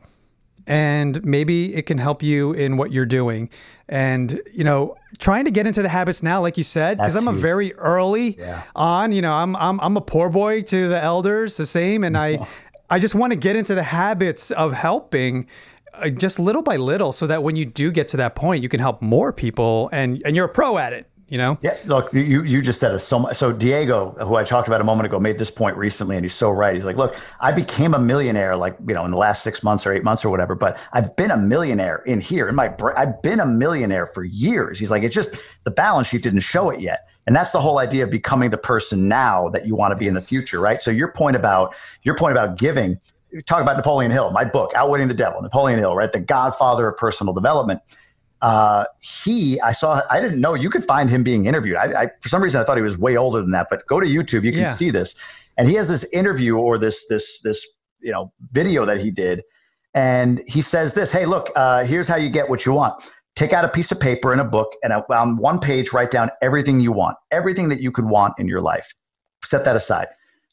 And 0.66 1.22
maybe 1.22 1.74
it 1.74 1.85
can 1.85 1.98
help 1.98 2.22
you 2.22 2.52
in 2.52 2.78
what 2.78 2.90
you're 2.90 3.04
doing. 3.04 3.50
And, 3.87 4.40
you 4.50 4.64
know, 4.64 4.96
trying 5.18 5.44
to 5.44 5.50
get 5.50 5.66
into 5.66 5.83
the 5.83 5.90
habits 5.90 6.22
now, 6.22 6.40
like 6.40 6.57
you 6.57 6.62
said, 6.62 6.96
because 6.96 7.16
I'm 7.16 7.28
a 7.28 7.33
very 7.35 7.74
early 7.74 8.38
on, 8.74 9.12
you 9.12 9.20
know, 9.20 9.33
I'm, 9.35 9.54
I'm, 9.57 9.78
I'm 9.80 9.96
a 9.98 10.00
poor 10.00 10.30
boy 10.30 10.62
to 10.62 10.88
the 10.88 11.02
elders, 11.02 11.59
the 11.59 11.66
same. 11.66 12.02
And 12.02 12.16
I, 12.16 12.46
I 12.90 12.99
just 12.99 13.14
want 13.14 13.33
to 13.33 13.38
get 13.38 13.57
into 13.57 13.75
the 13.75 13.83
habits 13.83 14.51
of 14.51 14.73
helping 14.73 15.47
uh, 15.94 16.11
just 16.11 16.38
little 16.38 16.62
by 16.62 16.77
little 16.77 17.12
so 17.12 17.27
that 17.27 17.42
when 17.42 17.57
you 17.57 17.64
do 17.64 17.90
get 17.90 18.09
to 18.09 18.16
that 18.18 18.35
point, 18.35 18.62
you 18.62 18.68
can 18.68 18.81
help 18.81 19.01
more 19.01 19.33
people 19.33 19.88
and, 19.92 20.23
and 20.25 20.37
you're 20.37 20.47
a 20.47 20.51
pro 20.51 20.77
at 20.77 20.92
it, 20.92 21.09
you 21.29 21.38
know? 21.38 21.57
Yeah, 21.62 21.77
look, 21.87 22.12
you 22.12 22.42
you 22.42 22.61
just 22.61 22.81
said 22.81 22.94
it 22.94 22.99
so 23.01 23.20
much. 23.20 23.37
So 23.37 23.53
Diego, 23.53 24.11
who 24.20 24.35
I 24.35 24.44
talked 24.44 24.68
about 24.68 24.81
a 24.81 24.85
moment 24.85 25.07
ago, 25.07 25.18
made 25.18 25.38
this 25.38 25.51
point 25.51 25.77
recently, 25.77 26.16
and 26.16 26.25
he's 26.25 26.35
so 26.35 26.51
right. 26.51 26.75
He's 26.75 26.85
like, 26.85 26.97
look, 26.97 27.16
I 27.40 27.53
became 27.53 27.94
a 27.94 27.99
millionaire, 27.99 28.57
like 28.57 28.77
you 28.87 28.94
know, 28.94 29.05
in 29.05 29.11
the 29.11 29.16
last 29.16 29.42
six 29.42 29.62
months 29.62 29.87
or 29.87 29.92
eight 29.92 30.05
months 30.05 30.25
or 30.25 30.31
whatever. 30.31 30.55
But 30.55 30.79
I've 30.92 31.16
been 31.16 31.31
a 31.31 31.37
millionaire 31.37 32.03
in 32.07 32.20
here 32.20 32.49
in 32.49 32.55
my. 32.55 32.75
I've 32.97 33.23
been 33.23 33.40
a 33.40 33.47
millionaire 33.47 34.07
for 34.07 34.25
years. 34.25 34.79
He's 34.79 34.90
like, 34.90 35.03
it's 35.03 35.14
just 35.14 35.35
the 35.64 35.70
balance 35.70 36.09
sheet 36.09 36.23
didn't 36.23 36.40
show 36.40 36.70
it 36.70 36.81
yet. 36.81 37.07
And 37.26 37.34
that's 37.34 37.50
the 37.52 37.60
whole 37.60 37.78
idea 37.78 38.04
of 38.04 38.10
becoming 38.10 38.50
the 38.50 38.58
person 38.58 39.08
now 39.08 39.48
that 39.50 39.66
you 39.66 39.74
want 39.74 39.92
to 39.92 39.96
be 39.96 40.06
in 40.06 40.14
the 40.14 40.20
future, 40.20 40.60
right? 40.60 40.80
So 40.80 40.90
your 40.90 41.12
point 41.12 41.37
about 41.37 41.74
your 42.02 42.16
point 42.16 42.32
about 42.32 42.58
giving, 42.58 43.00
talk 43.46 43.62
about 43.62 43.76
Napoleon 43.76 44.10
Hill, 44.10 44.30
my 44.30 44.44
book, 44.44 44.72
Outwitting 44.74 45.08
the 45.08 45.14
Devil, 45.14 45.40
Napoleon 45.42 45.78
Hill, 45.78 45.96
right? 45.96 46.12
The 46.12 46.20
godfather 46.20 46.88
of 46.88 46.98
personal 46.98 47.32
development 47.32 47.80
uh, 48.44 48.84
he, 49.00 49.58
I 49.62 49.72
saw, 49.72 50.02
I 50.10 50.20
didn't 50.20 50.38
know 50.38 50.52
you 50.52 50.68
could 50.68 50.84
find 50.84 51.08
him 51.08 51.22
being 51.22 51.46
interviewed. 51.46 51.76
I, 51.76 52.02
I, 52.02 52.08
for 52.20 52.28
some 52.28 52.42
reason, 52.42 52.60
I 52.60 52.64
thought 52.64 52.76
he 52.76 52.82
was 52.82 52.98
way 52.98 53.16
older 53.16 53.40
than 53.40 53.52
that, 53.52 53.68
but 53.70 53.87
go 53.87 54.00
to 54.00 54.06
YouTube, 54.06 54.44
you 54.44 54.52
can 54.52 54.60
Yeah. 54.60 54.74
see 54.74 54.90
this. 54.90 55.14
And 55.56 55.66
he 55.66 55.76
has 55.76 55.88
this 55.88 56.04
interview 56.12 56.58
or 56.58 56.76
this, 56.76 57.06
this, 57.08 57.40
this, 57.40 57.64
you 58.00 58.12
know, 58.12 58.32
video 58.52 58.84
that 58.84 59.00
he 59.00 59.10
did. 59.10 59.42
And 59.94 60.42
he 60.46 60.60
says 60.60 60.92
this, 60.92 61.10
Hey, 61.10 61.24
look, 61.24 61.50
uh, 61.56 61.84
here's 61.84 62.06
how 62.06 62.16
you 62.16 62.28
get 62.28 62.50
what 62.50 62.66
you 62.66 62.72
want. 62.74 63.02
Take 63.37 63.53
out 63.53 63.64
a 63.64 63.68
piece 63.68 63.90
of 63.90 63.99
paper 63.99 64.33
and 64.33 64.40
a 64.40 64.44
book 64.44 64.73
and 64.83 64.92
on 64.92 65.05
um, 65.11 65.37
one 65.37 65.59
page, 65.59 65.92
write 65.92 66.11
down 66.11 66.31
everything 66.40 66.81
you 66.81 66.92
want, 66.92 67.16
everything 67.33 67.68
that 67.68 67.81
you 67.81 67.90
could 67.90 68.05
want 68.05 68.35
in 68.38 68.47
your 68.47 68.61
life. 68.61 68.94
Set 69.44 69.64
that 69.64 69.75
aside. 69.75 70.07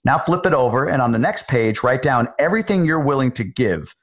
Now 0.04 0.17
flip 0.17 0.46
it 0.46 0.54
over. 0.54 0.88
And 0.88 1.02
on 1.02 1.12
the 1.12 1.20
next 1.20 1.48
page, 1.48 1.84
write 1.84 2.02
down 2.02 2.28
everything 2.39 2.86
you're 2.86 3.04
willing 3.04 3.32
to 3.34 3.44
give 3.44 3.96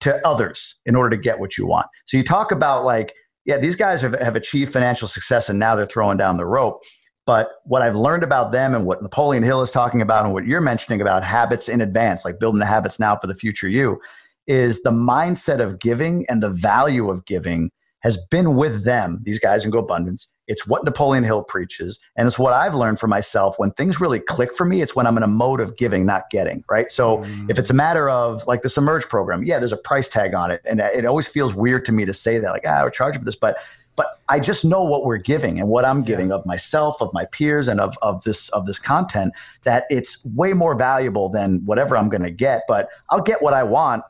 to 0.00 0.26
others 0.26 0.80
in 0.86 0.96
order 0.96 1.10
to 1.10 1.22
get 1.22 1.38
what 1.38 1.58
you 1.58 1.66
want. 1.66 1.86
So 2.06 2.16
you 2.16 2.24
talk 2.24 2.50
about 2.50 2.84
like, 2.84 3.12
yeah, 3.44 3.58
these 3.58 3.76
guys 3.76 4.00
have, 4.00 4.18
have 4.20 4.34
achieved 4.34 4.72
financial 4.72 5.08
success 5.08 5.48
and 5.48 5.58
now 5.58 5.76
they're 5.76 5.86
throwing 5.86 6.16
down 6.16 6.38
the 6.38 6.46
rope. 6.46 6.82
But 7.26 7.50
what 7.64 7.82
I've 7.82 7.96
learned 7.96 8.24
about 8.24 8.50
them 8.50 8.74
and 8.74 8.84
what 8.84 9.02
Napoleon 9.02 9.42
Hill 9.44 9.62
is 9.62 9.70
talking 9.70 10.00
about 10.00 10.24
and 10.24 10.32
what 10.32 10.44
you're 10.44 10.60
mentioning 10.60 11.00
about 11.00 11.22
habits 11.22 11.68
in 11.68 11.80
advance, 11.80 12.24
like 12.24 12.40
building 12.40 12.58
the 12.58 12.66
habits 12.66 12.98
now 12.98 13.16
for 13.16 13.26
the 13.26 13.34
future 13.34 13.68
you, 13.68 14.00
is 14.48 14.82
the 14.82 14.90
mindset 14.90 15.60
of 15.60 15.78
giving 15.78 16.24
and 16.28 16.42
the 16.42 16.50
value 16.50 17.10
of 17.10 17.24
giving 17.26 17.70
has 18.02 18.16
been 18.26 18.54
with 18.56 18.84
them, 18.84 19.20
these 19.24 19.38
guys 19.38 19.64
in 19.64 19.70
GoBundance. 19.70 20.26
It's 20.48 20.66
what 20.66 20.84
Napoleon 20.84 21.22
Hill 21.24 21.44
preaches. 21.44 22.00
And 22.16 22.26
it's 22.26 22.38
what 22.38 22.52
I've 22.52 22.74
learned 22.74 22.98
for 22.98 23.06
myself. 23.06 23.54
When 23.58 23.70
things 23.72 24.00
really 24.00 24.18
click 24.18 24.54
for 24.54 24.66
me, 24.66 24.82
it's 24.82 24.94
when 24.94 25.06
I'm 25.06 25.16
in 25.16 25.22
a 25.22 25.28
mode 25.28 25.60
of 25.60 25.76
giving, 25.76 26.04
not 26.04 26.28
getting, 26.30 26.64
right? 26.68 26.90
So 26.90 27.22
if 27.48 27.58
it's 27.58 27.70
a 27.70 27.74
matter 27.74 28.10
of 28.10 28.44
like 28.46 28.62
the 28.62 28.68
Submerge 28.68 29.08
program, 29.08 29.44
yeah, 29.44 29.58
there's 29.60 29.72
a 29.72 29.76
price 29.76 30.08
tag 30.08 30.34
on 30.34 30.50
it. 30.50 30.60
And 30.64 30.80
it 30.80 31.06
always 31.06 31.28
feels 31.28 31.54
weird 31.54 31.84
to 31.86 31.92
me 31.92 32.04
to 32.04 32.12
say 32.12 32.38
that, 32.38 32.50
like, 32.50 32.64
ah, 32.66 32.82
we're 32.82 32.90
charging 32.90 33.20
for 33.20 33.24
this. 33.24 33.36
But 33.36 33.58
but 33.94 34.20
I 34.28 34.40
just 34.40 34.64
know 34.64 34.82
what 34.82 35.04
we're 35.04 35.18
giving 35.18 35.60
and 35.60 35.68
what 35.68 35.84
I'm 35.84 36.02
giving 36.02 36.32
of 36.32 36.46
myself, 36.46 37.00
of 37.00 37.12
my 37.12 37.26
peers, 37.26 37.68
and 37.68 37.80
of, 37.80 37.96
of 38.00 38.24
this 38.24 38.48
of 38.50 38.66
this 38.66 38.78
content, 38.78 39.34
that 39.64 39.84
it's 39.90 40.24
way 40.24 40.54
more 40.54 40.74
valuable 40.74 41.28
than 41.28 41.64
whatever 41.66 41.96
I'm 41.96 42.08
gonna 42.08 42.30
get. 42.30 42.62
But 42.66 42.88
I'll 43.10 43.20
get 43.20 43.42
what 43.42 43.54
I 43.54 43.62
want 43.62 44.02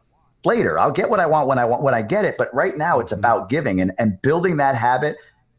later. 0.44 0.78
I'll 0.78 0.92
get 0.92 1.10
what 1.10 1.20
I 1.20 1.26
want 1.26 1.48
when 1.48 1.58
I 1.58 1.64
want 1.64 1.82
when 1.82 1.94
I 1.94 2.02
get 2.02 2.24
it. 2.24 2.36
But 2.38 2.52
right 2.54 2.76
now 2.76 3.00
it's 3.00 3.12
about 3.12 3.48
giving 3.48 3.80
and, 3.80 3.92
and 3.98 4.20
building 4.22 4.56
that 4.58 4.74
habit. 4.74 5.16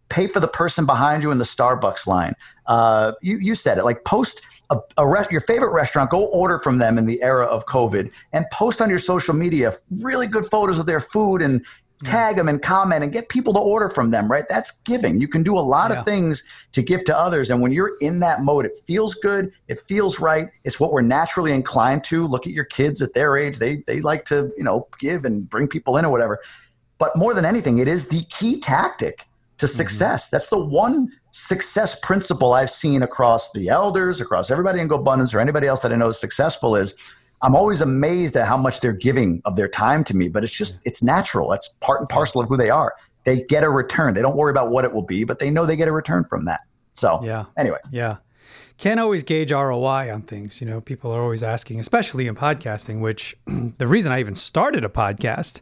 Pay 0.10 0.28
for 0.28 0.40
the 0.40 0.48
person 0.48 0.86
behind 0.86 1.24
you 1.24 1.32
in 1.32 1.40
the 1.40 1.44
Starbucks 1.46 2.06
line. 2.06 2.34
Uh, 2.68 3.14
you 3.22 3.38
you 3.38 3.56
said 3.56 3.78
it. 3.78 3.86
Like 3.86 4.04
post 4.06 4.42
a, 4.70 4.78
a 4.98 5.08
rest, 5.08 5.32
your 5.32 5.42
favorite 5.42 5.72
restaurant. 5.72 6.10
Go 6.10 6.26
order 6.26 6.60
from 6.60 6.78
them 6.78 6.98
in 6.98 7.06
the 7.06 7.22
era 7.24 7.46
of 7.46 7.66
COVID 7.66 8.12
and 8.32 8.46
post 8.52 8.82
on 8.82 8.90
your 8.90 9.00
social 9.00 9.34
media 9.34 9.74
really 9.90 10.28
good 10.28 10.46
photos 10.52 10.80
of 10.80 10.86
their 10.86 11.00
food 11.00 11.42
and 11.42 11.66
Mm. 12.04 12.12
tag 12.12 12.36
them 12.36 12.48
and 12.48 12.62
comment 12.62 13.04
and 13.04 13.12
get 13.12 13.30
people 13.30 13.54
to 13.54 13.60
order 13.60 13.90
from 13.90 14.12
them. 14.12 14.30
Right? 14.30 14.46
That's 14.50 14.72
giving. 14.84 15.22
You 15.22 15.28
can 15.28 15.44
do 15.44 15.58
a 15.58 15.62
lot 15.62 15.92
Yeah. 15.92 16.00
of 16.00 16.06
things 16.06 16.44
to 16.74 16.82
give 16.82 17.04
to 17.06 17.18
others, 17.18 17.52
and 17.52 17.62
when 17.62 17.72
you're 17.72 17.98
in 18.00 18.20
that 18.20 18.44
mode, 18.44 18.66
it 18.66 18.78
feels 18.86 19.16
good. 19.16 19.52
It 19.68 19.80
feels 19.88 20.20
right. 20.20 20.50
It's 20.64 20.80
what 20.80 20.92
we're 20.92 21.02
naturally 21.02 21.54
inclined 21.54 22.04
to. 22.06 22.28
Look 22.28 22.46
at 22.48 22.54
your 22.54 22.66
kids 22.66 23.02
at 23.02 23.14
their 23.14 23.38
age; 23.38 23.58
they 23.58 23.78
they 23.88 24.02
like 24.02 24.26
to 24.26 24.52
you 24.58 24.64
know 24.64 24.88
give 25.00 25.26
and 25.26 25.50
bring 25.50 25.68
people 25.68 25.98
in 25.98 26.06
or 26.06 26.12
whatever. 26.12 26.40
But 26.98 27.16
more 27.16 27.34
than 27.34 27.46
anything, 27.46 27.80
it 27.80 27.88
is 27.88 28.08
the 28.08 28.24
key 28.26 28.60
tactic 28.60 29.28
to 29.58 29.66
mm-hmm. 29.66 29.76
success. 29.76 30.30
That's 30.30 30.48
the 30.48 30.64
one 30.64 31.12
success 31.32 32.00
principle 32.00 32.54
I've 32.54 32.70
seen 32.70 33.02
across 33.02 33.52
the 33.52 33.70
elders, 33.70 34.22
across 34.22 34.52
everybody 34.52 34.80
in 34.80 34.88
GoBundance 34.88 35.34
or 35.34 35.40
anybody 35.40 35.68
else 35.68 35.80
that 35.82 35.92
I 35.92 35.96
know 35.96 36.10
is 36.10 36.20
successful 36.20 36.76
is 36.76 36.94
I'm 37.44 37.56
always 37.56 37.82
amazed 37.82 38.36
at 38.38 38.48
how 38.48 38.58
much 38.58 38.80
they're 38.82 38.94
giving 38.94 39.42
of 39.46 39.56
their 39.58 39.68
time 39.68 40.04
to 40.06 40.16
me, 40.16 40.30
but 40.30 40.44
it's 40.44 40.54
just, 40.54 40.80
it's 40.86 41.04
natural. 41.04 41.50
That's 41.50 41.68
part 41.82 42.00
and 42.00 42.08
parcel 42.10 42.42
of 42.42 42.48
who 42.48 42.58
they 42.58 42.70
are. 42.70 42.94
They 43.26 43.44
get 43.44 43.64
a 43.64 43.70
return. 43.70 44.14
They 44.14 44.22
don't 44.22 44.38
worry 44.38 44.50
about 44.52 44.72
what 44.72 44.86
it 44.86 44.94
will 44.94 45.02
be, 45.04 45.26
but 45.26 45.40
they 45.40 45.50
know 45.50 45.66
they 45.66 45.76
get 45.76 45.88
a 45.90 45.92
return 45.92 46.24
from 46.24 46.46
that. 46.46 46.62
So, 46.94 47.20
Yeah. 47.24 47.46
anyway, 47.58 47.80
Yeah. 47.92 48.18
Can't 48.78 49.00
always 49.00 49.24
gauge 49.24 49.52
ROI 49.52 50.12
on 50.12 50.22
things. 50.24 50.60
You 50.62 50.68
know, 50.68 50.82
people 50.82 51.12
are 51.12 51.22
always 51.22 51.44
asking, 51.44 51.80
especially 51.80 52.28
in 52.28 52.36
podcasting, 52.36 53.02
which 53.02 53.36
the 53.78 53.88
reason 53.88 54.12
I 54.14 54.20
even 54.22 54.36
started 54.36 54.84
a 54.86 54.90
podcast 54.90 55.60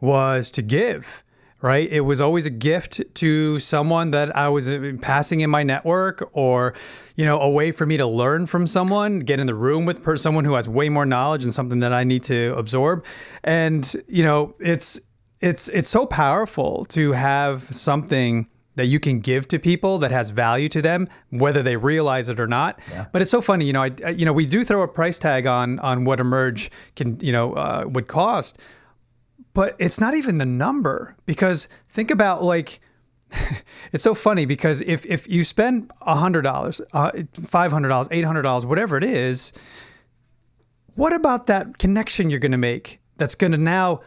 was 0.00 0.50
to 0.52 0.62
give, 0.62 1.23
right? 1.64 1.88
It 1.90 2.02
was 2.02 2.20
always 2.20 2.44
a 2.44 2.50
gift 2.50 3.00
to 3.14 3.58
someone 3.58 4.10
that 4.10 4.36
I 4.36 4.48
was 4.50 4.68
uh, 4.68 4.92
passing 5.00 5.40
in 5.40 5.48
my 5.48 5.62
network 5.62 6.28
or, 6.34 6.74
you 7.16 7.24
know, 7.24 7.40
a 7.40 7.48
way 7.48 7.72
for 7.72 7.86
me 7.86 7.96
to 7.96 8.06
learn 8.06 8.44
from 8.44 8.66
someone, 8.66 9.18
get 9.20 9.40
in 9.40 9.46
the 9.46 9.54
room 9.54 9.86
with 9.86 10.02
per- 10.02 10.16
someone 10.16 10.44
who 10.44 10.52
has 10.54 10.68
way 10.68 10.90
more 10.90 11.06
knowledge 11.06 11.42
and 11.42 11.54
something 11.54 11.80
that 11.80 11.90
I 11.92 12.04
need 12.04 12.22
to 12.24 12.54
absorb. 12.58 13.02
And, 13.42 13.82
you 14.08 14.22
know, 14.22 14.54
it's, 14.60 15.00
it's, 15.40 15.68
it's 15.70 15.88
so 15.88 16.04
powerful 16.04 16.84
to 16.90 17.12
have 17.12 17.62
something 17.74 18.46
that 18.76 18.86
you 18.86 19.00
can 19.00 19.20
give 19.20 19.48
to 19.48 19.58
people 19.58 19.98
that 20.00 20.10
has 20.10 20.28
value 20.30 20.68
to 20.68 20.82
them, 20.82 21.08
whether 21.30 21.62
they 21.62 21.76
realize 21.76 22.28
it 22.28 22.38
or 22.40 22.46
not. 22.46 22.78
But 23.12 23.22
it's 23.22 23.30
so 23.30 23.40
funny, 23.40 23.64
you 23.64 23.72
know. 23.72 23.82
I, 23.82 23.90
I- 24.04 24.10
you 24.10 24.26
know, 24.26 24.32
we 24.34 24.44
do 24.46 24.64
throw 24.64 24.82
a 24.82 24.88
price 24.88 25.18
tag 25.18 25.46
on 25.46 25.78
on 25.78 26.04
what 26.04 26.20
emerge 26.20 26.70
can, 26.96 27.18
you 27.20 27.32
know, 27.32 27.54
uh, 27.54 27.84
would 27.86 28.06
cost, 28.08 28.58
but 29.54 29.76
it's 29.78 30.00
not 30.00 30.14
even 30.14 30.38
the 30.38 30.46
number 30.46 31.16
because 31.26 31.68
think 31.88 32.10
about 32.10 32.42
like. 32.42 32.80
it's 33.92 34.04
so 34.04 34.14
funny 34.14 34.44
because 34.44 34.80
if 34.82 35.04
if 35.06 35.28
you 35.28 35.42
spend 35.42 35.90
a 36.02 36.14
hundred 36.14 36.42
dollars, 36.42 36.80
uh, 36.92 37.10
five 37.32 37.72
hundred 37.72 37.88
dollars, 37.88 38.06
eight 38.12 38.24
hundred 38.24 38.42
dollars, 38.42 38.64
whatever 38.66 38.96
it 38.96 39.02
is, 39.02 39.52
what 40.94 41.12
about 41.12 41.46
that 41.48 41.78
connection 41.78 42.30
you're 42.30 42.38
going 42.38 42.52
to 42.52 42.58
make 42.58 43.00
that's 43.16 43.34
going 43.34 43.50
to 43.52 43.58
now 43.58 44.02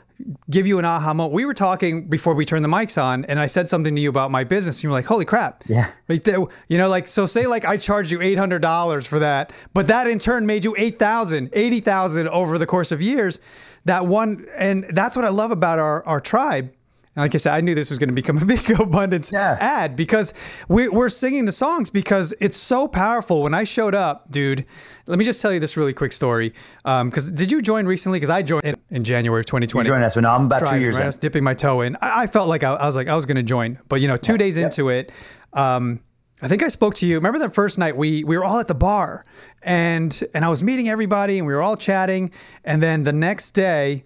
give 0.50 0.66
you 0.66 0.80
an 0.80 0.86
aha 0.86 1.14
moment? 1.14 1.34
We 1.34 1.46
were 1.46 1.54
talking 1.54 2.08
before 2.08 2.36
we 2.36 2.46
turned 2.46 2.64
the 2.64 2.70
mics 2.70 3.02
on, 3.02 3.26
and 3.26 3.38
I 3.40 3.48
said 3.48 3.68
something 3.68 3.96
to 3.96 4.02
you 4.02 4.10
about 4.10 4.32
my 4.32 4.46
business, 4.46 4.78
and 4.78 4.84
you 4.84 4.90
were 4.90 4.96
like, 4.96 5.06
"Holy 5.06 5.26
crap!" 5.26 5.64
Yeah. 5.68 5.92
right 6.08 6.24
there. 6.24 6.40
You 6.70 6.78
know, 6.78 6.88
like 6.88 7.08
so. 7.08 7.26
Say 7.26 7.48
like 7.48 7.66
I 7.66 7.76
charged 7.76 8.12
you 8.12 8.22
eight 8.22 8.38
hundred 8.38 8.62
dollars 8.62 9.06
for 9.06 9.20
that, 9.20 9.52
but 9.74 9.88
that 9.88 10.08
in 10.08 10.20
turn 10.20 10.46
made 10.46 10.64
you 10.64 10.74
eight 10.78 11.00
thousand, 11.00 11.50
eighty 11.54 11.82
thousand 11.82 12.30
over 12.30 12.58
the 12.58 12.68
course 12.68 12.92
of 12.94 13.02
years. 13.02 13.42
That 13.88 14.06
one, 14.06 14.46
and 14.56 14.86
that's 14.92 15.16
what 15.16 15.26
I 15.26 15.30
love 15.30 15.52
about 15.52 15.80
our 15.80 16.06
our 16.06 16.22
tribe. 16.22 16.72
And 17.16 17.24
like 17.24 17.34
I 17.34 17.40
said, 17.40 17.54
I 17.54 17.62
knew 17.62 17.74
this 17.74 17.90
was 17.90 17.98
going 17.98 18.10
to 18.10 18.14
become 18.14 18.38
a 18.38 18.46
big 18.54 18.70
abundance 18.80 19.32
Yeah. 19.32 19.58
ad 19.60 19.96
because 19.96 20.36
we, 20.70 20.88
we're 20.88 21.10
singing 21.10 21.46
the 21.46 21.52
songs 21.52 21.90
because 21.90 22.32
it's 22.40 22.56
so 22.58 22.88
powerful. 22.88 23.42
When 23.42 23.56
I 23.56 23.64
showed 23.64 23.96
up, 23.96 24.30
dude, 24.30 24.68
let 25.08 25.18
me 25.18 25.26
just 25.26 25.42
tell 25.42 25.52
you 25.52 25.60
this 25.60 25.76
really 25.76 25.94
quick 25.94 26.12
story. 26.12 26.54
Because 26.84 27.32
did 27.32 27.52
you 27.52 27.60
join 27.60 27.88
recently? 27.88 28.18
Because 28.20 28.30
I 28.30 28.44
joined 28.44 28.78
in, 28.92 29.04
January 29.04 29.40
of 29.40 29.48
2020 29.48 29.88
Join 29.90 30.04
us. 30.04 30.16
Now 30.16 30.36
I'm 30.36 30.46
about 30.46 30.70
two 30.70 30.80
years 30.80 30.94
right? 30.94 31.02
I 31.02 31.06
in. 31.06 31.08
was 31.08 31.18
dipping 31.18 31.44
my 31.44 31.56
toe 31.56 31.82
in. 31.82 31.96
I, 32.02 32.24
I 32.24 32.28
felt 32.28 32.50
like 32.50 32.64
I, 32.64 32.74
I 32.74 32.86
was 32.86 32.96
like 32.96 33.08
I 33.08 33.16
was 33.16 33.26
going 33.26 33.38
to 33.38 33.44
join, 33.56 33.80
but 33.90 34.00
you 34.00 34.08
know, 34.08 34.18
two 34.18 34.38
days 34.38 34.58
into 34.58 34.90
it, 34.90 35.12
um, 35.54 36.02
I 36.42 36.48
think 36.48 36.62
I 36.62 36.68
spoke 36.68 36.94
to 36.96 37.08
you. 37.08 37.16
Remember 37.16 37.40
that 37.40 37.54
first 37.54 37.78
night 37.78 37.98
we 37.98 38.24
we 38.24 38.38
were 38.38 38.44
all 38.44 38.60
at 38.60 38.68
the 38.68 38.76
bar, 38.76 39.26
and 39.64 40.24
and 40.34 40.46
I 40.46 40.50
was 40.50 40.62
meeting 40.62 40.88
everybody, 40.88 41.38
and 41.38 41.48
we 41.48 41.54
were 41.54 41.62
all 41.62 41.78
chatting, 41.78 42.32
and 42.64 42.82
then 42.82 43.04
the 43.04 43.14
next 43.14 43.52
day, 43.52 44.04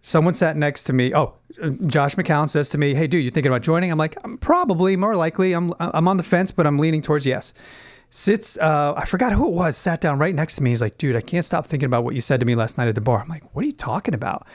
someone 0.00 0.34
sat 0.34 0.56
next 0.56 0.84
to 0.84 0.92
me. 0.92 1.14
Oh, 1.14 1.34
Josh 1.86 2.16
McCown 2.16 2.48
says 2.48 2.68
to 2.70 2.78
me, 2.78 2.94
"Hey, 2.94 3.06
dude, 3.06 3.24
you 3.24 3.30
thinking 3.30 3.52
about 3.52 3.62
joining?" 3.62 3.92
I'm 3.92 3.98
like, 3.98 4.16
"I'm 4.24 4.38
probably 4.38 4.96
more 4.96 5.14
likely. 5.14 5.52
I'm 5.52 5.72
I'm 5.78 6.08
on 6.08 6.16
the 6.16 6.24
fence, 6.24 6.50
but 6.50 6.66
I'm 6.66 6.78
leaning 6.78 7.02
towards 7.02 7.26
yes." 7.26 7.54
Sits, 8.14 8.58
uh, 8.58 8.92
I 8.94 9.06
forgot 9.06 9.32
who 9.32 9.48
it 9.48 9.54
was, 9.54 9.74
sat 9.74 10.02
down 10.02 10.18
right 10.18 10.34
next 10.34 10.56
to 10.56 10.62
me. 10.62 10.68
He's 10.68 10.82
like, 10.82 10.98
dude, 10.98 11.16
I 11.16 11.22
can't 11.22 11.46
stop 11.46 11.66
thinking 11.66 11.86
about 11.86 12.04
what 12.04 12.14
you 12.14 12.20
said 12.20 12.40
to 12.40 12.46
me 12.46 12.54
last 12.54 12.76
night 12.76 12.86
at 12.88 12.94
the 12.94 13.00
bar. 13.00 13.22
I'm 13.22 13.28
like, 13.28 13.42
what 13.54 13.62
are 13.62 13.66
you 13.66 13.72
talking 13.72 14.12
about? 14.12 14.46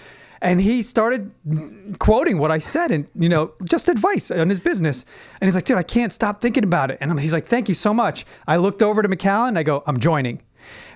And 0.41 0.61
he 0.61 0.81
started 0.81 1.31
quoting 1.99 2.37
what 2.37 2.51
I 2.51 2.59
said 2.59 2.91
and, 2.91 3.09
you 3.15 3.29
know, 3.29 3.53
just 3.69 3.89
advice 3.89 4.29
on 4.31 4.49
his 4.49 4.59
business. 4.59 5.05
And 5.41 5.47
he's 5.47 5.55
like, 5.55 5.65
dude, 5.65 5.77
I 5.77 5.83
can't 5.83 6.11
stop 6.11 6.41
thinking 6.41 6.63
about 6.63 6.91
it. 6.91 6.97
And 7.01 7.11
I'm, 7.11 7.17
he's 7.17 7.33
like, 7.33 7.45
thank 7.45 7.67
you 7.67 7.73
so 7.73 7.93
much. 7.93 8.25
I 8.47 8.57
looked 8.57 8.81
over 8.81 9.01
to 9.01 9.09
McCallan 9.09 9.49
and 9.49 9.59
I 9.59 9.63
go, 9.63 9.83
I'm 9.87 9.99
joining. 9.99 10.41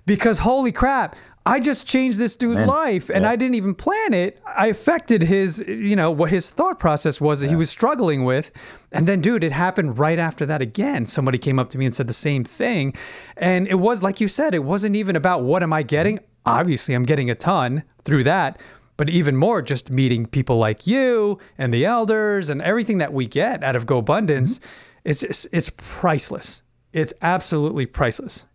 Because 0.06 0.40
holy 0.40 0.72
crap, 0.72 1.16
I 1.46 1.60
just 1.60 1.88
changed 1.88 2.20
this 2.20 2.36
dude's 2.36 2.60
Man. 2.60 2.68
life 2.68 3.10
and 3.10 3.26
I 3.26 3.36
didn't 3.36 3.56
even 3.56 3.74
plan 3.74 4.14
it. 4.14 4.40
I 4.46 4.68
affected 4.68 5.24
his, 5.24 5.64
you 5.68 5.96
know, 5.96 6.12
what 6.12 6.30
his 6.30 6.52
thought 6.52 6.80
process 6.80 7.20
was 7.20 7.42
that 7.42 7.50
he 7.50 7.56
was 7.56 7.70
struggling 7.70 8.26
with. 8.26 8.52
And 8.92 9.08
then, 9.08 9.22
dude, 9.22 9.44
it 9.44 9.52
happened 9.52 9.98
right 9.98 10.20
after 10.20 10.46
that 10.46 10.62
again. 10.62 11.08
Somebody 11.08 11.40
came 11.40 11.58
up 11.58 11.70
to 11.70 11.80
me 11.80 11.86
and 11.86 11.96
said 11.96 12.08
the 12.08 12.14
same 12.14 12.44
thing. 12.44 12.94
And 13.38 13.68
it 13.68 13.80
was, 13.80 14.04
like 14.04 14.22
you 14.22 14.28
said, 14.28 14.54
it 14.54 14.64
wasn't 14.64 14.96
even 14.96 15.16
about 15.16 15.44
what 15.44 15.64
am 15.64 15.74
I 15.74 15.82
getting? 15.82 16.20
Obviously, 16.46 16.94
I'm 16.94 17.04
getting 17.04 17.32
a 17.32 17.36
ton 17.36 17.84
through 18.04 18.24
that. 18.26 18.60
But 18.98 19.10
even 19.10 19.36
more, 19.36 19.62
just 19.62 19.92
meeting 19.92 20.26
people 20.26 20.58
like 20.58 20.86
you 20.86 21.40
and 21.58 21.74
the 21.74 21.86
elders 21.86 22.50
and 22.50 22.62
everything 22.62 23.00
that 23.00 23.14
we 23.14 23.26
get 23.26 23.64
out 23.64 23.76
of 23.76 23.86
GoBundance, 23.86 24.60
mm-hmm. 24.60 24.70
it's, 25.06 25.24
it's, 25.24 25.48
it's 25.52 25.72
priceless. 25.78 26.62
It's 26.94 27.14
absolutely 27.22 27.86
priceless. 27.86 28.46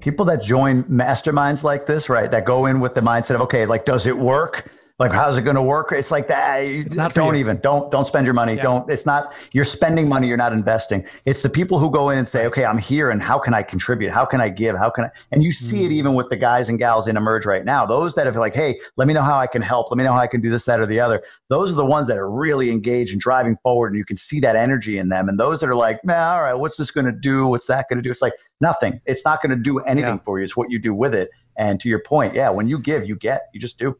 people 0.00 0.26
that 0.26 0.42
join 0.42 0.84
masterminds 0.84 1.64
like 1.64 1.86
this, 1.86 2.08
right, 2.08 2.30
that 2.30 2.44
go 2.44 2.66
in 2.66 2.78
with 2.80 2.94
the 2.94 3.00
mindset 3.00 3.34
of, 3.36 3.40
okay, 3.40 3.64
like, 3.66 3.86
does 3.86 4.06
it 4.06 4.18
work? 4.18 4.70
Like, 5.00 5.10
how's 5.10 5.36
it 5.36 5.42
going 5.42 5.56
to 5.56 5.62
work? 5.62 5.90
It's 5.90 6.12
like 6.12 6.28
that. 6.28 6.58
It's 6.58 6.94
not 6.94 7.12
don't 7.14 7.34
even 7.34 7.58
don't 7.58 7.90
don't 7.90 8.04
spend 8.04 8.26
your 8.28 8.34
money. 8.34 8.54
Don't. 8.54 8.88
It's 8.88 9.04
not. 9.04 9.34
You're 9.50 9.64
spending 9.64 10.08
money. 10.08 10.28
You're 10.28 10.36
not 10.36 10.52
investing. 10.52 11.04
It's 11.24 11.42
the 11.42 11.48
people 11.48 11.80
who 11.80 11.90
go 11.90 12.10
in 12.10 12.18
and 12.18 12.28
say, 12.28 12.46
okay, 12.46 12.64
I'm 12.64 12.78
here, 12.78 13.10
and 13.10 13.20
how 13.20 13.40
can 13.40 13.54
I 13.54 13.64
contribute? 13.64 14.12
How 14.12 14.24
can 14.24 14.40
I 14.40 14.50
give? 14.50 14.76
How 14.76 14.90
can 14.90 15.06
I? 15.06 15.10
And 15.32 15.42
you 15.42 15.50
see 15.50 15.80
Mm. 15.80 15.86
it 15.86 15.92
even 15.92 16.14
with 16.14 16.28
the 16.28 16.36
guys 16.36 16.68
and 16.68 16.78
gals 16.78 17.08
in 17.08 17.16
Emerge 17.16 17.44
right 17.44 17.64
now. 17.64 17.84
Those 17.84 18.14
that 18.14 18.26
have 18.26 18.36
like, 18.36 18.54
hey, 18.54 18.78
let 18.96 19.08
me 19.08 19.14
know 19.14 19.22
how 19.22 19.36
I 19.36 19.48
can 19.48 19.62
help. 19.62 19.90
Let 19.90 19.98
me 19.98 20.04
know 20.04 20.12
how 20.12 20.20
I 20.20 20.28
can 20.28 20.40
do 20.40 20.48
this, 20.48 20.64
that, 20.66 20.78
or 20.78 20.86
the 20.86 21.00
other. 21.00 21.24
Those 21.48 21.72
are 21.72 21.76
the 21.76 21.84
ones 21.84 22.06
that 22.06 22.16
are 22.16 22.30
really 22.30 22.70
engaged 22.70 23.10
and 23.10 23.20
driving 23.20 23.56
forward, 23.64 23.88
and 23.88 23.98
you 23.98 24.04
can 24.04 24.16
see 24.16 24.38
that 24.40 24.54
energy 24.54 24.96
in 24.96 25.08
them. 25.08 25.28
And 25.28 25.40
those 25.40 25.58
that 25.58 25.68
are 25.68 25.74
like, 25.74 26.04
nah, 26.04 26.34
all 26.36 26.42
right, 26.44 26.54
what's 26.54 26.76
this 26.76 26.92
going 26.92 27.06
to 27.06 27.12
do? 27.12 27.48
What's 27.48 27.66
that 27.66 27.88
going 27.88 27.96
to 27.96 28.02
do? 28.02 28.10
It's 28.12 28.22
like 28.22 28.34
nothing. 28.60 29.00
It's 29.06 29.24
not 29.24 29.42
going 29.42 29.50
to 29.50 29.56
do 29.60 29.80
anything 29.80 30.14
Yeah. 30.14 30.24
for 30.24 30.38
you. 30.38 30.44
It's 30.44 30.56
what 30.56 30.70
you 30.70 30.78
do 30.78 30.94
with 30.94 31.16
it. 31.16 31.30
And 31.56 31.80
to 31.80 31.88
your 31.88 31.98
point, 31.98 32.32
yeah, 32.34 32.50
when 32.50 32.68
you 32.68 32.78
give, 32.78 33.08
you 33.08 33.16
get. 33.16 33.48
You 33.52 33.58
just 33.58 33.76
do. 33.76 33.98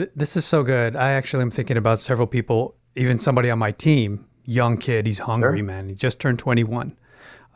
Th- 0.00 0.10
This 0.16 0.36
is 0.36 0.44
so 0.44 0.62
good. 0.62 0.96
I 0.96 1.12
actually 1.12 1.42
am 1.42 1.50
thinking 1.50 1.76
about 1.76 1.98
several 2.00 2.26
people, 2.26 2.74
even 2.96 3.18
somebody 3.18 3.50
on 3.50 3.58
my 3.58 3.70
team, 3.72 4.26
young 4.44 4.76
kid. 4.76 5.06
He's 5.06 5.18
hungry, 5.20 5.58
Sure. 5.58 5.66
man. 5.66 5.88
He 5.88 5.94
just 5.94 6.20
turned 6.20 6.38
21. 6.38 6.96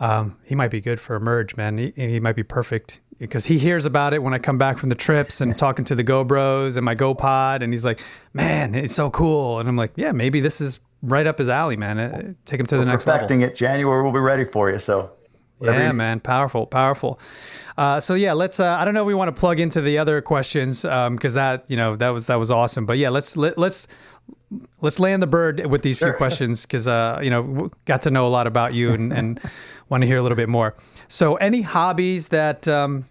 Um, 0.00 0.36
he 0.44 0.54
might 0.54 0.70
be 0.70 0.80
good 0.80 1.00
for 1.00 1.16
a 1.16 1.20
merge, 1.20 1.56
man. 1.56 1.78
He, 1.78 1.92
he 1.96 2.20
might 2.20 2.36
be 2.36 2.42
perfect 2.42 3.00
because 3.18 3.46
he 3.46 3.58
hears 3.58 3.86
about 3.86 4.12
it 4.12 4.22
when 4.22 4.34
I 4.34 4.38
come 4.38 4.58
back 4.58 4.76
from 4.78 4.88
the 4.88 4.94
trips 4.96 5.40
and 5.40 5.56
talking 5.56 5.84
to 5.86 5.94
the 5.94 6.02
Go 6.02 6.24
Bros 6.24 6.76
and 6.76 6.84
my 6.84 6.94
Go 6.94 7.14
Pod, 7.14 7.62
and 7.62 7.72
he's 7.72 7.84
like, 7.84 8.00
"Man, 8.32 8.74
it's 8.74 8.92
so 8.94 9.08
cool." 9.10 9.60
And 9.60 9.68
I'm 9.68 9.76
like, 9.76 9.92
"Yeah, 9.96 10.10
maybe 10.12 10.40
this 10.40 10.60
is 10.60 10.80
right 11.00 11.26
up 11.26 11.38
his 11.38 11.48
alley, 11.48 11.76
man. 11.76 11.98
Uh, 12.00 12.32
Take 12.44 12.58
him 12.60 12.66
to 12.66 12.76
the 12.76 12.84
next 12.84 13.06
level." 13.06 13.20
Perfecting 13.20 13.42
it. 13.42 13.54
January 13.54 14.02
will 14.02 14.12
be 14.12 14.18
ready 14.18 14.44
for 14.44 14.68
you. 14.68 14.78
So 14.80 15.12
Yeah, 15.60 15.86
you- 15.88 15.92
man, 15.94 16.18
powerful, 16.18 16.66
powerful. 16.66 17.20
Uh, 17.76 17.98
so 18.00 18.14
yeah, 18.14 18.32
let's. 18.32 18.60
Uh, 18.60 18.76
I 18.78 18.84
don't 18.84 18.94
know. 18.94 19.02
if 19.02 19.06
We 19.06 19.14
want 19.14 19.34
to 19.34 19.38
plug 19.38 19.58
into 19.58 19.80
the 19.80 19.98
other 19.98 20.20
questions 20.20 20.82
because 20.82 21.34
that 21.34 21.68
you 21.68 21.76
know 21.76 21.96
that 21.96 22.10
was 22.10 22.28
that 22.28 22.36
was 22.36 22.50
awesome. 22.50 22.86
But 22.86 22.98
yeah, 22.98 23.08
let's 23.08 23.36
let, 23.36 23.58
let's 23.58 23.88
let's 24.80 25.00
land 25.00 25.22
the 25.22 25.26
bird 25.26 25.66
with 25.66 25.82
these 25.82 25.98
few 25.98 26.12
questions 26.16 26.62
because 26.62 26.86
uh, 26.86 27.20
you 27.22 27.30
know 27.30 27.68
got 27.84 28.02
to 28.02 28.10
know 28.10 28.26
a 28.26 28.28
lot 28.28 28.46
about 28.46 28.74
you 28.74 28.92
and, 28.92 29.12
and 29.12 29.40
want 29.88 30.02
to 30.02 30.06
hear 30.06 30.16
a 30.16 30.22
little 30.22 30.36
bit 30.36 30.48
more. 30.48 30.74
So 31.08 31.34
any 31.36 31.62
hobbies 31.62 32.28
that 32.28 32.68
um, 32.68 33.06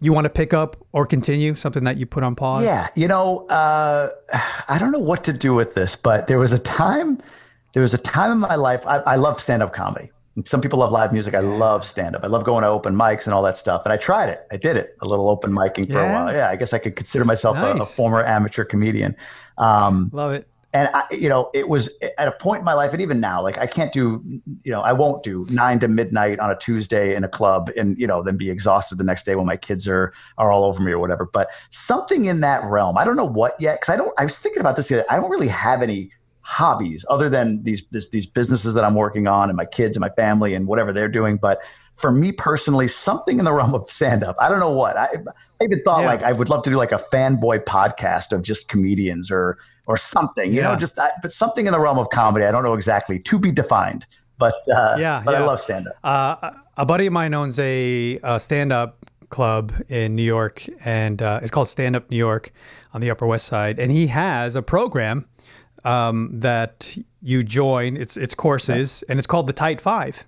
you 0.00 0.12
want 0.12 0.24
to 0.24 0.30
pick 0.30 0.52
up 0.52 0.76
or 0.92 1.06
continue? 1.06 1.54
Something 1.54 1.84
that 1.84 1.96
you 1.96 2.06
put 2.06 2.22
on 2.22 2.34
pause? 2.34 2.64
Yeah, 2.64 2.88
you 2.94 3.08
know, 3.08 3.46
uh, 3.46 4.10
I 4.68 4.78
don't 4.78 4.92
know 4.92 4.98
what 4.98 5.24
to 5.24 5.32
do 5.32 5.54
with 5.54 5.74
this, 5.74 5.96
but 5.96 6.26
there 6.26 6.38
was 6.38 6.52
a 6.52 6.58
time, 6.58 7.20
there 7.74 7.82
was 7.82 7.94
a 7.94 7.98
time 7.98 8.32
in 8.32 8.38
my 8.38 8.54
life. 8.56 8.86
I, 8.86 8.98
I 8.98 9.16
love 9.16 9.40
stand-up 9.40 9.72
comedy. 9.72 10.10
Some 10.44 10.60
people 10.60 10.78
love 10.78 10.92
live 10.92 11.12
music. 11.12 11.34
I 11.34 11.40
love 11.40 11.84
stand-up. 11.84 12.22
I 12.22 12.26
love 12.26 12.44
going 12.44 12.62
to 12.62 12.68
open 12.68 12.94
mics 12.94 13.24
and 13.24 13.34
all 13.34 13.42
that 13.42 13.56
stuff. 13.56 13.82
And 13.84 13.92
I 13.92 13.96
tried 13.96 14.28
it. 14.28 14.46
I 14.52 14.56
did 14.56 14.76
it 14.76 14.96
a 15.00 15.06
little 15.06 15.28
open 15.28 15.52
micing 15.52 15.90
for 15.90 15.98
a 16.00 16.04
while. 16.04 16.32
Yeah, 16.32 16.48
I 16.48 16.56
guess 16.56 16.72
I 16.72 16.78
could 16.78 16.96
consider 16.96 17.24
myself 17.24 17.56
a, 17.56 17.76
a 17.80 17.84
former 17.84 18.24
amateur 18.24 18.64
comedian. 18.64 19.16
Um, 19.56 20.10
love 20.12 20.32
it. 20.32 20.48
and 20.74 20.88
I, 20.92 21.04
you 21.10 21.30
know, 21.30 21.50
it 21.54 21.68
was 21.68 21.88
at 22.18 22.28
a 22.28 22.32
point 22.32 22.58
in 22.60 22.64
my 22.66 22.74
life, 22.74 22.92
and 22.92 23.00
even 23.00 23.20
now, 23.20 23.42
like 23.42 23.56
I 23.58 23.66
can't 23.66 23.90
do, 23.92 24.22
you 24.64 24.70
know, 24.70 24.82
I 24.82 24.92
won't 24.92 25.22
do 25.22 25.46
nine 25.48 25.78
to 25.80 25.88
midnight 25.88 26.38
on 26.40 26.50
a 26.50 26.56
Tuesday 26.58 27.14
in 27.16 27.24
a 27.24 27.28
club, 27.28 27.70
and 27.76 27.98
you 27.98 28.06
know, 28.06 28.22
then 28.22 28.36
be 28.36 28.50
exhausted 28.50 28.98
the 28.98 29.04
next 29.04 29.24
day 29.24 29.34
when 29.34 29.46
my 29.46 29.56
kids 29.56 29.88
are 29.88 30.12
are 30.36 30.52
all 30.52 30.64
over 30.64 30.82
me 30.82 30.92
or 30.92 30.98
whatever. 30.98 31.24
But 31.32 31.48
something 31.70 32.26
in 32.26 32.40
that 32.42 32.62
realm, 32.64 32.98
I 32.98 33.04
don't 33.04 33.16
know 33.16 33.24
what 33.24 33.58
yet, 33.58 33.80
because 33.80 33.94
I 33.94 33.96
don't. 33.96 34.12
I 34.18 34.24
was 34.24 34.38
thinking 34.38 34.60
about 34.60 34.76
this. 34.76 34.88
The 34.88 34.96
other, 34.96 35.06
I 35.10 35.16
don't 35.16 35.30
really 35.30 35.48
have 35.48 35.82
any 35.82 36.12
hobbies 36.50 37.04
other 37.10 37.28
than 37.28 37.62
these 37.62 37.84
this, 37.90 38.08
these 38.08 38.26
businesses 38.26 38.72
that 38.72 38.82
I'm 38.82 38.94
working 38.94 39.26
on, 39.28 39.50
and 39.50 39.56
my 39.56 39.66
kids 39.66 39.96
and 39.96 40.00
my 40.00 40.08
family 40.10 40.54
and 40.54 40.66
whatever 40.66 40.92
they're 40.94 41.08
doing. 41.08 41.36
But 41.36 41.60
for 41.94 42.10
me 42.10 42.32
personally, 42.32 42.88
something 42.88 43.38
in 43.38 43.44
the 43.44 43.52
realm 43.58 43.74
of 43.74 43.88
stand 43.90 44.24
up, 44.24 44.34
I 44.40 44.48
don't 44.48 44.58
know 44.60 44.72
what. 44.72 44.96
I, 44.96 45.08
I 45.60 45.64
even 45.64 45.82
thought 45.82 46.00
Yeah. 46.00 46.06
like 46.06 46.22
I 46.22 46.32
would 46.32 46.48
love 46.48 46.62
to 46.62 46.70
do 46.70 46.76
like 46.76 46.92
a 46.92 47.02
fanboy 47.12 47.64
podcast 47.64 48.32
of 48.32 48.40
just 48.42 48.68
comedians 48.68 49.30
or 49.30 49.58
or 49.86 49.96
something, 49.96 50.52
you 50.54 50.62
know, 50.62 50.74
just 50.76 50.98
I, 50.98 51.10
but 51.22 51.32
something 51.32 51.66
in 51.66 51.72
the 51.72 51.80
realm 51.80 51.98
of 51.98 52.08
comedy. 52.10 52.44
I 52.46 52.50
don't 52.50 52.62
know 52.62 52.74
exactly 52.74 53.18
to 53.18 53.38
be 53.38 53.50
defined, 53.52 54.06
but 54.38 54.54
uh, 54.74 54.96
Yeah, 54.98 55.22
but 55.24 55.34
I 55.34 55.44
love 55.44 55.60
stand 55.60 55.86
up. 55.88 55.96
Uh, 56.04 56.50
a 56.76 56.86
buddy 56.86 57.06
of 57.06 57.12
mine 57.12 57.34
owns 57.34 57.58
a, 57.58 58.18
a 58.22 58.38
stand-up 58.38 59.04
club 59.30 59.72
in 59.88 60.14
New 60.14 60.22
York, 60.22 60.64
and 60.84 61.20
uh, 61.22 61.40
it's 61.42 61.50
called 61.50 61.68
Stand 61.68 61.96
Up 61.96 62.10
New 62.10 62.16
York 62.16 62.52
on 62.94 63.00
the 63.00 63.10
Upper 63.10 63.26
West 63.26 63.46
Side. 63.46 63.78
And 63.78 63.90
he 63.90 64.06
has 64.08 64.56
a 64.56 64.62
program 64.62 65.26
um, 65.88 66.30
that 66.40 66.96
you 67.22 67.42
join. 67.42 67.96
It's 67.96 68.16
it's 68.16 68.34
courses, 68.34 69.02
and 69.08 69.18
it's 69.18 69.26
called 69.26 69.46
the 69.46 69.52
Tight 69.52 69.80
Five. 69.80 70.24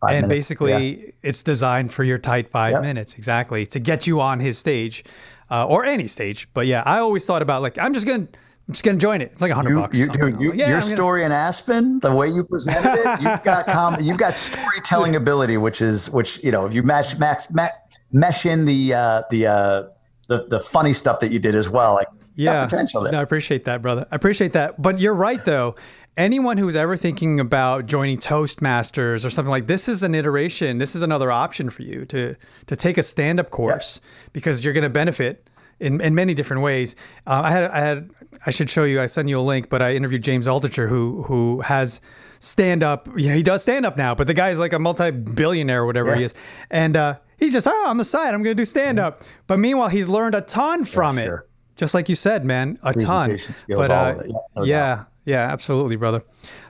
Five 0.00 0.14
and 0.16 0.28
minutes, 0.28 0.48
basically, 0.48 1.12
it's 1.22 1.42
designed 1.42 1.92
for 1.92 2.04
your 2.04 2.16
tight 2.18 2.48
five 2.48 2.72
Yep. 2.72 2.82
minutes 2.82 3.14
exactly 3.16 3.66
to 3.66 3.78
get 3.78 4.06
you 4.06 4.18
on 4.20 4.40
his 4.40 4.56
stage, 4.56 5.04
uh, 5.50 5.66
or 5.66 5.84
any 5.84 6.06
stage. 6.06 6.48
But 6.54 6.66
yeah, 6.66 6.82
I 6.86 6.98
always 7.00 7.24
thought 7.26 7.42
about 7.42 7.60
like 7.62 7.78
I'm 7.78 7.92
just 7.94 8.06
gonna. 8.06 8.26
I'm 8.68 8.72
just 8.74 8.84
gonna 8.84 8.98
join 8.98 9.20
it. 9.20 9.30
It's 9.32 9.42
like 9.42 9.50
a 9.50 9.54
hundred 9.56 9.74
bucks. 9.74 9.98
you, 9.98 10.06
dude, 10.06 10.40
you, 10.40 10.52
Yeah, 10.54 10.68
your 10.68 10.80
gonna- 10.80 10.94
story 10.94 11.24
in 11.24 11.32
Aspen, 11.32 11.98
the 12.00 12.14
way 12.14 12.28
you 12.28 12.44
presented 12.44 12.94
it, 13.04 13.20
you've 13.20 13.42
got 13.42 13.66
com- 13.66 14.00
you've 14.00 14.16
got 14.16 14.32
storytelling 14.32 15.16
ability, 15.16 15.56
which 15.56 15.82
is 15.82 16.08
which 16.08 16.42
you 16.44 16.52
know 16.52 16.66
if 16.66 16.72
you 16.72 16.82
match 16.84 17.18
match, 17.18 17.50
match 17.50 17.72
mesh 18.12 18.46
in 18.46 18.64
the 18.66 18.94
uh, 18.94 19.22
the 19.30 19.46
uh, 19.48 19.82
the 20.28 20.46
the 20.48 20.60
funny 20.60 20.92
stuff 20.92 21.18
that 21.20 21.32
you 21.32 21.38
did 21.40 21.54
as 21.56 21.68
well, 21.68 21.94
like 21.94 22.06
yeah 22.34 22.64
potential 22.64 23.02
there. 23.02 23.12
No, 23.12 23.20
I 23.20 23.22
appreciate 23.22 23.64
that, 23.64 23.82
brother. 23.82 24.06
I 24.10 24.16
appreciate 24.16 24.52
that. 24.54 24.80
But 24.80 25.00
you're 25.00 25.14
right 25.14 25.44
though. 25.44 25.74
Anyone 26.16 26.58
who's 26.58 26.76
ever 26.76 26.96
thinking 26.96 27.40
about 27.40 27.86
joining 27.86 28.18
Toastmasters 28.18 29.24
or 29.24 29.30
something 29.30 29.50
like 29.50 29.68
this 29.68 29.88
is 29.88 30.02
an 30.02 30.14
iteration. 30.14 30.78
This 30.78 30.94
is 30.94 31.02
another 31.02 31.30
option 31.30 31.70
for 31.70 31.82
you 31.82 32.04
to 32.06 32.36
to 32.66 32.76
take 32.76 32.98
a 32.98 33.02
stand 33.02 33.40
up 33.40 33.50
course 33.50 34.00
because 34.32 34.64
you're 34.64 34.74
going 34.74 34.84
to 34.84 34.90
benefit 34.90 35.48
in, 35.78 36.00
in 36.00 36.14
many 36.14 36.34
different 36.34 36.62
ways. 36.62 36.94
Uh, 37.26 37.40
I 37.44 37.50
had 37.50 37.64
I 37.64 37.80
had 37.80 38.10
I 38.46 38.50
should 38.50 38.70
show 38.70 38.84
you. 38.84 39.00
I 39.00 39.06
sent 39.06 39.28
you 39.28 39.38
a 39.38 39.42
link, 39.42 39.68
but 39.68 39.82
I 39.82 39.94
interviewed 39.94 40.22
James 40.22 40.46
Altucher 40.46 40.88
who 40.88 41.22
who 41.22 41.62
has 41.62 42.00
stand 42.38 42.82
up. 42.82 43.08
You 43.16 43.28
know, 43.28 43.34
he 43.34 43.42
does 43.42 43.62
stand 43.62 43.86
up 43.86 43.96
now, 43.96 44.14
but 44.14 44.26
the 44.26 44.34
guy 44.34 44.50
is 44.50 44.58
like 44.58 44.72
a 44.72 44.78
multi 44.78 45.10
billionaire 45.10 45.82
or 45.82 45.86
whatever 45.86 46.14
he 46.14 46.24
is, 46.24 46.34
and 46.70 46.96
uh, 46.96 47.16
he's 47.38 47.52
just 47.52 47.66
oh 47.66 47.84
on 47.88 47.96
the 47.96 48.04
side. 48.04 48.34
I'm 48.34 48.42
going 48.42 48.56
to 48.56 48.60
do 48.60 48.64
stand 48.64 48.98
up. 48.98 49.22
But 49.46 49.58
meanwhile, 49.58 49.88
he's 49.88 50.08
learned 50.08 50.34
a 50.34 50.42
ton 50.42 50.84
from 50.84 51.18
it. 51.18 51.26
sure. 51.26 51.46
Just 51.80 51.94
like 51.94 52.10
you 52.10 52.14
said, 52.14 52.44
man, 52.44 52.76
a 52.82 52.92
ton. 52.92 53.38
Skills, 53.38 53.64
but 53.68 53.90
uh. 53.90 54.22
Yeah, 54.22 54.32
no 54.54 54.62
yeah, 54.64 55.04
yeah, 55.24 55.50
absolutely, 55.50 55.96
brother. 55.96 56.22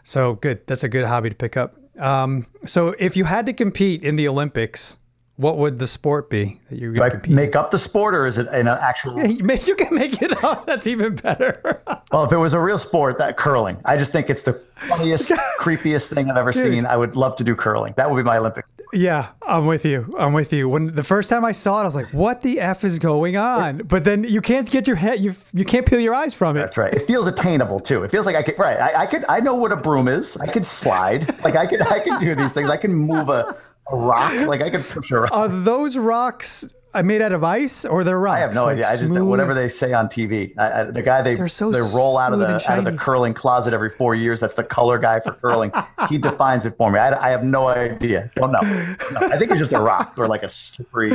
So 0.04 0.34
good. 0.34 0.64
That's 0.68 0.84
a 0.84 0.88
good 0.88 1.04
hobby 1.04 1.30
to 1.30 1.34
pick 1.34 1.56
up. 1.56 1.74
Um, 1.98 2.46
so 2.64 2.94
if 2.96 3.16
you 3.16 3.24
had 3.24 3.44
to 3.46 3.52
compete 3.52 4.04
in 4.04 4.14
the 4.14 4.28
Olympics, 4.28 4.98
what 5.40 5.56
would 5.58 5.78
the 5.78 5.86
sport 5.86 6.28
be 6.30 6.60
that 6.68 6.78
you're 6.78 6.92
going 6.92 7.10
to 7.10 7.16
compete? 7.16 7.32
make 7.34 7.56
up 7.56 7.70
the 7.70 7.78
sport, 7.78 8.14
or 8.14 8.26
is 8.26 8.38
it 8.38 8.46
an 8.48 8.68
actual? 8.68 9.18
You 9.26 9.42
may- 9.44 9.58
you 9.66 9.74
can 9.74 9.94
make 9.94 10.20
it 10.22 10.32
up. 10.44 10.66
That's 10.66 10.86
even 10.86 11.14
better. 11.16 11.82
Well, 12.12 12.24
if 12.24 12.32
it 12.32 12.38
was 12.38 12.54
a 12.54 12.58
real 12.60 12.76
sport, 12.78 13.18
that 13.18 13.36
curling. 13.36 13.76
I 13.84 13.96
just 13.96 14.10
think 14.10 14.30
it's 14.30 14.42
the 14.42 14.54
funniest, 14.54 15.28
creepiest 15.60 16.12
thing 16.12 16.28
I've 16.28 16.36
ever 16.36 16.50
seen. 16.52 16.84
I 16.84 16.96
would 16.96 17.14
love 17.14 17.36
to 17.36 17.44
do 17.44 17.54
curling. 17.54 17.94
That 17.96 18.10
would 18.10 18.16
be 18.16 18.24
my 18.24 18.38
Olympic. 18.38 18.64
yeah, 18.92 19.28
I'm 19.46 19.66
with 19.66 19.84
you. 19.84 20.12
I'm 20.18 20.32
with 20.32 20.52
you. 20.52 20.68
When 20.68 20.88
the 20.88 21.04
first 21.04 21.30
time 21.30 21.44
I 21.44 21.52
saw 21.52 21.78
it, 21.78 21.82
I 21.82 21.84
was 21.84 21.94
like, 21.94 22.12
"What 22.12 22.40
the 22.42 22.58
f 22.58 22.82
is 22.82 22.98
going 22.98 23.36
on?" 23.36 23.76
But 23.86 24.02
then 24.02 24.24
you 24.24 24.40
can't 24.40 24.68
get 24.68 24.88
your 24.88 24.96
head. 24.96 25.20
You 25.20 25.36
you 25.52 25.64
can't 25.64 25.86
peel 25.86 26.00
your 26.00 26.14
eyes 26.14 26.34
from 26.34 26.56
it. 26.56 26.60
That's 26.62 26.76
right. 26.76 26.92
It 26.92 27.06
feels 27.06 27.28
attainable 27.28 27.78
too. 27.78 28.02
It 28.02 28.10
feels 28.10 28.26
like 28.26 28.34
I 28.34 28.42
could. 28.42 28.58
Right. 28.58 28.80
I, 28.80 29.02
I 29.02 29.06
could. 29.06 29.24
I 29.28 29.38
know 29.38 29.54
what 29.54 29.70
a 29.70 29.76
broom 29.76 30.08
is. 30.08 30.36
I 30.36 30.48
could 30.48 30.64
slide. 30.64 31.28
Like 31.44 31.54
I 31.54 31.66
could. 31.66 31.80
I 31.82 32.00
can 32.00 32.18
do 32.20 32.34
these 32.34 32.52
things. 32.52 32.68
I 32.68 32.76
can 32.76 32.92
move 32.92 33.28
a, 33.28 33.56
a 33.92 33.96
rock. 33.96 34.32
Like 34.46 34.62
I 34.62 34.70
could 34.70 35.10
rock. 35.10 35.30
Are 35.32 35.48
those 35.48 35.96
rocks 35.96 36.68
made 37.04 37.22
out 37.22 37.32
of 37.32 37.44
ice 37.44 37.84
or 37.84 38.02
they're 38.04 38.18
rocks? 38.18 38.36
I 38.36 38.40
have 38.40 38.54
no 38.54 38.64
Like 38.64 38.72
idea. 38.78 38.88
I 38.88 38.96
just 38.96 39.12
whatever 39.12 39.54
they 39.54 39.68
say 39.68 39.92
on 39.92 40.08
TV. 40.08 40.52
I, 40.58 40.80
I, 40.80 40.84
the 40.84 41.02
guy 41.02 41.22
they 41.22 41.34
They're 41.36 41.48
so 41.48 41.70
they 41.70 41.80
roll 41.80 42.18
out 42.18 42.32
of 42.32 42.38
the 42.40 42.46
out 42.70 42.78
of 42.78 42.84
the 42.84 42.92
curling 42.92 43.34
closet 43.34 43.72
every 43.72 43.90
four 43.90 44.14
years. 44.14 44.40
That's 44.40 44.54
the 44.54 44.64
color 44.64 44.98
guy 44.98 45.20
for 45.20 45.32
curling. 45.32 45.72
he 46.08 46.18
defines 46.30 46.66
it 46.66 46.76
for 46.76 46.90
me. 46.90 46.98
I, 46.98 47.28
I 47.28 47.30
have 47.30 47.44
no 47.44 47.68
idea. 47.68 48.30
Don't 48.36 48.52
know. 48.52 48.60
No, 48.62 49.26
I 49.28 49.38
think 49.38 49.50
it's 49.50 49.60
just 49.60 49.72
a 49.72 49.80
rock 49.80 50.14
or 50.16 50.26
like 50.26 50.42
a 50.42 50.48
slippery 50.48 51.10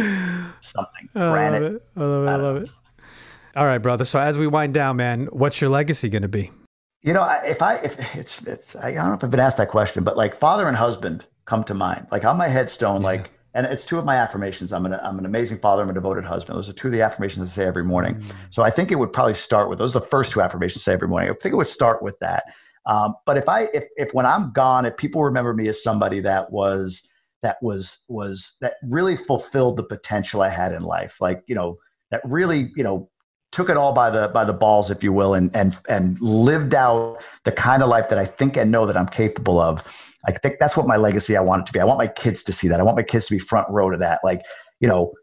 something. 0.61 1.09
I 1.15 1.19
love 1.19 1.34
Granite. 1.34 1.63
it. 1.76 1.84
I 1.97 2.03
love 2.03 2.23
it. 2.26 2.30
I 2.30 2.36
love 2.38 2.55
it. 2.63 2.69
All 3.55 3.65
right, 3.65 3.78
brother. 3.78 4.03
So 4.05 4.19
as 4.19 4.38
we 4.38 4.47
wind 4.47 4.73
down, 4.73 4.97
man, 4.97 5.28
what's 5.28 5.61
your 5.61 5.69
legacy 5.69 6.09
going 6.09 6.23
to 6.23 6.28
be? 6.28 6.51
You 7.01 7.13
know, 7.13 7.21
I- 7.21 7.43
if 7.45 7.61
I 7.61 7.76
if 7.76 8.15
it's 8.15 8.41
it's 8.43 8.76
I 8.76 8.93
don't 8.93 9.07
know 9.09 9.13
if 9.13 9.23
I've 9.23 9.32
been 9.32 9.39
asked 9.39 9.57
that 9.57 9.69
question, 9.69 10.03
but 10.03 10.17
like 10.17 10.36
father 10.36 10.67
and 10.67 10.76
husband 10.76 11.26
come 11.46 11.64
to 11.66 11.74
mind. 11.74 12.08
Like 12.12 12.26
on 12.26 12.38
my 12.38 12.48
headstone, 12.48 13.02
like 13.02 13.32
and 13.54 13.66
it's 13.66 13.86
two 13.86 13.98
of 13.98 14.04
my 14.04 14.18
affirmations. 14.18 14.74
I'm 14.74 14.86
an 14.86 14.93
I'm 14.93 15.18
an 15.18 15.26
amazing 15.26 15.60
father. 15.60 15.82
I'm 15.82 15.89
a 15.89 15.93
devoted 15.93 16.26
husband. 16.26 16.58
Those 16.58 16.70
are 16.70 16.74
two 16.74 16.89
of 16.89 16.93
the 16.93 17.02
affirmations 17.02 17.50
I 17.50 17.52
say 17.52 17.66
every 17.66 17.86
morning. 17.86 18.22
So 18.50 18.64
I 18.64 18.70
think 18.70 18.91
it 18.91 18.96
would 18.96 19.14
probably 19.14 19.34
start 19.34 19.70
with 19.70 19.80
those. 19.80 19.96
Are 19.96 20.02
the 20.02 20.08
first 20.08 20.32
two 20.32 20.41
affirmations 20.41 20.84
I 20.84 20.91
say 20.91 20.93
every 20.93 21.08
morning. 21.08 21.30
I 21.30 21.34
think 21.41 21.54
it 21.54 21.58
would 21.58 21.68
start 21.68 22.04
with 22.04 22.20
that. 22.20 22.43
Um, 22.86 23.16
but 23.26 23.38
if 23.38 23.48
I 23.48 23.68
if 23.74 23.86
if 23.96 24.14
when 24.14 24.26
I'm 24.26 24.52
gone, 24.52 24.86
if 24.86 24.98
people 24.98 25.24
remember 25.24 25.54
me 25.54 25.68
as 25.70 25.82
somebody 25.82 26.20
that 26.22 26.52
was 26.52 27.10
that 27.41 27.58
was 27.62 28.04
was 28.10 28.58
that 28.60 28.74
really 28.84 29.16
fulfilled 29.16 29.78
the 29.78 29.84
potential 29.84 30.41
I 30.41 30.50
had 30.50 30.74
in 30.74 30.84
life, 30.84 31.22
like 31.22 31.41
you 31.48 31.56
know 31.56 31.80
that 32.12 32.22
really 32.26 32.72
you 32.76 32.84
know 32.84 33.10
took 33.52 33.70
it 33.70 33.78
all 33.78 33.93
by 33.93 34.10
the 34.10 34.28
by 34.34 34.43
the 34.43 34.54
balls, 34.54 34.91
if 34.91 35.02
you 35.02 35.14
will, 35.14 35.34
and 35.34 35.56
and 35.56 35.78
and 35.88 36.20
lived 36.20 36.76
out 36.76 37.24
the 37.46 37.54
kind 37.54 37.82
of 37.82 37.88
life 37.88 38.10
that 38.10 38.20
I 38.20 38.26
think 38.26 38.58
and 38.58 38.70
know 38.70 38.86
that 38.86 38.98
I'm 38.98 39.08
capable 39.08 39.60
of. 39.60 39.82
I 40.28 40.32
think 40.32 40.55
that's 40.59 40.76
what 40.76 40.88
my 40.88 40.97
legacy 40.97 41.38
I 41.38 41.41
want 41.41 41.61
it 41.61 41.65
to 41.67 41.73
be. 41.73 41.80
I 41.80 41.84
want 41.84 41.99
my 41.99 42.07
kids 42.07 42.43
to 42.43 42.53
see 42.53 42.67
that. 42.67 42.80
I 42.80 42.84
want 42.84 42.97
my 42.97 43.03
kids 43.03 43.26
to 43.26 43.34
be 43.34 43.39
front 43.39 43.69
row 43.69 43.89
to 43.89 43.97
that. 43.97 44.19
Like, 44.23 44.41
you 44.80 44.88
know, 44.88 45.13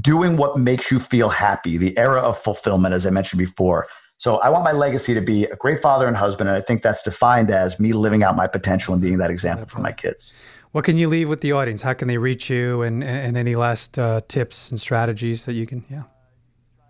doing 0.00 0.36
what 0.36 0.58
makes 0.58 0.90
you 0.90 0.98
feel 0.98 1.28
happy, 1.28 1.76
the 1.76 1.96
era 1.98 2.20
of 2.20 2.38
fulfillment, 2.38 2.94
as 2.94 3.06
I 3.06 3.10
mentioned 3.10 3.38
before. 3.38 3.86
So 4.18 4.38
I 4.38 4.48
want 4.48 4.64
my 4.64 4.72
legacy 4.72 5.12
to 5.14 5.20
be 5.20 5.44
a 5.44 5.56
great 5.56 5.82
father 5.82 6.06
and 6.06 6.16
husband. 6.16 6.48
And 6.48 6.56
I 6.56 6.62
think 6.62 6.82
that's 6.82 7.02
defined 7.02 7.50
as 7.50 7.78
me 7.78 7.92
living 7.92 8.22
out 8.22 8.34
my 8.34 8.46
potential 8.46 8.94
and 8.94 9.02
being 9.02 9.18
that 9.18 9.30
example 9.30 9.66
for 9.66 9.80
my 9.80 9.92
kids. 9.92 10.32
What 10.72 10.84
can 10.84 10.96
you 10.96 11.08
leave 11.08 11.28
with 11.28 11.40
the 11.42 11.52
audience? 11.52 11.82
How 11.82 11.92
can 11.92 12.08
they 12.08 12.18
reach 12.18 12.50
you? 12.50 12.82
And 12.82 13.04
and 13.04 13.36
any 13.36 13.54
last 13.54 13.98
uh, 13.98 14.22
tips 14.28 14.70
and 14.70 14.80
strategies 14.80 15.44
that 15.44 15.52
you 15.52 15.66
can? 15.66 15.84
Yeah. 15.90 16.02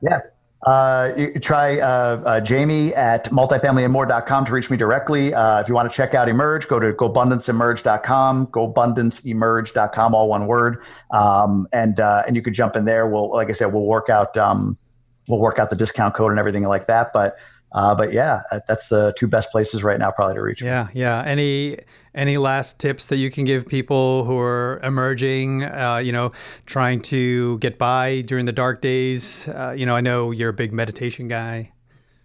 Yeah. 0.02 0.20
Uh, 0.62 1.12
try 1.42 1.78
uh, 1.78 2.20
uh, 2.24 2.40
Jamie 2.40 2.94
at 2.94 3.26
multifamilyandmore.com 3.26 4.44
to 4.46 4.52
reach 4.52 4.70
me 4.70 4.76
directly. 4.76 5.32
Uh, 5.32 5.60
if 5.60 5.68
you 5.68 5.74
want 5.74 5.90
to 5.90 5.94
check 5.94 6.14
out 6.14 6.28
Emerge, 6.28 6.66
go 6.66 6.80
to 6.80 6.92
gobundance.emerge.com, 6.92 8.48
gobundance.emerge.com, 8.48 10.14
all 10.14 10.28
one 10.28 10.46
word. 10.46 10.82
Um, 11.10 11.68
and, 11.72 12.00
uh, 12.00 12.24
and 12.26 12.34
you 12.34 12.42
could 12.42 12.54
jump 12.54 12.74
in 12.74 12.84
there. 12.84 13.06
We'll, 13.06 13.30
like 13.30 13.48
I 13.48 13.52
said, 13.52 13.72
we'll 13.72 13.84
work 13.84 14.08
out, 14.08 14.36
um, 14.36 14.76
we'll 15.28 15.40
work 15.40 15.58
out 15.58 15.70
the 15.70 15.76
discount 15.76 16.14
code 16.14 16.32
and 16.32 16.40
everything 16.40 16.64
like 16.64 16.86
that. 16.86 17.12
But, 17.12 17.36
uh, 17.76 17.94
but 17.94 18.10
yeah, 18.10 18.40
that's 18.66 18.88
the 18.88 19.14
two 19.18 19.28
best 19.28 19.52
places 19.52 19.84
right 19.84 19.98
now 19.98 20.10
probably 20.10 20.34
to 20.34 20.40
reach 20.40 20.62
me. 20.62 20.68
Yeah, 20.68 20.88
yeah. 20.94 21.22
Any 21.22 21.78
any 22.14 22.38
last 22.38 22.80
tips 22.80 23.08
that 23.08 23.16
you 23.16 23.30
can 23.30 23.44
give 23.44 23.68
people 23.68 24.24
who 24.24 24.38
are 24.38 24.80
emerging? 24.82 25.62
Uh, 25.64 25.98
you 25.98 26.10
know, 26.10 26.32
trying 26.64 27.02
to 27.02 27.58
get 27.58 27.76
by 27.76 28.22
during 28.22 28.46
the 28.46 28.52
dark 28.52 28.80
days. 28.80 29.46
Uh, 29.48 29.74
you 29.76 29.84
know, 29.84 29.94
I 29.94 30.00
know 30.00 30.30
you're 30.30 30.48
a 30.48 30.54
big 30.54 30.72
meditation 30.72 31.28
guy. 31.28 31.72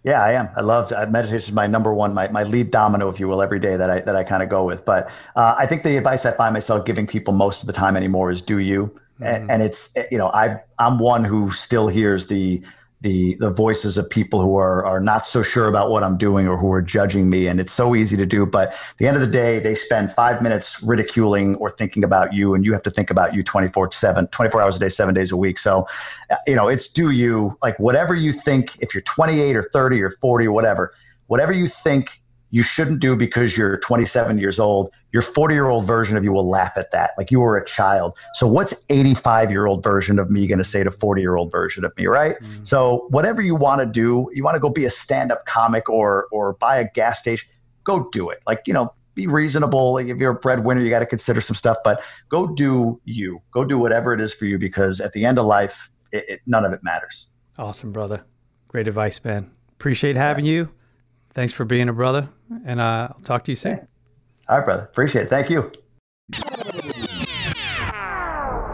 Yeah, 0.04 0.24
I 0.24 0.32
am. 0.32 0.48
I 0.56 0.62
love 0.62 0.90
uh, 0.90 1.06
meditation 1.06 1.50
is 1.50 1.52
my 1.52 1.66
number 1.66 1.92
one, 1.92 2.14
my, 2.14 2.28
my 2.28 2.42
lead 2.44 2.70
domino, 2.70 3.08
if 3.10 3.20
you 3.20 3.28
will, 3.28 3.42
every 3.42 3.60
day 3.60 3.76
that 3.76 3.90
I 3.90 4.00
that 4.00 4.16
I 4.16 4.24
kind 4.24 4.42
of 4.42 4.48
go 4.48 4.64
with. 4.64 4.86
But 4.86 5.10
uh, 5.36 5.54
I 5.58 5.66
think 5.66 5.82
the 5.82 5.98
advice 5.98 6.24
I 6.24 6.32
find 6.32 6.54
myself 6.54 6.86
giving 6.86 7.06
people 7.06 7.34
most 7.34 7.60
of 7.60 7.66
the 7.66 7.74
time 7.74 7.94
anymore 7.94 8.30
is 8.30 8.40
do 8.40 8.58
you, 8.58 8.98
and, 9.20 9.50
and 9.50 9.62
it's 9.62 9.94
you 10.10 10.16
know 10.16 10.28
I 10.28 10.60
I'm 10.78 10.98
one 10.98 11.24
who 11.24 11.50
still 11.50 11.88
hears 11.88 12.28
the 12.28 12.62
the 13.02 13.34
the 13.34 13.50
voices 13.50 13.98
of 13.98 14.08
people 14.08 14.40
who 14.40 14.56
are 14.56 14.84
are 14.86 15.00
not 15.00 15.26
so 15.26 15.42
sure 15.42 15.68
about 15.68 15.90
what 15.90 16.02
I'm 16.02 16.16
doing 16.16 16.46
or 16.46 16.56
who 16.56 16.72
are 16.72 16.80
judging 16.80 17.28
me, 17.28 17.48
and 17.48 17.60
it's 17.60 17.72
so 17.72 17.94
easy 17.94 18.16
to 18.16 18.24
do. 18.24 18.46
But 18.46 18.68
at 18.68 18.98
the 18.98 19.06
end 19.06 19.16
of 19.16 19.20
the 19.20 19.28
day, 19.28 19.58
they 19.58 19.74
spend 19.74 20.12
five 20.12 20.40
minutes 20.40 20.82
ridiculing 20.82 21.56
or 21.56 21.68
thinking 21.68 22.04
about 22.04 22.32
you, 22.32 22.54
and 22.54 22.64
you 22.64 22.72
have 22.72 22.82
to 22.84 22.90
think 22.90 23.10
about 23.10 23.34
you 23.34 23.42
24 23.42 23.92
seven, 23.92 24.28
24 24.28 24.62
hours 24.62 24.76
a 24.76 24.78
day, 24.78 24.88
seven 24.88 25.14
days 25.14 25.32
a 25.32 25.36
week. 25.36 25.58
So 25.58 25.86
uh, 26.30 26.36
you 26.46 26.54
know, 26.54 26.68
it's 26.68 26.90
do 26.90 27.10
you 27.10 27.58
like 27.62 27.78
whatever 27.78 28.14
you 28.14 28.32
think. 28.32 28.78
If 28.78 28.94
you're 28.94 29.02
28 29.02 29.56
or 29.56 29.62
30 29.62 30.02
or 30.02 30.10
40 30.10 30.46
or 30.46 30.52
whatever, 30.52 30.94
whatever 31.26 31.52
you 31.52 31.66
think 31.66 32.21
you 32.52 32.62
shouldn't 32.62 33.00
do 33.00 33.16
because 33.16 33.56
you're 33.56 33.78
27 33.78 34.38
years 34.38 34.60
old, 34.60 34.90
your 35.10 35.22
40 35.22 35.54
year 35.54 35.68
old 35.68 35.86
version 35.86 36.18
of 36.18 36.22
you 36.22 36.32
will 36.32 36.48
laugh 36.48 36.74
at 36.76 36.90
that. 36.92 37.12
Like 37.16 37.30
you 37.30 37.40
were 37.40 37.56
a 37.56 37.64
child. 37.64 38.16
So 38.34 38.46
what's 38.46 38.84
85 38.90 39.50
year 39.50 39.66
old 39.66 39.82
version 39.82 40.18
of 40.18 40.30
me 40.30 40.46
going 40.46 40.58
to 40.58 40.64
say 40.64 40.84
to 40.84 40.90
40 40.90 41.22
year 41.22 41.34
old 41.34 41.50
version 41.50 41.82
of 41.82 41.96
me, 41.96 42.06
right? 42.06 42.36
Mm. 42.40 42.66
So 42.66 43.06
whatever 43.08 43.40
you 43.40 43.54
want 43.54 43.80
to 43.80 43.86
do, 43.86 44.30
you 44.34 44.44
want 44.44 44.54
to 44.54 44.60
go 44.60 44.68
be 44.68 44.84
a 44.84 44.90
stand 44.90 45.32
up 45.32 45.46
comic 45.46 45.88
or 45.88 46.26
or 46.30 46.52
buy 46.52 46.76
a 46.76 46.88
gas 46.92 47.18
station, 47.18 47.48
go 47.84 48.10
do 48.12 48.28
it. 48.28 48.42
Like, 48.46 48.62
you 48.66 48.74
know, 48.74 48.92
be 49.14 49.26
reasonable. 49.26 49.94
Like 49.94 50.08
if 50.08 50.18
you're 50.18 50.32
a 50.32 50.38
breadwinner, 50.38 50.82
you 50.82 50.90
got 50.90 51.00
to 51.00 51.06
consider 51.06 51.40
some 51.40 51.56
stuff, 51.56 51.78
but 51.82 52.02
go 52.28 52.46
do 52.46 53.00
you. 53.06 53.40
Go 53.50 53.64
do 53.64 53.78
whatever 53.78 54.12
it 54.12 54.20
is 54.20 54.32
for 54.32 54.44
you 54.44 54.58
because 54.58 55.00
at 55.00 55.14
the 55.14 55.24
end 55.24 55.38
of 55.38 55.46
life, 55.46 55.90
it, 56.12 56.24
it, 56.28 56.40
none 56.46 56.66
of 56.66 56.74
it 56.74 56.80
matters. 56.82 57.28
Awesome, 57.58 57.92
brother. 57.92 58.24
Great 58.68 58.88
advice, 58.88 59.24
man. 59.24 59.50
Appreciate 59.70 60.16
having 60.16 60.44
you. 60.44 60.70
Thanks 61.32 61.52
for 61.52 61.64
being 61.64 61.88
a 61.88 61.92
brother, 61.92 62.28
and 62.66 62.80
uh, 62.80 63.08
I'll 63.10 63.20
talk 63.24 63.44
to 63.44 63.52
you 63.52 63.56
soon. 63.56 63.88
All 64.48 64.58
right, 64.58 64.64
brother. 64.64 64.82
Appreciate 64.82 65.26
it. 65.26 65.30
Thank 65.30 65.50
you. 65.50 65.72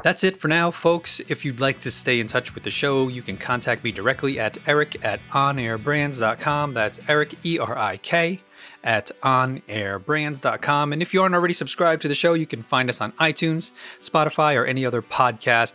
That's 0.03 0.25
it 0.25 0.37
for 0.37 0.49
now, 0.49 0.71
folks. 0.71 1.21
If 1.29 1.45
you'd 1.45 1.61
like 1.61 1.81
to 1.81 1.91
stay 1.91 2.21
in 2.21 2.27
touch 2.27 2.55
with 2.55 2.65
the 2.65 2.71
show, 2.71 3.09
you 3.09 3.21
can 3.21 3.37
contact 3.37 3.85
me 3.85 3.93
directly 3.93 4.39
at 4.39 4.57
erik 4.67 5.05
at 5.05 5.21
onairbrands.com. 5.33 6.75
That's 6.75 7.01
Erik, 7.09 7.35
E 7.45 7.59
R 7.59 7.77
I 7.77 7.97
K, 7.99 8.41
at 8.85 9.11
onairbrands.com. 9.23 10.93
And 10.93 11.03
if 11.03 11.13
you 11.13 11.23
aren't 11.23 11.35
already 11.35 11.55
subscribed 11.55 12.03
to 12.03 12.09
the 12.09 12.15
show, 12.15 12.35
you 12.35 12.47
can 12.47 12.63
find 12.63 12.89
us 12.89 13.01
on 13.01 13.13
iTunes, 13.13 13.73
Spotify, 14.01 14.57
or 14.57 14.65
any 14.65 14.87
other 14.87 15.03
podcast 15.03 15.75